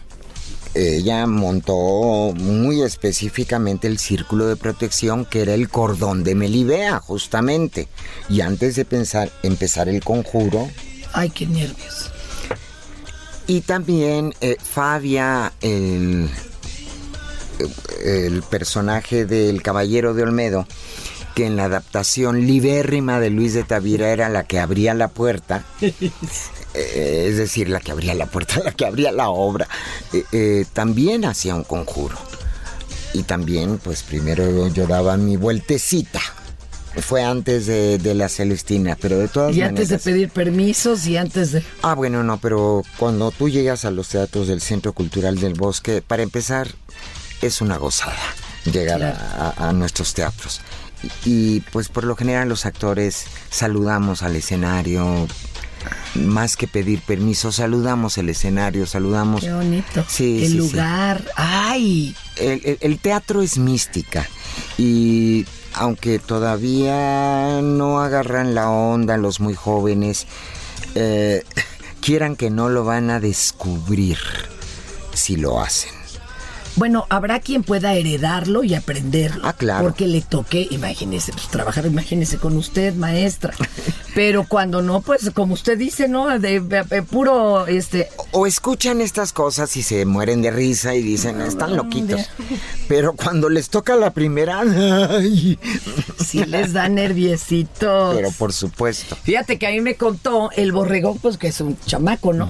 Ella 0.74 1.26
montó 1.28 2.34
muy 2.36 2.82
específicamente 2.82 3.88
el 3.88 4.00
círculo 4.00 4.48
de 4.48 4.56
protección 4.56 5.26
que 5.26 5.42
era 5.42 5.54
el 5.54 5.70
cordón 5.70 6.24
de 6.24 6.34
Melibea, 6.36 7.00
justamente. 7.00 7.88
Y 8.30 8.42
antes 8.42 8.76
de 8.76 8.86
pensar, 8.86 9.32
empezar 9.44 9.88
el 9.90 10.04
conjuro, 10.04 10.68
Ay, 11.14 11.30
qué 11.30 11.46
nervios. 11.46 12.12
y 13.48 13.62
también 13.62 14.34
eh, 14.42 14.58
Fabia, 14.62 15.54
el, 15.62 16.28
el 18.04 18.42
personaje 18.44 19.26
del 19.26 19.62
Caballero 19.64 20.14
de 20.16 20.24
Olmedo, 20.24 20.68
que 21.38 21.46
en 21.46 21.56
la 21.56 21.66
adaptación 21.66 22.48
libérrima 22.48 23.20
de 23.20 23.30
Luis 23.30 23.54
de 23.54 23.64
Tavira 23.64 24.10
era 24.10 24.28
la 24.28 24.46
que 24.46 24.58
abría 24.58 24.96
la 24.96 25.08
puerta, 25.08 25.64
eh, 25.82 27.26
es 27.30 27.38
decir, 27.38 27.70
la 27.70 27.80
que 27.80 27.92
abría 27.92 28.16
la 28.16 28.26
puerta, 28.26 28.60
la 28.64 28.72
que 28.72 28.88
abría 28.88 29.12
la 29.12 29.30
obra, 29.30 29.68
eh, 30.14 30.24
eh, 30.32 30.66
también 30.74 31.26
hacía 31.26 31.54
un 31.54 31.64
conjuro. 31.64 32.18
Y 33.14 33.22
también, 33.22 33.78
pues 33.78 34.02
primero 34.02 34.68
yo 34.70 34.88
daba 34.88 35.16
mi 35.16 35.38
vueltecita. 35.38 36.20
Fue 37.02 37.24
antes 37.24 37.68
de, 37.68 38.00
de 38.00 38.16
la 38.16 38.30
Celestina, 38.30 38.98
pero 39.00 39.20
de 39.20 39.28
todas 39.28 39.56
Y 39.56 39.62
antes 39.62 39.90
de 39.90 39.98
maneras... 39.98 40.04
pedir 40.06 40.30
permisos 40.32 41.06
y 41.06 41.18
antes 41.18 41.52
de... 41.52 41.64
Ah, 41.84 41.94
bueno, 41.94 42.24
no, 42.24 42.40
pero 42.40 42.82
cuando 42.98 43.30
tú 43.30 43.48
llegas 43.48 43.86
a 43.86 43.92
los 43.92 44.08
teatros 44.08 44.48
del 44.48 44.60
Centro 44.60 44.94
Cultural 44.94 45.40
del 45.40 45.54
Bosque, 45.54 46.02
para 46.02 46.24
empezar, 46.24 46.68
es 47.44 47.62
una 47.62 47.78
gozada 47.78 48.18
llegar 48.66 49.04
a 49.56 49.72
nuestros 49.72 50.16
teatros. 50.16 50.62
Y, 51.26 51.60
pues 51.72 51.90
por 51.90 52.04
lo 52.04 52.16
general 52.16 52.50
los 52.50 52.66
actores 52.66 53.26
saludamos 53.50 54.24
al 54.24 54.36
escenario, 54.36 55.28
más 56.16 56.58
que 56.58 56.68
pedir 56.68 57.02
permiso, 57.02 57.52
saludamos 57.52 58.18
el 58.18 58.30
escenario, 58.30 58.86
saludamos... 58.88 59.42
Qué 59.42 59.54
bonito. 59.54 60.04
Sí, 60.08 60.40
el 60.44 60.46
sí, 60.46 60.52
sí. 60.54 60.58
lugar. 60.58 61.24
Ay. 61.36 62.16
El, 62.38 62.62
el- 62.66 62.78
el 62.82 63.00
teatro 63.00 63.42
es 63.42 63.58
mística 63.58 64.28
y 64.78 65.46
aunque 65.74 66.18
todavía 66.18 67.62
no 67.62 68.00
agarran 68.02 68.56
la 68.56 68.70
onda 68.70 69.18
los 69.18 69.40
muy 69.40 69.54
jóvenes, 69.54 70.26
eh, 70.96 71.44
quieran 72.02 72.36
que 72.36 72.50
no 72.50 72.70
lo 72.70 72.84
van 72.84 73.10
a 73.12 73.20
descubrir 73.20 74.18
si 75.14 75.36
lo 75.38 75.62
hacen. 75.62 75.92
Bueno, 76.78 77.08
habrá 77.10 77.40
quien 77.40 77.64
pueda 77.64 77.96
heredarlo 77.96 78.64
y 78.64 78.76
aprenderlo. 78.76 79.42
Ah, 79.48 79.54
claro. 79.54 79.84
Porque 79.84 80.08
le 80.08 80.22
toque, 80.22 80.68
imagínese, 80.70 81.32
pues 81.32 81.48
trabajar, 81.48 81.88
imagínese 81.88 82.38
con 82.38 82.56
usted, 82.56 82.94
maestra. 82.94 83.54
Pero 84.18 84.46
cuando 84.48 84.82
no, 84.82 85.02
pues 85.02 85.30
como 85.30 85.54
usted 85.54 85.78
dice, 85.78 86.08
¿no? 86.08 86.40
De, 86.40 86.60
de- 86.60 86.82
de 86.82 87.04
puro, 87.04 87.68
este... 87.68 88.10
O 88.32 88.48
escuchan 88.48 89.00
estas 89.00 89.32
cosas 89.32 89.78
y 89.78 89.84
se 89.84 90.06
mueren 90.08 90.42
de 90.42 90.50
risa 90.50 90.96
y 90.96 91.04
dicen, 91.04 91.40
están 91.40 91.78
loquitos. 91.78 92.22
Pero 92.88 93.14
cuando 93.14 93.48
les 93.48 93.70
toca 93.70 93.96
la 93.96 94.10
primera, 94.14 94.62
¡ay! 94.62 95.60
Sí 96.26 96.44
les 96.46 96.74
da 96.74 96.90
nerviecitos. 96.90 98.16
Pero 98.16 98.32
por 98.32 98.54
supuesto. 98.54 99.16
Fíjate 99.22 99.60
que 99.60 99.68
a 99.68 99.70
mí 99.70 99.82
me 99.82 99.94
contó 99.94 100.50
el 100.56 100.72
borregón, 100.72 101.20
pues 101.20 101.38
que 101.38 101.50
es 101.50 101.62
un 101.62 101.78
chamaco, 101.86 102.34
¿no? 102.34 102.50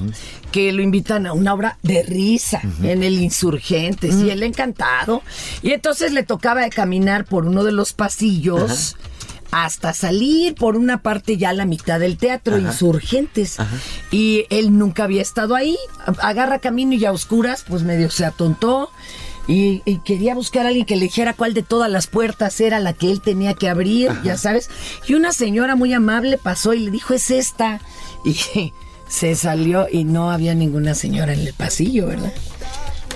Que 0.54 0.72
lo 0.72 0.82
invitan 0.82 1.28
a 1.28 1.34
una 1.34 1.54
obra 1.54 1.78
de 1.84 2.02
risa 2.02 2.62
en 2.82 3.04
el 3.04 3.20
Insurgentes 3.22 4.16
y 4.16 4.30
él 4.30 4.42
encantado. 4.44 5.22
Y 5.62 5.72
entonces 5.74 6.14
le 6.14 6.24
tocaba 6.24 6.62
de 6.62 6.70
caminar 6.70 7.26
por 7.26 7.46
uno 7.46 7.66
de 7.66 7.74
los 7.74 7.92
pasillos 7.92 8.96
hasta 9.52 9.94
salir 9.94 10.56
por 10.56 10.76
una 10.76 11.02
parte 11.02 11.38
ya 11.38 11.50
a 11.50 11.54
la 11.54 11.66
mitad 11.66 12.00
del 12.00 12.18
teatro, 12.18 12.56
Ajá. 12.56 12.68
Insurgentes. 12.68 13.58
Y 14.12 14.46
él 14.50 14.78
nunca 14.78 15.04
había 15.06 15.22
estado 15.22 15.56
ahí. 15.56 15.78
Agarra 16.22 16.60
camino 16.60 16.94
y 16.94 17.06
a 17.06 17.12
oscuras, 17.12 17.64
pues 17.68 17.84
medio 17.84 18.10
se 18.10 18.26
atontó. 18.26 18.90
Y, 19.48 19.82
y 19.86 20.00
quería 20.00 20.36
buscar 20.36 20.66
a 20.66 20.70
alguien 20.70 20.86
que 20.86 20.98
le 20.98 21.04
dijera 21.04 21.34
cuál 21.34 21.54
de 21.54 21.64
todas 21.64 21.90
las 21.90 22.08
puertas 22.08 22.60
era 22.60 22.80
la 22.80 22.92
que 22.92 23.10
él 23.10 23.22
tenía 23.22 23.54
que 23.54 23.70
abrir, 23.70 24.12
ya 24.22 24.38
sabes. 24.38 24.70
Y 25.08 25.14
una 25.14 25.32
señora 25.32 25.78
muy 25.78 25.94
amable 25.94 26.38
pasó 26.38 26.74
y 26.74 26.80
le 26.80 26.92
dijo, 26.92 27.14
es 27.14 27.32
esta. 27.32 27.80
Y 28.26 28.74
se 29.08 29.36
salió 29.36 29.88
y 29.90 30.04
no 30.04 30.32
había 30.32 30.54
ninguna 30.54 30.94
señora 30.94 31.32
en 31.34 31.40
el 31.40 31.54
pasillo, 31.54 32.08
¿verdad? 32.08 32.34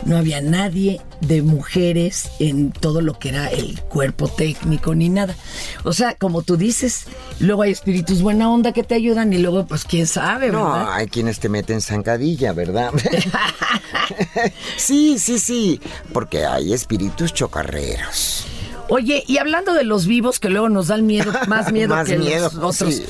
No 0.05 0.17
había 0.17 0.41
nadie 0.41 0.99
de 1.21 1.41
mujeres 1.43 2.31
en 2.39 2.71
todo 2.71 3.01
lo 3.01 3.19
que 3.19 3.29
era 3.29 3.47
el 3.49 3.79
cuerpo 3.81 4.27
técnico 4.27 4.95
ni 4.95 5.09
nada. 5.09 5.35
O 5.83 5.93
sea, 5.93 6.15
como 6.15 6.41
tú 6.41 6.57
dices, 6.57 7.05
luego 7.39 7.61
hay 7.61 7.71
espíritus 7.71 8.21
buena 8.23 8.49
onda 8.51 8.71
que 8.73 8.83
te 8.83 8.95
ayudan 8.95 9.31
y 9.31 9.37
luego, 9.37 9.65
pues 9.67 9.83
quién 9.85 10.07
sabe, 10.07 10.49
No, 10.49 10.71
¿verdad? 10.71 10.93
hay 10.93 11.07
quienes 11.07 11.39
te 11.39 11.49
meten 11.49 11.81
zancadilla, 11.81 12.51
¿verdad? 12.53 12.91
sí, 14.77 15.19
sí, 15.19 15.39
sí, 15.39 15.79
porque 16.13 16.45
hay 16.45 16.73
espíritus 16.73 17.33
chocarreros. 17.33 18.45
Oye, 18.89 19.23
y 19.25 19.37
hablando 19.37 19.73
de 19.73 19.83
los 19.85 20.05
vivos 20.05 20.39
que 20.39 20.49
luego 20.49 20.67
nos 20.67 20.87
dan 20.87 21.05
miedo, 21.05 21.31
más 21.47 21.71
miedo 21.71 21.95
Más 21.95 22.07
que 22.07 22.17
miedo, 22.17 22.49
los 22.53 22.75
otros. 22.81 22.93
sí. 22.95 23.05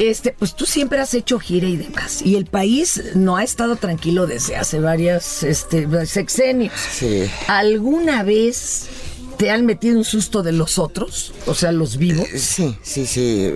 Este, 0.00 0.32
pues 0.32 0.54
tú 0.56 0.64
siempre 0.64 0.98
has 0.98 1.12
hecho 1.12 1.38
gira 1.38 1.68
y 1.68 1.76
demás. 1.76 2.22
Y 2.24 2.36
el 2.36 2.46
país 2.46 3.02
no 3.14 3.36
ha 3.36 3.44
estado 3.44 3.76
tranquilo 3.76 4.26
desde 4.26 4.56
hace 4.56 4.80
varias 4.80 5.42
este, 5.42 5.86
sexenios. 6.06 6.72
Sí. 6.90 7.30
¿Alguna 7.48 8.22
vez 8.22 8.86
te 9.36 9.50
han 9.50 9.66
metido 9.66 9.98
un 9.98 10.04
susto 10.04 10.42
de 10.42 10.52
los 10.52 10.78
otros? 10.78 11.34
O 11.46 11.54
sea, 11.54 11.70
los 11.70 11.98
vivos. 11.98 12.26
Sí, 12.34 12.78
sí, 12.82 13.06
sí. 13.06 13.52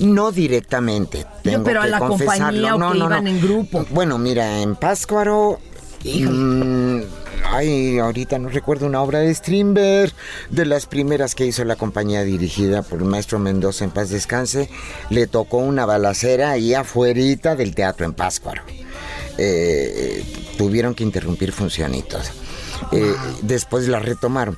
No 0.00 0.32
directamente. 0.32 1.24
Tengo 1.42 1.64
pero 1.64 1.80
a 1.80 1.86
la 1.86 1.98
confesarlo. 1.98 2.44
compañía 2.44 2.74
o 2.74 2.78
no, 2.78 2.92
que 2.92 2.98
no, 2.98 3.06
iban 3.06 3.26
en 3.26 3.40
grupo. 3.40 3.86
Bueno, 3.88 4.18
mira, 4.18 4.60
en 4.60 4.76
Páscuaro. 4.76 5.60
mm, 6.04 7.00
ay, 7.44 7.98
ahorita 7.98 8.38
no 8.38 8.48
recuerdo 8.48 8.86
una 8.86 9.02
obra 9.02 9.20
de 9.20 9.34
Strindberg, 9.34 10.12
de 10.50 10.64
las 10.66 10.86
primeras 10.86 11.34
que 11.34 11.46
hizo 11.46 11.64
la 11.64 11.76
compañía 11.76 12.22
dirigida 12.22 12.82
por 12.82 13.00
el 13.00 13.06
maestro 13.06 13.38
Mendoza 13.38 13.84
en 13.84 13.90
paz 13.90 14.10
descanse, 14.10 14.68
le 15.10 15.26
tocó 15.26 15.58
una 15.58 15.86
balacera 15.86 16.50
ahí 16.50 16.74
afuerita 16.74 17.56
del 17.56 17.74
teatro 17.74 18.06
en 18.06 18.12
Páscuaro. 18.12 18.62
Eh, 19.38 20.24
tuvieron 20.58 20.94
que 20.94 21.04
interrumpir 21.04 21.52
todo. 21.52 22.20
Eh, 22.92 23.14
después 23.42 23.88
la 23.88 23.98
retomaron. 24.00 24.56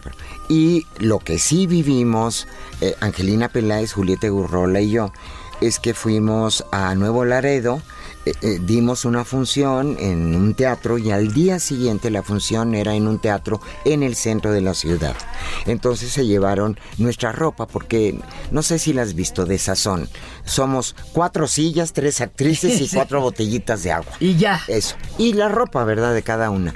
Y 0.48 0.86
lo 0.98 1.18
que 1.18 1.38
sí 1.38 1.66
vivimos, 1.66 2.46
eh, 2.80 2.94
Angelina 3.00 3.48
Peláez, 3.48 3.92
Julieta 3.92 4.28
Gurrola 4.28 4.80
y 4.80 4.90
yo, 4.90 5.12
es 5.60 5.78
que 5.78 5.94
fuimos 5.94 6.64
a 6.72 6.94
Nuevo 6.94 7.24
Laredo, 7.24 7.80
eh, 8.24 8.34
eh, 8.42 8.58
dimos 8.62 9.04
una 9.04 9.24
función 9.24 9.96
en 9.98 10.34
un 10.34 10.54
teatro 10.54 10.96
y 10.98 11.10
al 11.10 11.32
día 11.32 11.58
siguiente 11.58 12.10
la 12.10 12.22
función 12.22 12.74
era 12.74 12.94
en 12.94 13.08
un 13.08 13.18
teatro 13.18 13.60
en 13.84 14.02
el 14.02 14.14
centro 14.14 14.52
de 14.52 14.60
la 14.60 14.74
ciudad. 14.74 15.16
Entonces 15.66 16.12
se 16.12 16.26
llevaron 16.26 16.78
nuestra 16.98 17.32
ropa 17.32 17.66
porque 17.66 18.18
no 18.50 18.62
sé 18.62 18.78
si 18.78 18.92
la 18.92 19.02
has 19.02 19.14
visto 19.14 19.44
de 19.44 19.58
sazón. 19.58 20.08
Somos 20.44 20.94
cuatro 21.12 21.48
sillas, 21.48 21.92
tres 21.92 22.20
actrices 22.20 22.80
y 22.80 22.88
cuatro 22.94 23.20
botellitas 23.20 23.82
de 23.82 23.92
agua. 23.92 24.12
Y 24.20 24.36
ya. 24.36 24.60
Eso. 24.68 24.96
Y 25.18 25.32
la 25.32 25.48
ropa, 25.48 25.82
¿verdad? 25.84 26.14
De 26.14 26.22
cada 26.22 26.50
una. 26.50 26.74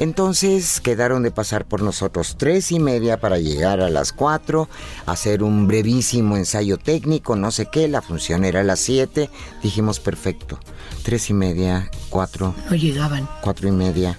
Entonces 0.00 0.80
quedaron 0.80 1.22
de 1.22 1.30
pasar 1.30 1.66
por 1.66 1.82
nosotros 1.82 2.36
tres 2.38 2.72
y 2.72 2.80
media 2.80 3.20
para 3.20 3.38
llegar 3.38 3.80
a 3.82 3.90
las 3.90 4.12
cuatro, 4.14 4.66
hacer 5.04 5.42
un 5.42 5.66
brevísimo 5.66 6.38
ensayo 6.38 6.78
técnico, 6.78 7.36
no 7.36 7.50
sé 7.50 7.66
qué, 7.70 7.86
la 7.86 8.00
función 8.00 8.46
era 8.46 8.60
a 8.60 8.64
las 8.64 8.80
siete. 8.80 9.28
Dijimos, 9.62 10.00
perfecto. 10.00 10.58
Tres 11.02 11.30
y 11.30 11.34
media, 11.34 11.90
cuatro, 12.10 12.54
No 12.68 12.76
llegaban. 12.76 13.28
cuatro 13.42 13.68
y 13.68 13.72
media. 13.72 14.18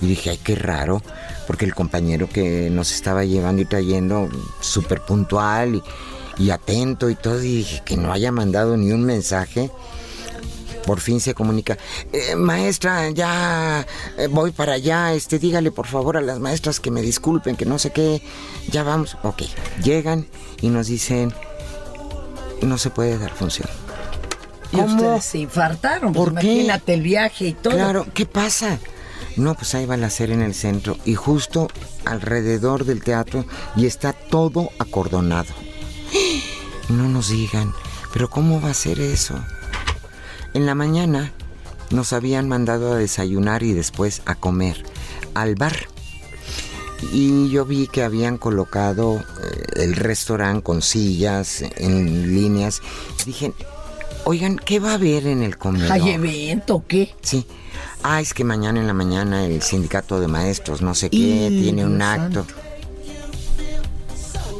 Y 0.00 0.06
dije, 0.06 0.30
ay, 0.30 0.38
qué 0.42 0.54
raro, 0.54 1.02
porque 1.46 1.64
el 1.66 1.74
compañero 1.74 2.28
que 2.28 2.70
nos 2.70 2.90
estaba 2.92 3.24
llevando 3.24 3.60
y 3.60 3.66
trayendo, 3.66 4.28
súper 4.60 5.02
puntual 5.02 5.74
y, 5.74 5.82
y 6.42 6.50
atento 6.50 7.10
y 7.10 7.14
todo, 7.16 7.42
y 7.42 7.56
dije, 7.58 7.82
que 7.84 7.96
no 7.98 8.10
haya 8.12 8.32
mandado 8.32 8.76
ni 8.78 8.92
un 8.92 9.04
mensaje. 9.04 9.70
Por 10.86 11.00
fin 11.00 11.20
se 11.20 11.34
comunica, 11.34 11.76
"Eh, 12.12 12.34
maestra, 12.36 13.10
ya 13.10 13.86
eh, 14.16 14.28
voy 14.28 14.50
para 14.52 14.72
allá, 14.74 15.12
este, 15.12 15.38
dígale 15.38 15.70
por 15.70 15.86
favor 15.86 16.16
a 16.16 16.22
las 16.22 16.38
maestras 16.38 16.80
que 16.80 16.90
me 16.90 17.02
disculpen, 17.02 17.54
que 17.56 17.66
no 17.66 17.78
sé 17.78 17.90
qué, 17.90 18.22
ya 18.70 18.82
vamos. 18.82 19.18
Ok, 19.22 19.42
llegan 19.84 20.26
y 20.62 20.68
nos 20.70 20.86
dicen, 20.86 21.34
no 22.62 22.78
se 22.78 22.88
puede 22.88 23.18
dar 23.18 23.30
función. 23.32 23.68
Y 24.72 24.80
ustedes 24.80 25.24
se 25.24 25.38
infartaron. 25.38 26.12
pues 26.12 26.30
¿Por 26.30 26.38
qué? 26.38 26.46
Imagínate 26.52 26.94
el 26.94 27.02
viaje 27.02 27.48
y 27.48 27.52
todo. 27.54 27.74
Claro, 27.74 28.06
¿qué 28.14 28.26
pasa? 28.26 28.78
No, 29.36 29.54
pues 29.54 29.74
ahí 29.74 29.86
va 29.86 29.96
la 29.96 30.10
serie 30.10 30.34
en 30.34 30.42
el 30.42 30.54
centro 30.54 30.96
y 31.04 31.14
justo 31.14 31.68
alrededor 32.04 32.84
del 32.84 33.02
teatro 33.02 33.44
y 33.76 33.86
está 33.86 34.12
todo 34.12 34.70
acordonado. 34.78 35.52
No 36.88 37.08
nos 37.08 37.28
digan, 37.28 37.72
pero 38.12 38.28
¿cómo 38.28 38.60
va 38.60 38.70
a 38.70 38.74
ser 38.74 38.98
eso? 38.98 39.36
En 40.54 40.66
la 40.66 40.74
mañana 40.74 41.32
nos 41.90 42.12
habían 42.12 42.48
mandado 42.48 42.92
a 42.92 42.96
desayunar 42.96 43.62
y 43.62 43.74
después 43.74 44.22
a 44.26 44.34
comer 44.34 44.82
al 45.34 45.54
bar. 45.54 45.76
Y 47.12 47.48
yo 47.50 47.64
vi 47.64 47.86
que 47.86 48.02
habían 48.02 48.38
colocado 48.38 49.20
eh, 49.20 49.64
el 49.76 49.94
restaurante 49.94 50.64
con 50.64 50.82
sillas 50.82 51.62
en 51.76 52.34
líneas. 52.34 52.82
Dije, 53.24 53.52
oigan, 54.24 54.56
¿qué 54.56 54.80
va 54.80 54.92
a 54.92 54.94
haber 54.94 55.26
en 55.26 55.42
el 55.42 55.58
comedor? 55.58 55.92
¿Hay 55.92 56.10
evento 56.10 56.76
o 56.76 56.86
qué? 56.86 57.14
Sí. 57.22 57.46
Ah, 58.02 58.20
es 58.20 58.34
que 58.34 58.44
mañana 58.44 58.80
en 58.80 58.86
la 58.86 58.94
mañana 58.94 59.44
el 59.44 59.62
sindicato 59.62 60.20
de 60.20 60.28
maestros, 60.28 60.82
no 60.82 60.94
sé 60.94 61.10
qué, 61.10 61.16
Y, 61.16 61.62
tiene 61.62 61.84
un 61.84 62.00
acto. 62.00 62.46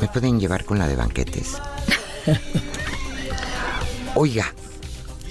¿Me 0.01 0.09
pueden 0.09 0.41
llevar 0.41 0.65
con 0.65 0.79
la 0.79 0.89
de 0.89 0.97
banquetes? 0.97 1.55
Oiga, 4.15 4.53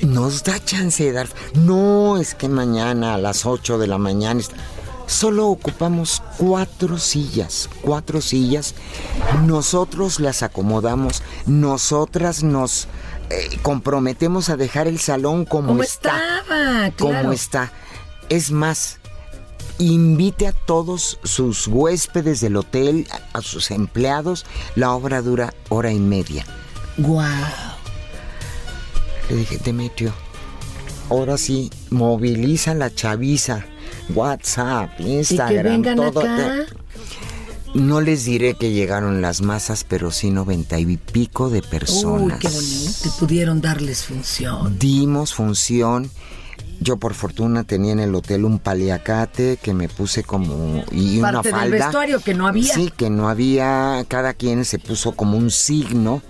nos 0.01 0.43
da 0.43 0.63
chance 0.63 1.03
de 1.03 1.11
dar... 1.11 1.27
No, 1.53 2.17
es 2.17 2.33
que 2.35 2.47
mañana 2.47 3.15
a 3.15 3.17
las 3.17 3.45
8 3.45 3.77
de 3.77 3.87
la 3.87 3.97
mañana... 3.97 4.41
Solo 5.09 5.47
ocupamos 5.47 6.21
cuatro 6.37 6.99
sillas, 6.99 7.67
cuatro 7.81 8.21
sillas. 8.21 8.75
Nosotros 9.43 10.19
las 10.19 10.43
acomodamos, 10.43 11.23
nosotras 11.47 12.43
nos 12.43 12.87
eh, 13.29 13.57
comprometemos 13.61 14.49
a 14.49 14.57
dejar 14.57 14.87
el 14.87 14.99
salón 14.99 15.45
como, 15.45 15.69
¿Cómo 15.69 15.83
está 15.83 16.39
estaba? 16.39 16.91
como 16.97 17.31
está. 17.33 17.71
Es 18.29 18.51
más, 18.51 18.99
invite 19.77 20.47
a 20.47 20.51
todos 20.51 21.19
sus 21.23 21.67
huéspedes 21.67 22.41
del 22.41 22.55
hotel, 22.57 23.07
a, 23.33 23.37
a 23.39 23.41
sus 23.41 23.71
empleados. 23.71 24.45
La 24.75 24.91
obra 24.93 25.21
dura 25.21 25.53
hora 25.69 25.91
y 25.91 25.99
media. 25.99 26.45
Guau. 26.97 27.27
Le 29.29 29.35
dije, 29.35 29.57
Demetrio, 29.63 30.11
ahora 31.09 31.37
sí, 31.37 31.69
moviliza 31.91 32.73
la 32.73 32.93
chaviza. 32.93 33.65
WhatsApp, 34.13 34.99
Instagram, 34.99 35.81
vengan 35.83 35.95
todo. 35.97 36.21
acá. 36.21 36.65
No 37.79 38.01
les 38.01 38.25
diré 38.25 38.55
que 38.55 38.71
llegaron 38.71 39.21
las 39.21 39.41
masas, 39.41 39.85
pero 39.87 40.11
sí 40.11 40.31
noventa 40.31 40.77
y 40.79 40.97
pico 40.97 41.49
de 41.49 41.59
Uy, 41.59 41.65
personas. 41.69 42.39
qué 42.39 42.49
bonito. 42.49 43.09
Pudieron 43.19 43.61
darles 43.61 44.03
función. 44.03 44.77
Dimos 44.77 45.33
función. 45.33 46.09
Yo 46.81 46.97
por 46.97 47.13
fortuna 47.13 47.63
tenía 47.63 47.91
en 47.93 47.99
el 47.99 48.13
hotel 48.15 48.45
un 48.45 48.59
paliacate 48.59 49.57
que 49.61 49.73
me 49.73 49.89
puse 49.89 50.23
como 50.23 50.83
y 50.91 51.19
una 51.19 51.31
Parte 51.33 51.49
del 51.49 51.57
falda. 51.59 51.85
vestuario 51.85 52.19
que 52.21 52.33
no 52.33 52.47
había. 52.47 52.73
Sí, 52.73 52.91
que 52.95 53.09
no 53.09 53.27
había. 53.29 54.05
Cada 54.07 54.33
quien 54.33 54.65
se 54.65 54.79
puso 54.79 55.13
como 55.13 55.37
un 55.37 55.51
signo 55.51 56.21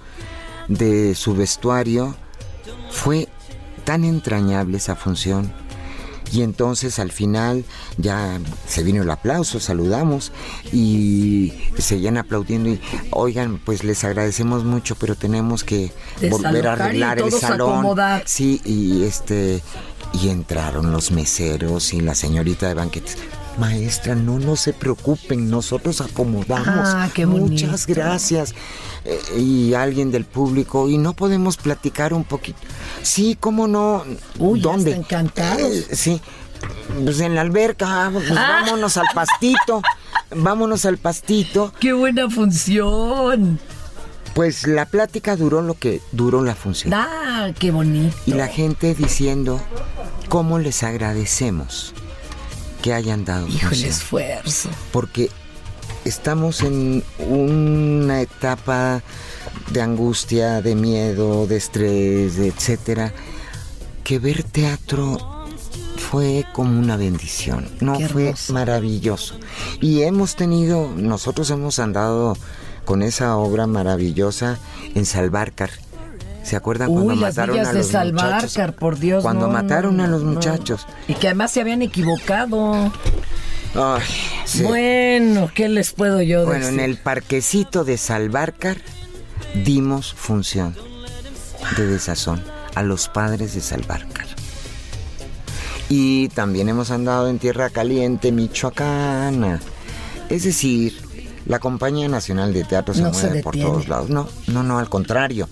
de 0.67 1.13
su 1.15 1.33
vestuario. 1.35 2.15
Fue 2.91 3.27
tan 3.85 4.03
entrañable 4.03 4.77
esa 4.77 4.95
función. 4.95 5.51
Y 6.31 6.41
entonces 6.43 6.99
al 6.99 7.11
final 7.11 7.65
ya 7.97 8.39
se 8.67 8.83
vino 8.83 9.03
el 9.03 9.09
aplauso, 9.09 9.59
saludamos 9.59 10.31
y 10.71 11.53
seguían 11.77 12.17
aplaudiendo 12.17 12.69
y 12.69 12.81
oigan, 13.11 13.59
pues 13.63 13.83
les 13.83 14.03
agradecemos 14.03 14.63
mucho, 14.63 14.95
pero 14.95 15.15
tenemos 15.15 15.63
que 15.63 15.91
volver 16.29 16.67
a 16.67 16.73
arreglar 16.73 17.19
el 17.19 17.31
salón. 17.31 17.79
acomodar. 17.79 18.23
Sí, 18.25 18.61
y 18.63 19.03
este 19.03 19.61
y 20.13 20.29
entraron 20.29 20.91
los 20.91 21.11
meseros 21.11 21.93
y 21.93 22.01
la 22.01 22.15
señorita 22.15 22.67
de 22.67 22.73
banquetes. 22.73 23.17
Maestra, 23.59 24.15
no, 24.15 24.39
no 24.39 24.55
se 24.55 24.73
preocupen, 24.73 25.49
nosotros 25.49 26.01
acomodamos. 26.01 26.87
Ah, 26.89 27.09
qué 27.13 27.25
Muchas 27.25 27.85
gracias. 27.85 28.53
Eh, 29.05 29.19
y 29.37 29.73
alguien 29.73 30.11
del 30.11 30.25
público, 30.25 30.87
y 30.89 30.97
no 30.97 31.13
podemos 31.13 31.57
platicar 31.57 32.13
un 32.13 32.23
poquito. 32.23 32.59
Sí, 33.03 33.37
cómo 33.39 33.67
no. 33.67 34.03
¿Dónde? 34.37 34.95
encantados. 34.95 35.61
Eh, 35.61 35.87
sí. 35.95 36.21
Pues 37.03 37.19
en 37.21 37.35
la 37.35 37.41
alberca, 37.41 38.09
pues 38.11 38.29
Ah. 38.31 38.61
vámonos 38.65 38.97
al 38.97 39.07
pastito. 39.13 39.81
Vámonos 40.35 40.85
al 40.85 40.97
pastito. 40.97 41.73
¡Qué 41.79 41.93
buena 41.93 42.29
función! 42.29 43.59
Pues 44.35 44.67
la 44.67 44.85
plática 44.85 45.35
duró 45.35 45.61
lo 45.61 45.73
que 45.73 46.01
duró 46.11 46.43
la 46.43 46.55
función. 46.55 46.93
¡Ah, 46.93 47.49
qué 47.57 47.71
bonito! 47.71 48.15
Y 48.25 48.33
la 48.33 48.47
gente 48.47 48.93
diciendo 48.93 49.59
cómo 50.29 50.59
les 50.59 50.83
agradecemos 50.83 51.93
que 52.81 52.93
hayan 52.93 53.25
dado 53.25 53.47
Hijo, 53.47 53.73
el 53.73 53.85
esfuerzo. 53.85 54.69
Porque 54.91 55.29
estamos 56.05 56.61
en 56.61 57.03
una 57.19 58.21
etapa 58.21 59.01
de 59.71 59.81
angustia, 59.81 60.61
de 60.61 60.75
miedo, 60.75 61.47
de 61.47 61.57
estrés, 61.57 62.35
de 62.37 62.47
etcétera, 62.47 63.13
que 64.03 64.19
ver 64.19 64.43
teatro 64.43 65.45
fue 65.97 66.45
como 66.53 66.79
una 66.79 66.97
bendición, 66.97 67.69
no 67.81 67.99
fue 67.99 68.33
maravilloso. 68.49 69.35
Y 69.79 70.01
hemos 70.01 70.35
tenido, 70.35 70.89
nosotros 70.95 71.49
hemos 71.51 71.77
andado 71.77 72.35
con 72.85 73.03
esa 73.03 73.37
obra 73.37 73.67
maravillosa 73.67 74.57
en 74.95 75.05
Salvarcar. 75.05 75.69
¿Se 76.49 76.55
acuerdan 76.55 76.89
cuando 76.91 77.11
las 77.11 77.19
mataron 77.19 77.53
villas 77.53 77.67
a 77.67 77.73
de 77.73 77.77
los 77.77 77.87
Salvarcar, 77.89 78.41
muchachos? 78.41 78.75
por 78.79 78.97
Dios. 78.97 79.21
Cuando 79.21 79.45
no, 79.45 79.53
mataron 79.53 79.97
no, 79.97 80.03
a 80.03 80.07
los 80.07 80.23
no. 80.23 80.31
muchachos. 80.31 80.87
Y 81.07 81.13
que 81.13 81.27
además 81.27 81.51
se 81.51 81.61
habían 81.61 81.83
equivocado. 81.83 82.91
Ay, 83.75 84.01
sí. 84.45 84.63
Bueno, 84.63 85.51
¿qué 85.53 85.69
les 85.69 85.91
puedo 85.93 86.23
yo 86.23 86.45
Bueno, 86.47 86.65
decir? 86.65 86.79
en 86.79 86.85
el 86.85 86.97
parquecito 86.97 87.83
de 87.83 87.99
Salvarcar 87.99 88.77
dimos 89.63 90.11
función 90.15 90.75
de 91.77 91.85
desazón 91.85 92.43
a 92.73 92.81
los 92.81 93.09
padres 93.09 93.53
de 93.53 93.61
Salvarcar. 93.61 94.25
Y 95.87 96.29
también 96.29 96.67
hemos 96.67 96.89
andado 96.89 97.29
en 97.29 97.37
Tierra 97.37 97.69
Caliente, 97.69 98.31
Michoacana. 98.31 99.59
Es 100.29 100.45
decir, 100.45 100.97
la 101.45 101.59
Compañía 101.59 102.07
Nacional 102.07 102.53
de 102.53 102.63
Teatro 102.63 102.95
se 102.95 103.03
mueve 103.03 103.43
por 103.43 103.55
todos 103.55 103.87
lados. 103.87 104.09
No, 104.09 104.27
no, 104.47 104.63
no, 104.63 104.79
al 104.79 104.89
contrario. 104.89 105.47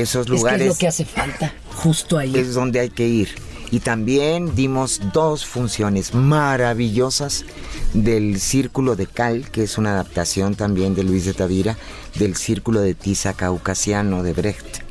Esos 0.00 0.26
Es 0.26 0.26
que 0.26 0.36
lugares 0.36 0.62
es 0.62 0.68
lo 0.68 0.74
que 0.74 0.88
hace 0.88 1.04
falta, 1.04 1.52
justo 1.74 2.18
ahí. 2.18 2.34
es 2.36 2.54
donde 2.54 2.80
hay 2.80 2.90
que 2.90 3.06
ir. 3.06 3.28
Y 3.70 3.80
también 3.80 4.54
dimos 4.54 5.00
dos 5.12 5.44
funciones 5.44 6.14
maravillosas 6.14 7.44
del 7.94 8.40
Círculo 8.40 8.94
de 8.94 9.06
Cal, 9.06 9.50
que 9.50 9.64
es 9.64 9.76
una 9.76 9.92
adaptación 9.92 10.54
también 10.54 10.94
de 10.94 11.02
Luis 11.02 11.24
de 11.24 11.34
Tavira, 11.34 11.76
del 12.14 12.36
Círculo 12.36 12.80
de 12.80 12.94
Tiza 12.94 13.32
Caucasiano 13.32 14.22
de 14.22 14.32
Brecht. 14.34 14.82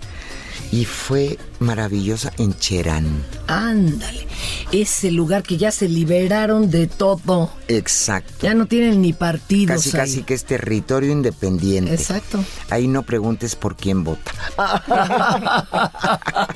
Y 0.72 0.84
fue 0.84 1.38
maravillosa 1.60 2.32
en 2.38 2.54
Cherán. 2.58 3.24
Ándale. 3.48 4.28
Ese 4.72 5.12
lugar 5.12 5.44
que 5.44 5.58
ya 5.58 5.72
se 5.72 5.88
liberaron 5.88 6.70
de 6.70 6.88
todo. 6.88 7.52
Exacto. 7.68 8.34
Ya 8.46 8.54
no 8.54 8.66
tienen 8.66 9.02
ni 9.02 9.14
partidos. 9.14 9.78
Casi, 9.78 9.90
ahí. 9.90 9.94
casi 9.96 10.24
que 10.24 10.34
es 10.34 10.44
territorio 10.46 11.12
independiente. 11.12 11.94
Exacto. 11.94 12.44
Ahí 12.70 12.88
no 12.88 13.04
preguntes 13.04 13.56
por 13.56 13.76
quién 13.76 14.04
vota. 14.04 14.32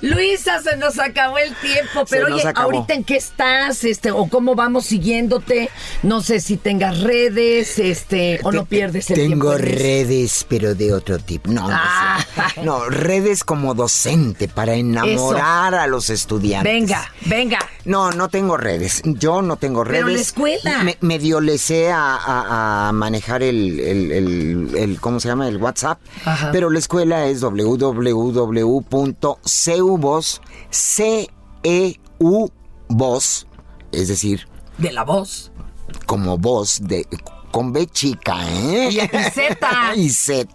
Luisa, 0.00 0.62
se 0.62 0.76
nos 0.76 0.98
acabó 0.98 1.38
el 1.38 1.54
tiempo, 1.56 2.04
pero 2.08 2.26
oye, 2.34 2.46
acabó. 2.46 2.66
ahorita 2.72 2.94
en 2.94 3.04
qué 3.04 3.16
estás, 3.16 3.84
este, 3.84 4.10
o 4.10 4.26
cómo 4.28 4.54
vamos 4.54 4.86
siguiéndote, 4.86 5.70
no 6.02 6.22
sé 6.22 6.40
si 6.40 6.56
tengas 6.56 7.00
redes, 7.00 7.78
este, 7.78 8.40
o 8.44 8.52
no 8.52 8.64
pierdes 8.64 9.10
el 9.10 9.16
tiempo. 9.16 9.50
Tengo 9.50 9.58
redes, 9.58 10.46
pero 10.48 10.74
de 10.74 10.92
otro 10.92 11.18
tipo. 11.18 11.50
No, 11.50 11.68
no, 11.68 11.76
Ah. 11.76 12.24
sé. 12.54 12.62
no, 12.62 12.88
redes 12.88 13.44
como 13.44 13.74
para 14.54 14.74
enamorar 14.74 15.74
a 15.74 15.86
los 15.86 16.10
estudiantes. 16.10 16.72
Venga, 16.72 17.12
venga. 17.26 17.58
No, 17.84 18.10
no 18.12 18.28
tengo 18.28 18.56
redes. 18.56 19.02
Yo 19.04 19.40
no 19.42 19.56
tengo 19.56 19.82
redes. 19.84 20.02
Pero 20.04 20.14
la 20.14 20.20
escuela. 20.20 20.82
Me, 20.84 20.96
medio 21.00 21.40
le 21.40 21.58
sé 21.58 21.90
a, 21.90 22.14
a- 22.16 22.88
a 22.88 22.92
manejar 22.92 23.42
el, 23.42 23.80
el- 23.80 24.12
el- 24.12 24.76
el- 24.76 25.00
¿cómo 25.00 25.20
se 25.20 25.28
llama? 25.28 25.48
El 25.48 25.56
WhatsApp. 25.58 25.98
Ajá. 26.24 26.50
Pero 26.52 26.70
la 26.70 26.78
escuela 26.78 27.26
es 27.26 27.40
www.ceubos, 29.08 30.40
C-E-U, 30.70 32.50
voz, 32.88 33.46
es 33.92 34.08
decir, 34.08 34.46
De 34.78 34.92
la 34.92 35.04
voz. 35.04 35.50
como 36.06 36.38
voz 36.38 36.78
de 36.82 37.06
con 37.50 37.72
B 37.72 37.86
chica, 37.86 38.38
¿eh? 38.50 38.88
Y 38.90 38.98
Z. 39.30 39.56
y 39.96 40.10
Z. 40.10 40.48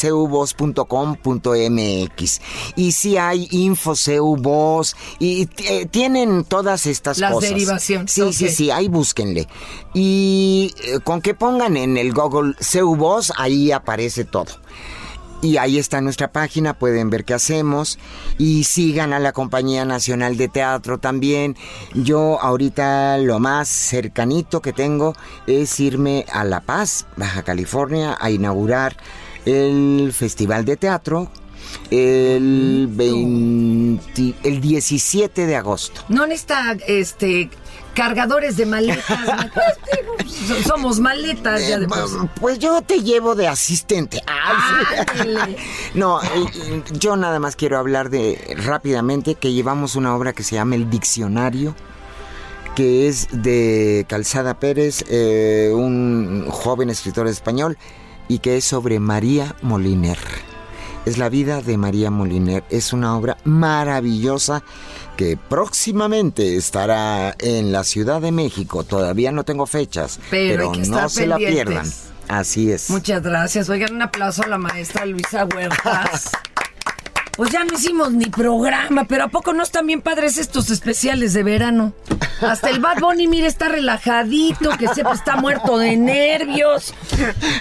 cuvoz.com.mx. 0.00 2.40
Y 2.76 2.92
si 2.92 3.16
hay 3.16 3.48
info 3.50 3.94
CUVOZ 3.94 4.94
y 5.18 5.48
eh, 5.68 5.86
tienen 5.86 6.44
todas 6.44 6.86
estas 6.86 7.18
Las 7.18 7.32
cosas. 7.32 7.50
derivaciones, 7.50 8.12
Sí, 8.12 8.32
sí, 8.32 8.48
sí, 8.48 8.70
ahí 8.70 8.88
búsquenle. 8.88 9.48
Y 9.94 10.72
eh, 10.84 11.00
con 11.00 11.20
que 11.20 11.34
pongan 11.34 11.76
en 11.76 11.96
el 11.96 12.12
Google 12.12 12.54
CUVOZ, 12.54 13.32
ahí 13.36 13.72
aparece 13.72 14.24
todo. 14.24 14.46
Y 15.42 15.58
ahí 15.58 15.78
está 15.78 16.00
nuestra 16.00 16.32
página, 16.32 16.78
pueden 16.78 17.10
ver 17.10 17.24
qué 17.24 17.34
hacemos. 17.34 17.98
Y 18.38 18.64
sigan 18.64 19.12
a 19.12 19.18
la 19.18 19.32
Compañía 19.32 19.84
Nacional 19.84 20.36
de 20.36 20.48
Teatro 20.48 20.98
también. 20.98 21.56
Yo 21.94 22.40
ahorita 22.40 23.18
lo 23.18 23.38
más 23.38 23.68
cercanito 23.68 24.60
que 24.60 24.72
tengo 24.72 25.14
es 25.46 25.78
irme 25.78 26.24
a 26.32 26.44
La 26.44 26.60
Paz, 26.60 27.06
Baja 27.16 27.42
California, 27.42 28.16
a 28.18 28.30
inaugurar 28.30 28.96
el 29.44 30.12
Festival 30.12 30.64
de 30.64 30.76
Teatro 30.76 31.30
el, 31.90 32.88
20 32.90 34.34
el 34.42 34.60
17 34.60 35.46
de 35.46 35.56
agosto. 35.56 36.02
No 36.08 36.26
necesita 36.26 36.76
este 36.86 37.50
cargadores 37.96 38.56
de 38.56 38.66
maletas. 38.66 39.20
¿no? 39.20 40.62
Somos 40.68 41.00
maletas 41.00 41.66
ya 41.66 41.78
de 41.78 41.86
sí. 41.86 42.16
Pues 42.38 42.58
yo 42.58 42.82
te 42.82 43.00
llevo 43.00 43.34
de 43.34 43.48
asistente. 43.48 44.22
Ay. 44.26 45.56
No, 45.94 46.20
yo 46.92 47.16
nada 47.16 47.40
más 47.40 47.56
quiero 47.56 47.78
hablar 47.78 48.10
de 48.10 48.54
rápidamente 48.64 49.34
que 49.34 49.52
llevamos 49.52 49.96
una 49.96 50.14
obra 50.14 50.34
que 50.34 50.42
se 50.42 50.56
llama 50.56 50.74
El 50.74 50.90
Diccionario, 50.90 51.74
que 52.74 53.08
es 53.08 53.28
de 53.32 54.04
Calzada 54.06 54.58
Pérez, 54.60 55.04
eh, 55.08 55.72
un 55.74 56.46
joven 56.50 56.90
escritor 56.90 57.26
español, 57.28 57.78
y 58.28 58.40
que 58.40 58.58
es 58.58 58.64
sobre 58.64 59.00
María 59.00 59.56
Moliner. 59.62 60.18
Es 61.06 61.18
la 61.18 61.28
vida 61.28 61.62
de 61.62 61.78
María 61.78 62.10
Moliner. 62.10 62.64
Es 62.68 62.92
una 62.92 63.16
obra 63.16 63.38
maravillosa 63.44 64.64
que 65.16 65.36
próximamente 65.36 66.56
estará 66.56 67.34
en 67.38 67.72
la 67.72 67.84
Ciudad 67.84 68.20
de 68.20 68.32
México. 68.32 68.84
Todavía 68.84 69.32
no 69.32 69.44
tengo 69.44 69.66
fechas, 69.66 70.20
Pero 70.30 70.72
no 70.74 71.08
se 71.08 71.26
la 71.26 71.36
pierdan. 71.38 71.90
Así 72.28 72.70
es. 72.72 72.90
Muchas 72.90 73.22
gracias. 73.22 73.68
Oigan, 73.68 73.94
un 73.94 74.02
aplauso 74.02 74.42
a 74.42 74.48
la 74.48 74.58
maestra 74.58 75.06
Luisa 75.06 75.44
Huertas. 75.46 76.30
Pues 77.36 77.50
ya 77.50 77.64
no 77.64 77.74
hicimos 77.74 78.12
ni 78.12 78.26
programa, 78.26 79.04
pero 79.04 79.24
¿a 79.24 79.28
poco 79.28 79.52
no 79.52 79.62
están 79.62 79.86
bien 79.86 80.00
padres 80.00 80.38
estos 80.38 80.70
especiales 80.70 81.34
de 81.34 81.42
verano? 81.42 81.92
Hasta 82.40 82.70
el 82.70 82.80
Bad 82.80 82.98
Bunny, 83.00 83.26
mire, 83.26 83.46
está 83.46 83.68
relajadito, 83.68 84.70
que 84.78 84.88
sepa, 84.88 85.12
está 85.12 85.36
muerto 85.36 85.76
de 85.78 85.96
nervios. 85.96 86.94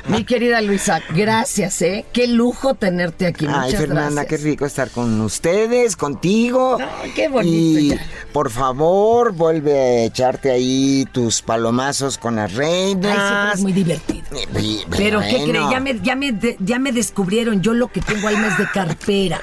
Mi 0.08 0.24
querida 0.24 0.62
Luisa, 0.62 1.02
gracias, 1.14 1.82
¿eh? 1.82 2.06
Qué 2.14 2.28
lujo 2.28 2.76
tenerte 2.76 3.26
aquí. 3.28 3.46
Muchas 3.48 3.64
Ay, 3.66 3.72
Fernanda, 3.76 4.22
gracias. 4.24 4.28
qué 4.42 4.46
rico 4.50 4.66
estar 4.66 4.90
con 4.92 5.20
ustedes, 5.22 5.96
contigo. 5.98 6.78
qué 7.14 7.28
bonito, 7.28 7.80
Y 7.80 7.90
ya. 7.90 8.02
por 8.32 8.50
favor, 8.52 9.34
vuelve 9.34 9.78
a 9.78 10.04
echarte 10.06 10.52
ahí 10.52 11.06
tus 11.12 11.42
palomazos 11.42 12.18
con 12.18 12.38
las 12.38 12.54
reinas. 12.54 13.18
Ay, 13.18 13.28
siempre 13.28 13.54
es 13.56 13.62
muy 13.62 13.74
divertido. 13.74 14.26
Y- 14.62 14.86
Pero 14.98 15.20
¿qué 15.22 15.38
bueno, 15.38 15.52
cree? 15.52 15.70
Ya 15.72 15.80
me, 15.80 16.00
ya, 16.02 16.16
me 16.16 16.58
ya 16.60 16.80
me 16.80 16.92
descubrieron. 16.94 17.62
Yo 17.62 17.74
lo 17.74 17.90
que 17.90 18.00
tengo 18.02 18.28
alma 18.30 18.48
es 18.48 18.58
de 18.58 18.68
carpera. 18.74 19.42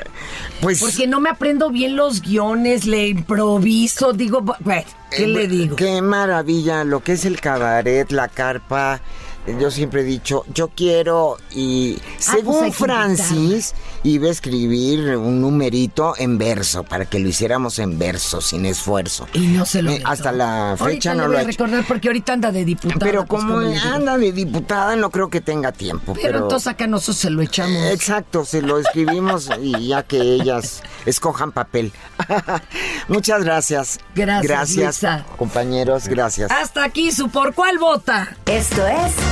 Pues- 0.60 0.80
Porque 0.80 1.06
no 1.06 1.20
me 1.20 1.30
aprendo 1.30 1.70
bien 1.70 1.96
los 1.96 2.22
guiones, 2.22 2.86
le 2.86 3.08
improviso. 3.08 4.12
Digo, 4.12 4.42
bueno, 4.42 4.84
¿qué 5.10 5.24
eh, 5.24 5.28
le 5.28 5.48
digo? 5.48 5.76
Qué 5.76 6.00
maravilla, 6.02 6.84
lo 6.84 7.02
que 7.02 7.12
es 7.12 7.24
el 7.24 7.40
cabaret, 7.40 8.10
la 8.12 8.28
carpa. 8.28 9.00
Yo 9.46 9.72
siempre 9.72 10.02
he 10.02 10.04
dicho, 10.04 10.44
yo 10.54 10.68
quiero 10.68 11.36
y 11.50 11.98
según 12.18 12.60
pues 12.60 12.76
que 12.76 12.84
Francis 12.84 13.74
iba 14.04 14.28
a 14.28 14.30
escribir 14.30 15.16
un 15.16 15.40
numerito 15.40 16.14
en 16.16 16.38
verso 16.38 16.84
para 16.84 17.06
que 17.06 17.18
lo 17.18 17.28
hiciéramos 17.28 17.80
en 17.80 17.98
verso 17.98 18.40
sin 18.40 18.66
esfuerzo. 18.66 19.26
Y 19.32 19.48
no 19.48 19.66
se 19.66 19.82
lo 19.82 19.90
Eh, 19.90 20.02
hasta 20.04 20.30
la 20.30 20.76
fecha 20.76 20.84
Ahorita 20.84 21.14
no 21.14 21.22
lo 21.22 21.28
voy 21.30 21.36
ha 21.38 21.40
a 21.40 21.44
recordar 21.44 21.84
porque 21.86 22.08
ahorita 22.08 22.34
anda 22.34 22.52
de 22.52 22.64
diputada. 22.64 23.00
Pero 23.00 23.26
pues, 23.26 23.42
como 23.42 23.58
anda 23.58 24.16
de 24.16 24.32
diputada, 24.32 24.94
no 24.94 25.10
creo 25.10 25.28
que 25.28 25.40
tenga 25.40 25.72
tiempo. 25.72 26.14
Pero, 26.14 26.26
Pero, 26.26 26.38
entonces 26.44 26.68
acá 26.68 26.86
nosotros 26.86 27.16
se 27.16 27.30
lo 27.30 27.42
echamos. 27.42 27.82
Exacto, 27.90 28.44
se 28.44 28.62
lo 28.62 28.78
escribimos 28.78 29.48
y 29.60 29.88
ya 29.88 30.04
que 30.04 30.20
ellas 30.20 30.82
escojan 31.04 31.50
papel. 31.50 31.92
Muchas 33.08 33.42
gracias. 33.42 33.98
Gracias, 34.14 35.04
compañeros, 35.36 36.06
gracias. 36.06 36.50
Hasta 36.50 36.84
aquí 36.84 37.10
su 37.10 37.28
por 37.28 37.54
cuál 37.54 37.78
vota. 37.78 38.36
Esto 38.46 38.86
es 38.86 39.31